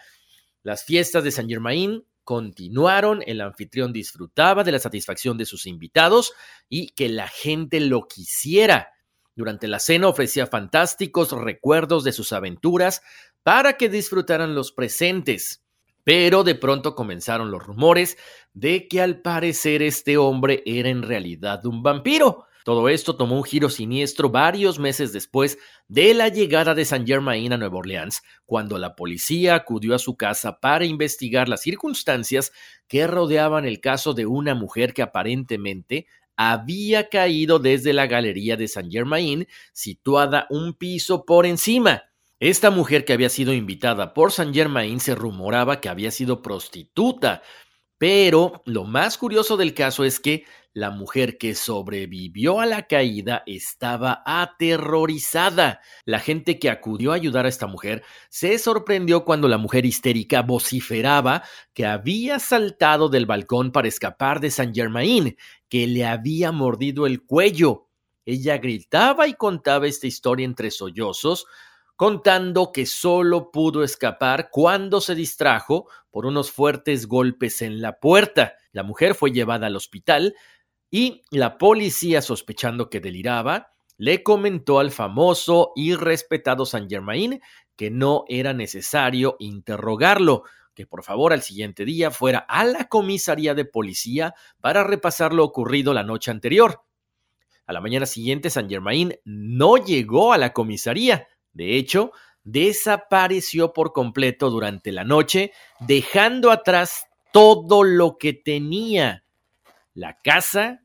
Las 0.62 0.84
fiestas 0.84 1.24
de 1.24 1.32
Saint 1.32 1.50
Germain 1.50 2.04
continuaron, 2.28 3.24
el 3.26 3.40
anfitrión 3.40 3.94
disfrutaba 3.94 4.66
de 4.66 4.74
la 4.74 4.80
satisfacción 4.80 5.38
de 5.38 5.46
sus 5.46 5.66
invitados 5.66 6.34
y 6.68 6.90
que 6.90 7.08
la 7.08 7.30
gente 7.30 7.80
lo 7.80 8.06
quisiera. 8.10 8.90
Durante 9.34 9.70
la 9.70 9.80
cena 9.80 10.10
ofrecía 10.10 10.46
fantásticos 10.46 11.32
recuerdos 11.32 12.04
de 12.04 12.12
sus 12.12 12.34
aventuras 12.34 13.02
para 13.44 13.78
que 13.78 13.88
disfrutaran 13.88 14.56
los 14.56 14.74
presentes. 14.74 15.64
Pero 16.04 16.44
de 16.44 16.56
pronto 16.56 16.96
comenzaron 16.96 17.50
los 17.50 17.64
rumores 17.64 18.18
de 18.52 18.90
que 18.90 19.00
al 19.00 19.22
parecer 19.22 19.82
este 19.82 20.18
hombre 20.18 20.64
era 20.66 20.90
en 20.90 21.04
realidad 21.04 21.66
un 21.66 21.82
vampiro. 21.82 22.47
Todo 22.68 22.90
esto 22.90 23.16
tomó 23.16 23.38
un 23.38 23.46
giro 23.46 23.70
siniestro 23.70 24.30
varios 24.30 24.78
meses 24.78 25.14
después 25.14 25.58
de 25.88 26.14
la 26.14 26.28
llegada 26.28 26.76
de 26.76 26.84
Saint 26.84 27.08
Germain 27.08 27.54
a 27.54 27.58
Nueva 27.58 27.78
Orleans, 27.78 28.22
cuando 28.46 28.78
la 28.78 28.94
policía 28.94 29.56
acudió 29.56 29.96
a 29.96 30.00
su 30.00 30.18
casa 30.18 30.60
para 30.60 30.84
investigar 30.84 31.48
las 31.48 31.62
circunstancias 31.62 32.52
que 32.90 33.08
rodeaban 33.08 33.64
el 33.64 33.80
caso 33.80 34.14
de 34.14 34.26
una 34.26 34.54
mujer 34.54 34.94
que 34.94 35.02
aparentemente 35.02 36.08
había 36.36 37.08
caído 37.08 37.60
desde 37.60 37.94
la 37.94 38.06
galería 38.06 38.58
de 38.58 38.68
Saint 38.68 38.92
Germain, 38.92 39.48
situada 39.72 40.46
un 40.50 40.74
piso 40.74 41.24
por 41.24 41.46
encima. 41.46 42.04
Esta 42.42 42.70
mujer 42.70 43.06
que 43.06 43.14
había 43.14 43.30
sido 43.30 43.54
invitada 43.54 44.14
por 44.14 44.34
Saint 44.34 44.54
Germain 44.54 45.00
se 45.00 45.16
rumoraba 45.16 45.80
que 45.80 45.88
había 45.88 46.12
sido 46.12 46.42
prostituta, 46.42 47.44
pero 47.98 48.62
lo 48.66 48.84
más 48.84 49.18
curioso 49.18 49.58
del 49.58 49.74
caso 49.74 50.04
es 50.04 50.20
que 50.20 50.46
la 50.74 50.92
mujer 50.92 51.40
que 51.40 51.56
sobrevivió 51.56 52.60
a 52.60 52.68
la 52.68 52.86
caída 52.86 53.42
estaba 53.48 54.22
aterrorizada. 54.28 55.82
La 56.06 56.20
gente 56.20 56.60
que 56.60 56.70
acudió 56.70 57.12
a 57.12 57.16
ayudar 57.16 57.48
a 57.48 57.50
esta 57.50 57.66
mujer 57.66 58.04
se 58.30 58.60
sorprendió 58.60 59.26
cuando 59.26 59.48
la 59.48 59.58
mujer 59.58 59.88
histérica 59.88 60.44
vociferaba 60.44 61.42
que 61.74 61.88
había 61.88 62.38
saltado 62.38 63.10
del 63.10 63.26
balcón 63.26 63.72
para 63.72 63.88
escapar 63.88 64.40
de 64.40 64.52
Saint 64.52 64.76
Germain, 64.76 65.36
que 65.68 65.88
le 65.88 66.06
había 66.06 66.52
mordido 66.52 67.08
el 67.08 67.24
cuello. 67.24 67.88
Ella 68.24 68.60
gritaba 68.60 69.28
y 69.28 69.34
contaba 69.34 69.88
esta 69.88 70.06
historia 70.06 70.46
entre 70.46 70.70
sollozos, 70.70 71.48
contando 71.98 72.72
que 72.72 72.86
solo 72.86 73.52
pudo 73.52 73.84
escapar 73.84 74.50
cuando 74.52 75.02
se 75.02 75.16
distrajo 75.16 75.90
por 76.12 76.26
unos 76.26 76.52
fuertes 76.52 77.08
golpes 77.08 77.62
en 77.62 77.82
la 77.82 78.00
puerta. 78.00 78.54
La 78.72 78.84
mujer 78.84 79.16
fue 79.16 79.32
llevada 79.32 79.68
al 79.68 79.76
hospital 79.76 80.36
y 80.90 81.24
la 81.32 81.58
policía, 81.58 82.22
sospechando 82.22 82.90
que 82.90 83.02
deliraba, 83.02 83.72
le 83.98 84.22
comentó 84.22 84.80
al 84.80 84.92
famoso 84.92 85.74
y 85.76 85.96
respetado 85.96 86.66
Saint 86.66 86.90
Germain 86.90 87.42
que 87.76 87.90
no 87.90 88.26
era 88.28 88.54
necesario 88.54 89.36
interrogarlo, 89.40 90.44
que 90.76 90.86
por 90.86 91.04
favor 91.04 91.34
al 91.34 91.42
siguiente 91.42 91.84
día 91.84 92.12
fuera 92.12 92.40
a 92.40 92.64
la 92.64 92.88
comisaría 92.88 93.56
de 93.56 93.66
policía 93.66 94.36
para 94.62 94.84
repasar 94.84 95.34
lo 95.34 95.44
ocurrido 95.44 95.94
la 95.94 96.04
noche 96.04 96.30
anterior. 96.30 96.84
A 97.66 97.74
la 97.74 97.82
mañana 97.82 98.06
siguiente, 98.06 98.50
Saint 98.50 98.70
Germain 98.70 99.16
no 99.26 99.78
llegó 99.78 100.32
a 100.32 100.38
la 100.38 100.54
comisaría. 100.54 101.28
De 101.58 101.76
hecho, 101.76 102.12
desapareció 102.44 103.74
por 103.74 103.92
completo 103.92 104.52
durante 104.52 104.92
la 104.92 105.04
noche, 105.04 105.54
dejando 105.80 106.52
atrás 106.52 107.08
todo 107.34 107.84
lo 107.84 108.20
que 108.20 108.34
tenía 108.34 109.26
la 109.96 110.20
casa, 110.24 110.84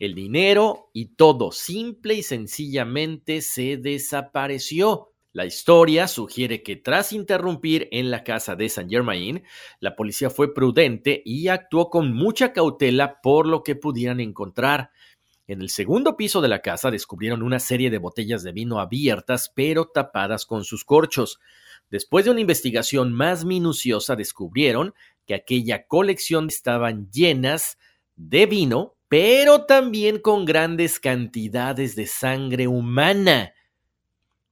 el 0.00 0.16
dinero 0.16 0.90
y 0.92 1.14
todo 1.14 1.52
simple 1.52 2.14
y 2.14 2.24
sencillamente 2.24 3.42
se 3.42 3.76
desapareció. 3.76 5.12
La 5.32 5.46
historia 5.46 6.08
sugiere 6.08 6.64
que 6.64 6.74
tras 6.74 7.12
interrumpir 7.12 7.86
en 7.92 8.10
la 8.10 8.24
casa 8.24 8.56
de 8.56 8.68
Saint 8.68 8.90
Germain, 8.90 9.44
la 9.78 9.94
policía 9.94 10.30
fue 10.30 10.52
prudente 10.52 11.22
y 11.24 11.46
actuó 11.46 11.90
con 11.90 12.12
mucha 12.12 12.52
cautela 12.52 13.20
por 13.22 13.46
lo 13.46 13.62
que 13.62 13.76
pudieran 13.76 14.18
encontrar. 14.18 14.90
En 15.48 15.62
el 15.62 15.70
segundo 15.70 16.14
piso 16.14 16.42
de 16.42 16.48
la 16.48 16.60
casa 16.60 16.90
descubrieron 16.90 17.42
una 17.42 17.58
serie 17.58 17.88
de 17.88 17.96
botellas 17.96 18.42
de 18.42 18.52
vino 18.52 18.80
abiertas 18.80 19.50
pero 19.54 19.86
tapadas 19.86 20.44
con 20.44 20.62
sus 20.62 20.84
corchos. 20.84 21.40
Después 21.90 22.26
de 22.26 22.32
una 22.32 22.42
investigación 22.42 23.14
más 23.14 23.46
minuciosa 23.46 24.14
descubrieron 24.14 24.94
que 25.26 25.34
aquella 25.34 25.86
colección 25.86 26.48
estaban 26.48 27.10
llenas 27.10 27.78
de 28.14 28.44
vino, 28.44 28.94
pero 29.08 29.64
también 29.64 30.18
con 30.18 30.44
grandes 30.44 31.00
cantidades 31.00 31.96
de 31.96 32.06
sangre 32.06 32.68
humana. 32.68 33.54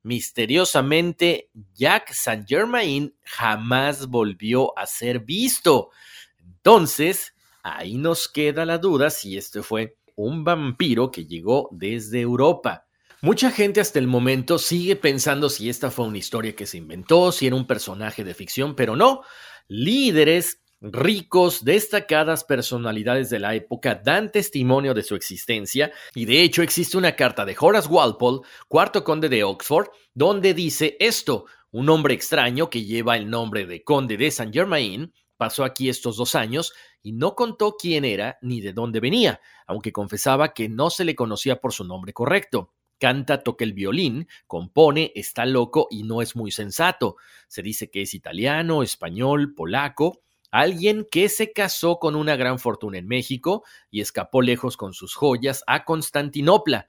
Misteriosamente, 0.03 1.51
Jack 1.75 2.15
Saint 2.15 2.49
Germain 2.49 3.15
jamás 3.23 4.07
volvió 4.07 4.79
a 4.79 4.87
ser 4.87 5.21
visto. 5.21 5.91
Entonces, 6.39 7.35
ahí 7.63 7.99
nos 7.99 8.29
queda 8.29 8.65
la 8.65 8.79
duda 8.79 9.11
si 9.11 9.37
este 9.37 9.63
fue 9.63 9.99
un 10.17 10.45
vampiro 10.45 11.11
que 11.11 11.27
llegó 11.27 11.69
desde 11.73 12.21
Europa. 12.21 12.87
Mucha 13.23 13.51
gente 13.51 13.81
hasta 13.81 13.99
el 13.99 14.07
momento 14.07 14.59
sigue 14.59 14.97
pensando 14.97 15.49
si 15.49 15.71
esta 15.71 15.91
fue 15.91 16.07
una 16.07 16.19
historia 16.19 16.55
que 16.55 16.67
se 16.67 16.79
inventó, 16.79 17.33
si 17.33 17.47
era 17.47 17.57
un 17.57 17.67
personaje 17.67 18.25
de 18.25 18.35
ficción, 18.35 18.75
pero 18.75 18.97
no. 18.97 19.23
Líderes 19.69 20.61
ricos, 20.81 21.65
destacadas 21.65 22.45
personalidades 22.45 23.31
de 23.31 23.39
la 23.39 23.55
época 23.55 23.95
dan 24.05 24.31
testimonio 24.31 24.95
de 24.95 25.03
su 25.03 25.15
existencia 25.15 25.91
y 26.15 26.27
de 26.27 26.43
hecho 26.43 26.63
existe 26.63 26.97
una 26.97 27.17
carta 27.17 27.45
de 27.45 27.57
Horace 27.59 27.89
Walpole, 27.89 28.41
cuarto 28.69 29.03
conde 29.03 29.29
de 29.29 29.45
Oxford, 29.45 29.89
donde 30.15 30.55
dice 30.55 30.97
esto, 31.01 31.47
un 31.71 31.89
hombre 31.89 32.15
extraño 32.15 32.71
que 32.71 32.85
lleva 32.85 33.17
el 33.17 33.29
nombre 33.29 33.67
de 33.67 33.83
conde 33.83 34.17
de 34.17 34.31
Saint 34.31 34.53
Germain, 34.53 35.13
pasó 35.37 35.65
aquí 35.65 35.89
estos 35.89 36.17
dos 36.17 36.35
años 36.35 36.73
y 37.07 37.13
no 37.13 37.37
contó 37.37 37.77
quién 37.77 38.05
era 38.05 38.37
ni 38.43 38.61
de 38.61 38.73
dónde 38.73 38.99
venía, 38.99 39.41
aunque 39.69 39.93
confesaba 39.93 40.53
que 40.53 40.69
no 40.69 40.91
se 40.91 41.05
le 41.05 41.15
conocía 41.15 41.61
por 41.61 41.73
su 41.73 41.85
nombre 41.85 42.13
correcto. 42.13 42.73
Canta, 42.99 43.45
toca 43.45 43.65
el 43.65 43.75
violín, 43.75 44.27
compone, 44.49 45.13
está 45.15 45.47
loco 45.47 45.87
y 45.89 46.03
no 46.03 46.21
es 46.21 46.35
muy 46.35 46.51
sensato. 46.51 47.15
Se 47.47 47.63
dice 47.63 47.93
que 47.93 48.03
es 48.03 48.13
italiano, 48.13 48.83
español, 48.83 49.55
polaco, 49.55 50.23
alguien 50.51 51.07
que 51.09 51.29
se 51.29 51.53
casó 51.53 52.01
con 52.01 52.17
una 52.17 52.35
gran 52.35 52.59
fortuna 52.59 52.99
en 52.99 53.07
México 53.07 53.63
y 53.89 54.01
escapó 54.01 54.43
lejos 54.43 54.77
con 54.77 54.93
sus 54.93 55.15
joyas 55.15 55.63
a 55.69 55.85
Constantinopla. 55.85 56.89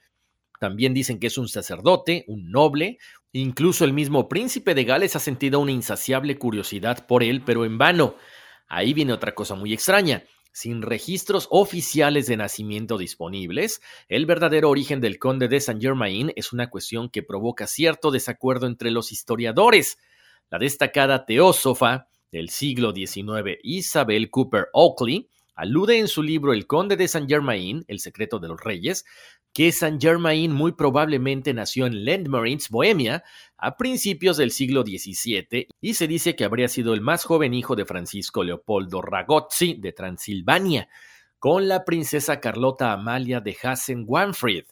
También 0.60 0.96
dicen 0.96 1.20
que 1.20 1.28
es 1.28 1.38
un 1.38 1.48
sacerdote, 1.48 2.26
un 2.28 2.50
noble, 2.50 2.98
incluso 3.34 3.86
el 3.86 3.94
mismo 3.94 4.28
príncipe 4.28 4.74
de 4.74 4.84
Gales 4.84 5.16
ha 5.16 5.20
sentido 5.20 5.60
una 5.60 5.74
insaciable 5.74 6.40
curiosidad 6.40 7.06
por 7.06 7.22
él, 7.22 7.44
pero 7.46 7.66
en 7.66 7.78
vano. 7.78 8.16
Ahí 8.68 8.94
viene 8.94 9.14
otra 9.14 9.34
cosa 9.34 9.56
muy 9.56 9.74
extraña. 9.74 10.24
Sin 10.52 10.82
registros 10.82 11.48
oficiales 11.52 12.26
de 12.26 12.36
nacimiento 12.36 12.98
disponibles, 12.98 13.80
el 14.08 14.26
verdadero 14.26 14.70
origen 14.70 15.00
del 15.00 15.20
conde 15.20 15.48
de 15.48 15.62
Saint 15.62 15.82
Germain 15.82 16.34
es 16.36 16.52
una 16.52 16.70
cuestión 16.70 17.10
que 17.10 17.22
provoca 17.22 17.68
cierto 17.68 18.10
desacuerdo 18.10 18.66
entre 18.66 18.90
los 18.90 19.12
historiadores. 19.12 20.00
La 20.50 20.58
destacada 20.58 21.26
teósofa 21.26 22.08
del 22.32 22.50
siglo 22.50 22.92
XIX, 22.92 23.60
Isabel 23.62 24.32
Cooper 24.32 24.70
Oakley, 24.74 25.30
alude 25.54 26.00
en 26.00 26.08
su 26.08 26.24
libro 26.24 26.54
El 26.54 26.68
Conde 26.68 26.98
de 26.98 27.08
Saint 27.08 27.30
Germain, 27.30 27.86
El 27.88 28.00
secreto 28.00 28.40
de 28.40 28.48
los 28.48 28.60
reyes, 28.60 29.06
que 29.54 29.72
Saint 29.72 30.02
Germain 30.02 30.52
muy 30.52 30.74
probablemente 30.74 31.54
nació 31.54 31.86
en 31.88 32.06
Landmarines, 32.06 32.70
Bohemia, 32.70 33.24
a 33.58 33.76
principios 33.76 34.38
del 34.38 34.52
siglo 34.52 34.84
XVII, 34.84 35.68
y 35.82 35.94
se 35.96 36.08
dice 36.08 36.36
que 36.36 36.46
habría 36.46 36.68
sido 36.68 36.94
el 36.94 37.02
más 37.02 37.24
joven 37.24 37.54
hijo 37.54 37.76
de 37.76 37.86
Francisco 37.86 38.44
Leopoldo 38.44 39.02
Ragozzi 39.02 39.76
de 39.76 39.94
Transilvania, 39.94 40.90
con 41.40 41.68
la 41.68 41.86
princesa 41.86 42.40
Carlota 42.40 42.94
Amalia 42.94 43.40
de 43.42 43.56
Hessen-Wanfried. 43.62 44.66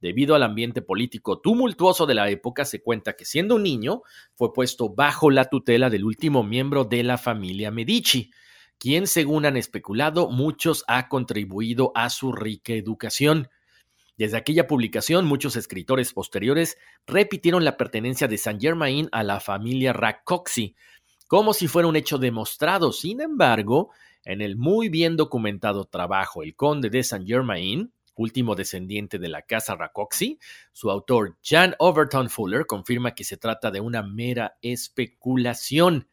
Debido 0.00 0.34
al 0.34 0.42
ambiente 0.42 0.80
político 0.80 1.40
tumultuoso 1.40 2.06
de 2.06 2.14
la 2.14 2.30
época, 2.30 2.64
se 2.64 2.82
cuenta 2.82 3.14
que 3.14 3.26
siendo 3.26 3.56
un 3.56 3.62
niño 3.62 4.02
fue 4.34 4.52
puesto 4.52 4.88
bajo 4.88 5.30
la 5.30 5.44
tutela 5.46 5.90
del 5.90 6.04
último 6.04 6.42
miembro 6.42 6.84
de 6.84 7.02
la 7.02 7.18
familia 7.18 7.70
Medici, 7.70 8.30
quien, 8.78 9.06
según 9.06 9.44
han 9.44 9.58
especulado, 9.58 10.30
muchos 10.30 10.84
ha 10.88 11.08
contribuido 11.08 11.92
a 11.94 12.08
su 12.08 12.32
rica 12.32 12.72
educación. 12.72 13.48
Desde 14.20 14.36
aquella 14.36 14.66
publicación, 14.66 15.24
muchos 15.24 15.56
escritores 15.56 16.12
posteriores 16.12 16.76
repitieron 17.06 17.64
la 17.64 17.78
pertenencia 17.78 18.28
de 18.28 18.36
Saint 18.36 18.60
Germain 18.60 19.08
a 19.12 19.22
la 19.22 19.40
familia 19.40 19.94
Racoxi, 19.94 20.76
como 21.26 21.54
si 21.54 21.68
fuera 21.68 21.88
un 21.88 21.96
hecho 21.96 22.18
demostrado. 22.18 22.92
Sin 22.92 23.22
embargo, 23.22 23.92
en 24.26 24.42
el 24.42 24.56
muy 24.58 24.90
bien 24.90 25.16
documentado 25.16 25.86
trabajo 25.86 26.42
El 26.42 26.54
Conde 26.54 26.90
de 26.90 27.02
Saint 27.02 27.26
Germain, 27.26 27.94
último 28.14 28.54
descendiente 28.54 29.18
de 29.18 29.28
la 29.28 29.40
casa 29.40 29.74
Racoxi, 29.74 30.38
su 30.70 30.90
autor 30.90 31.38
Jan 31.42 31.74
Overton 31.78 32.28
Fuller 32.28 32.66
confirma 32.66 33.14
que 33.14 33.24
se 33.24 33.38
trata 33.38 33.70
de 33.70 33.80
una 33.80 34.02
mera 34.02 34.58
especulación. 34.60 36.08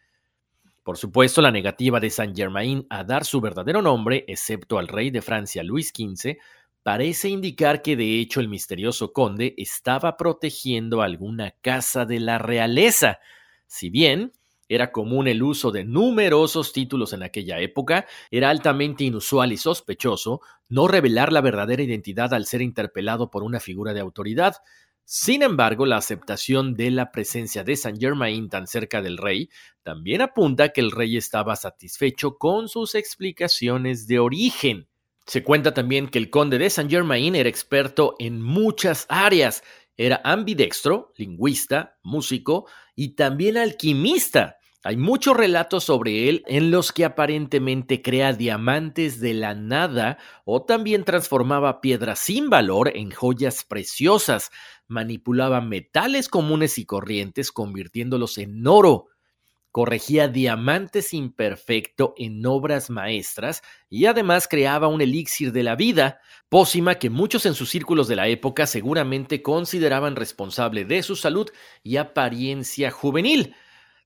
Por 0.81 0.97
supuesto, 0.97 1.41
la 1.41 1.51
negativa 1.51 1.99
de 1.99 2.09
Saint 2.09 2.37
Germain 2.37 2.87
a 2.89 3.03
dar 3.03 3.25
su 3.25 3.41
verdadero 3.41 3.81
nombre, 3.81 4.23
excepto 4.29 4.77
al 4.77 4.87
rey 4.87 5.11
de 5.11 5.21
Francia 5.21 5.61
Luis 5.61 5.89
XV, 5.89 6.37
parece 6.87 7.27
indicar 7.27 7.81
que 7.81 7.97
de 7.97 8.17
hecho 8.21 8.39
el 8.39 8.47
misterioso 8.47 9.11
conde 9.11 9.53
estaba 9.57 10.15
protegiendo 10.15 11.01
alguna 11.01 11.51
casa 11.61 12.05
de 12.05 12.21
la 12.21 12.37
realeza, 12.37 13.19
si 13.67 13.89
bien 13.89 14.31
Era 14.69 14.91
común 14.91 15.27
el 15.27 15.43
uso 15.43 15.71
de 15.71 15.83
numerosos 15.85 16.73
títulos 16.73 17.13
en 17.13 17.23
aquella 17.23 17.59
época, 17.59 18.05
era 18.31 18.49
altamente 18.49 19.03
inusual 19.05 19.51
y 19.53 19.57
sospechoso 19.57 20.41
no 20.69 20.87
revelar 20.87 21.31
la 21.31 21.41
verdadera 21.41 21.83
identidad 21.83 22.33
al 22.33 22.45
ser 22.45 22.61
interpelado 22.61 23.31
por 23.31 23.43
una 23.43 23.59
figura 23.61 23.93
de 23.93 24.01
autoridad. 24.01 24.55
Sin 25.05 25.41
embargo, 25.41 25.85
la 25.85 25.97
aceptación 25.97 26.75
de 26.75 26.91
la 26.91 27.11
presencia 27.11 27.63
de 27.63 27.77
Saint 27.77 27.99
Germain 27.99 28.49
tan 28.49 28.67
cerca 28.67 29.01
del 29.01 29.17
rey 29.17 29.49
también 29.83 30.21
apunta 30.21 30.69
que 30.69 30.81
el 30.81 30.91
rey 30.91 31.15
estaba 31.17 31.55
satisfecho 31.55 32.37
con 32.37 32.67
sus 32.69 32.95
explicaciones 32.95 34.07
de 34.07 34.19
origen. 34.19 34.87
Se 35.27 35.43
cuenta 35.43 35.73
también 35.73 36.07
que 36.07 36.19
el 36.19 36.29
conde 36.29 36.57
de 36.57 36.69
Saint 36.69 36.89
Germain 36.89 37.35
era 37.35 37.49
experto 37.49 38.15
en 38.17 38.41
muchas 38.41 39.05
áreas. 39.09 39.61
Era 39.97 40.21
ambidextro, 40.23 41.11
lingüista, 41.17 41.97
músico 42.01 42.65
y 42.95 43.09
también 43.15 43.57
alquimista. 43.57 44.57
Hay 44.83 44.95
muchos 44.95 45.35
relatos 45.35 45.83
sobre 45.83 46.29
él 46.29 46.43
en 46.47 46.71
los 46.71 46.93
que 46.93 47.03
aparentemente 47.03 48.01
crea 48.01 48.31
diamantes 48.31 49.19
de 49.19 49.33
la 49.33 49.53
nada 49.53 50.17
o 50.45 50.63
también 50.63 51.03
transformaba 51.03 51.81
piedras 51.81 52.19
sin 52.19 52.49
valor 52.49 52.91
en 52.95 53.11
joyas 53.11 53.65
preciosas 53.65 54.49
manipulaba 54.87 55.61
metales 55.61 56.29
comunes 56.29 56.77
y 56.77 56.85
corrientes 56.85 57.51
convirtiéndolos 57.51 58.37
en 58.37 58.65
oro, 58.65 59.07
corregía 59.77 60.27
diamantes 60.27 61.13
imperfecto 61.13 62.15
en 62.17 62.43
obras 62.47 62.89
maestras 62.89 63.61
y 63.91 64.07
además 64.07 64.47
creaba 64.47 64.87
un 64.87 65.01
elixir 65.01 65.51
de 65.51 65.61
la 65.61 65.75
vida, 65.75 66.19
pócima 66.49 66.95
que 66.95 67.11
muchos 67.11 67.45
en 67.45 67.53
sus 67.53 67.69
círculos 67.69 68.07
de 68.07 68.15
la 68.15 68.27
época 68.27 68.65
seguramente 68.65 69.43
consideraban 69.43 70.15
responsable 70.15 70.83
de 70.83 71.03
su 71.03 71.15
salud 71.15 71.47
y 71.83 71.97
apariencia 71.97 72.89
juvenil. 72.89 73.53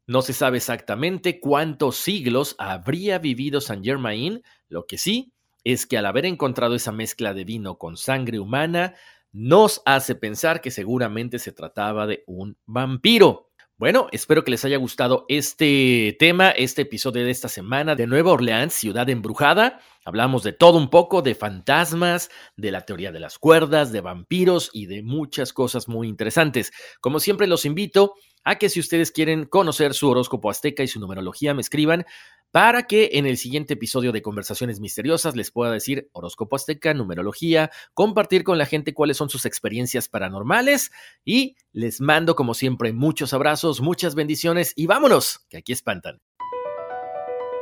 No 0.08 0.22
se 0.22 0.34
sabe 0.34 0.58
exactamente 0.58 1.40
cuántos 1.40 1.96
siglos 1.96 2.58
habría 2.58 3.18
vivido 3.20 3.62
Saint 3.62 3.86
Germain, 3.86 4.44
lo 4.68 4.86
que 4.86 4.98
sí 4.98 5.32
es 5.64 5.86
que 5.86 5.98
al 5.98 6.06
haber 6.06 6.26
encontrado 6.26 6.76
esa 6.76 6.92
mezcla 6.92 7.34
de 7.34 7.46
vino 7.46 7.78
con 7.78 7.96
sangre 7.96 8.40
humana, 8.40 8.96
nos 9.32 9.82
hace 9.86 10.16
pensar 10.16 10.60
que 10.60 10.70
seguramente 10.70 11.40
se 11.40 11.54
trataba 11.54 12.08
de 12.08 12.26
un 12.28 12.58
vampiro. 12.66 13.51
Bueno, 13.82 14.10
espero 14.12 14.44
que 14.44 14.52
les 14.52 14.64
haya 14.64 14.78
gustado 14.78 15.26
este 15.28 16.16
tema, 16.20 16.52
este 16.52 16.84
episodio 16.84 17.26
de 17.26 17.32
esta 17.32 17.50
semana 17.50 17.96
de 17.96 18.06
Nueva 18.06 18.32
Orleans, 18.32 18.76
ciudad 18.76 19.10
embrujada. 19.10 19.80
Hablamos 20.06 20.44
de 20.44 20.54
todo 20.54 20.78
un 20.78 20.92
poco, 20.92 21.24
de 21.24 21.34
fantasmas, 21.34 22.30
de 22.56 22.70
la 22.70 22.82
teoría 22.82 23.12
de 23.12 23.20
las 23.20 23.40
cuerdas, 23.40 23.92
de 23.92 24.02
vampiros 24.02 24.70
y 24.72 24.86
de 24.86 25.02
muchas 25.02 25.52
cosas 25.52 25.88
muy 25.88 26.08
interesantes. 26.08 26.72
Como 27.00 27.20
siempre 27.20 27.48
los 27.48 27.66
invito 27.66 28.14
a 28.44 28.56
que 28.56 28.70
si 28.70 28.80
ustedes 28.80 29.12
quieren 29.12 29.46
conocer 29.46 29.94
su 29.94 30.10
horóscopo 30.10 30.50
azteca 30.50 30.84
y 30.84 30.88
su 30.88 31.00
numerología, 31.00 31.54
me 31.54 31.62
escriban 31.62 32.06
para 32.52 32.84
que 32.84 33.12
en 33.14 33.26
el 33.26 33.38
siguiente 33.38 33.76
episodio 33.76 34.12
de 34.12 34.22
Conversaciones 34.22 34.80
Misteriosas 34.80 35.36
les 35.36 35.52
pueda 35.52 35.72
decir 35.72 36.10
horóscopo 36.12 36.56
azteca, 36.56 36.94
numerología, 36.94 37.72
compartir 37.94 38.44
con 38.44 38.58
la 38.58 38.66
gente 38.66 38.94
cuáles 38.94 39.18
son 39.18 39.30
sus 39.30 39.46
experiencias 39.46 40.10
paranormales 40.10 40.92
y 41.24 41.56
les 41.72 42.02
mando 42.02 42.36
como 42.36 42.54
siempre 42.54 42.92
muchos 42.92 43.34
abrazos, 43.34 43.82
muchas 43.82 44.16
bendiciones 44.16 44.74
y 44.76 44.86
vámonos, 44.86 45.46
que 45.50 45.58
aquí 45.58 45.72
espantan. 45.72 46.20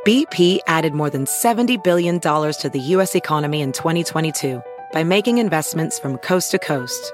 BP 0.05 0.61
added 0.65 0.93
more 0.93 1.11
than 1.11 1.27
70 1.27 1.77
billion 1.83 2.19
dollars 2.19 2.57
to 2.57 2.69
the 2.69 2.79
US 2.95 3.15
economy 3.15 3.61
in 3.61 3.71
2022 3.71 4.61
by 4.91 5.03
making 5.03 5.37
investments 5.37 5.99
from 5.99 6.17
coast 6.17 6.51
to 6.51 6.57
coast. 6.57 7.13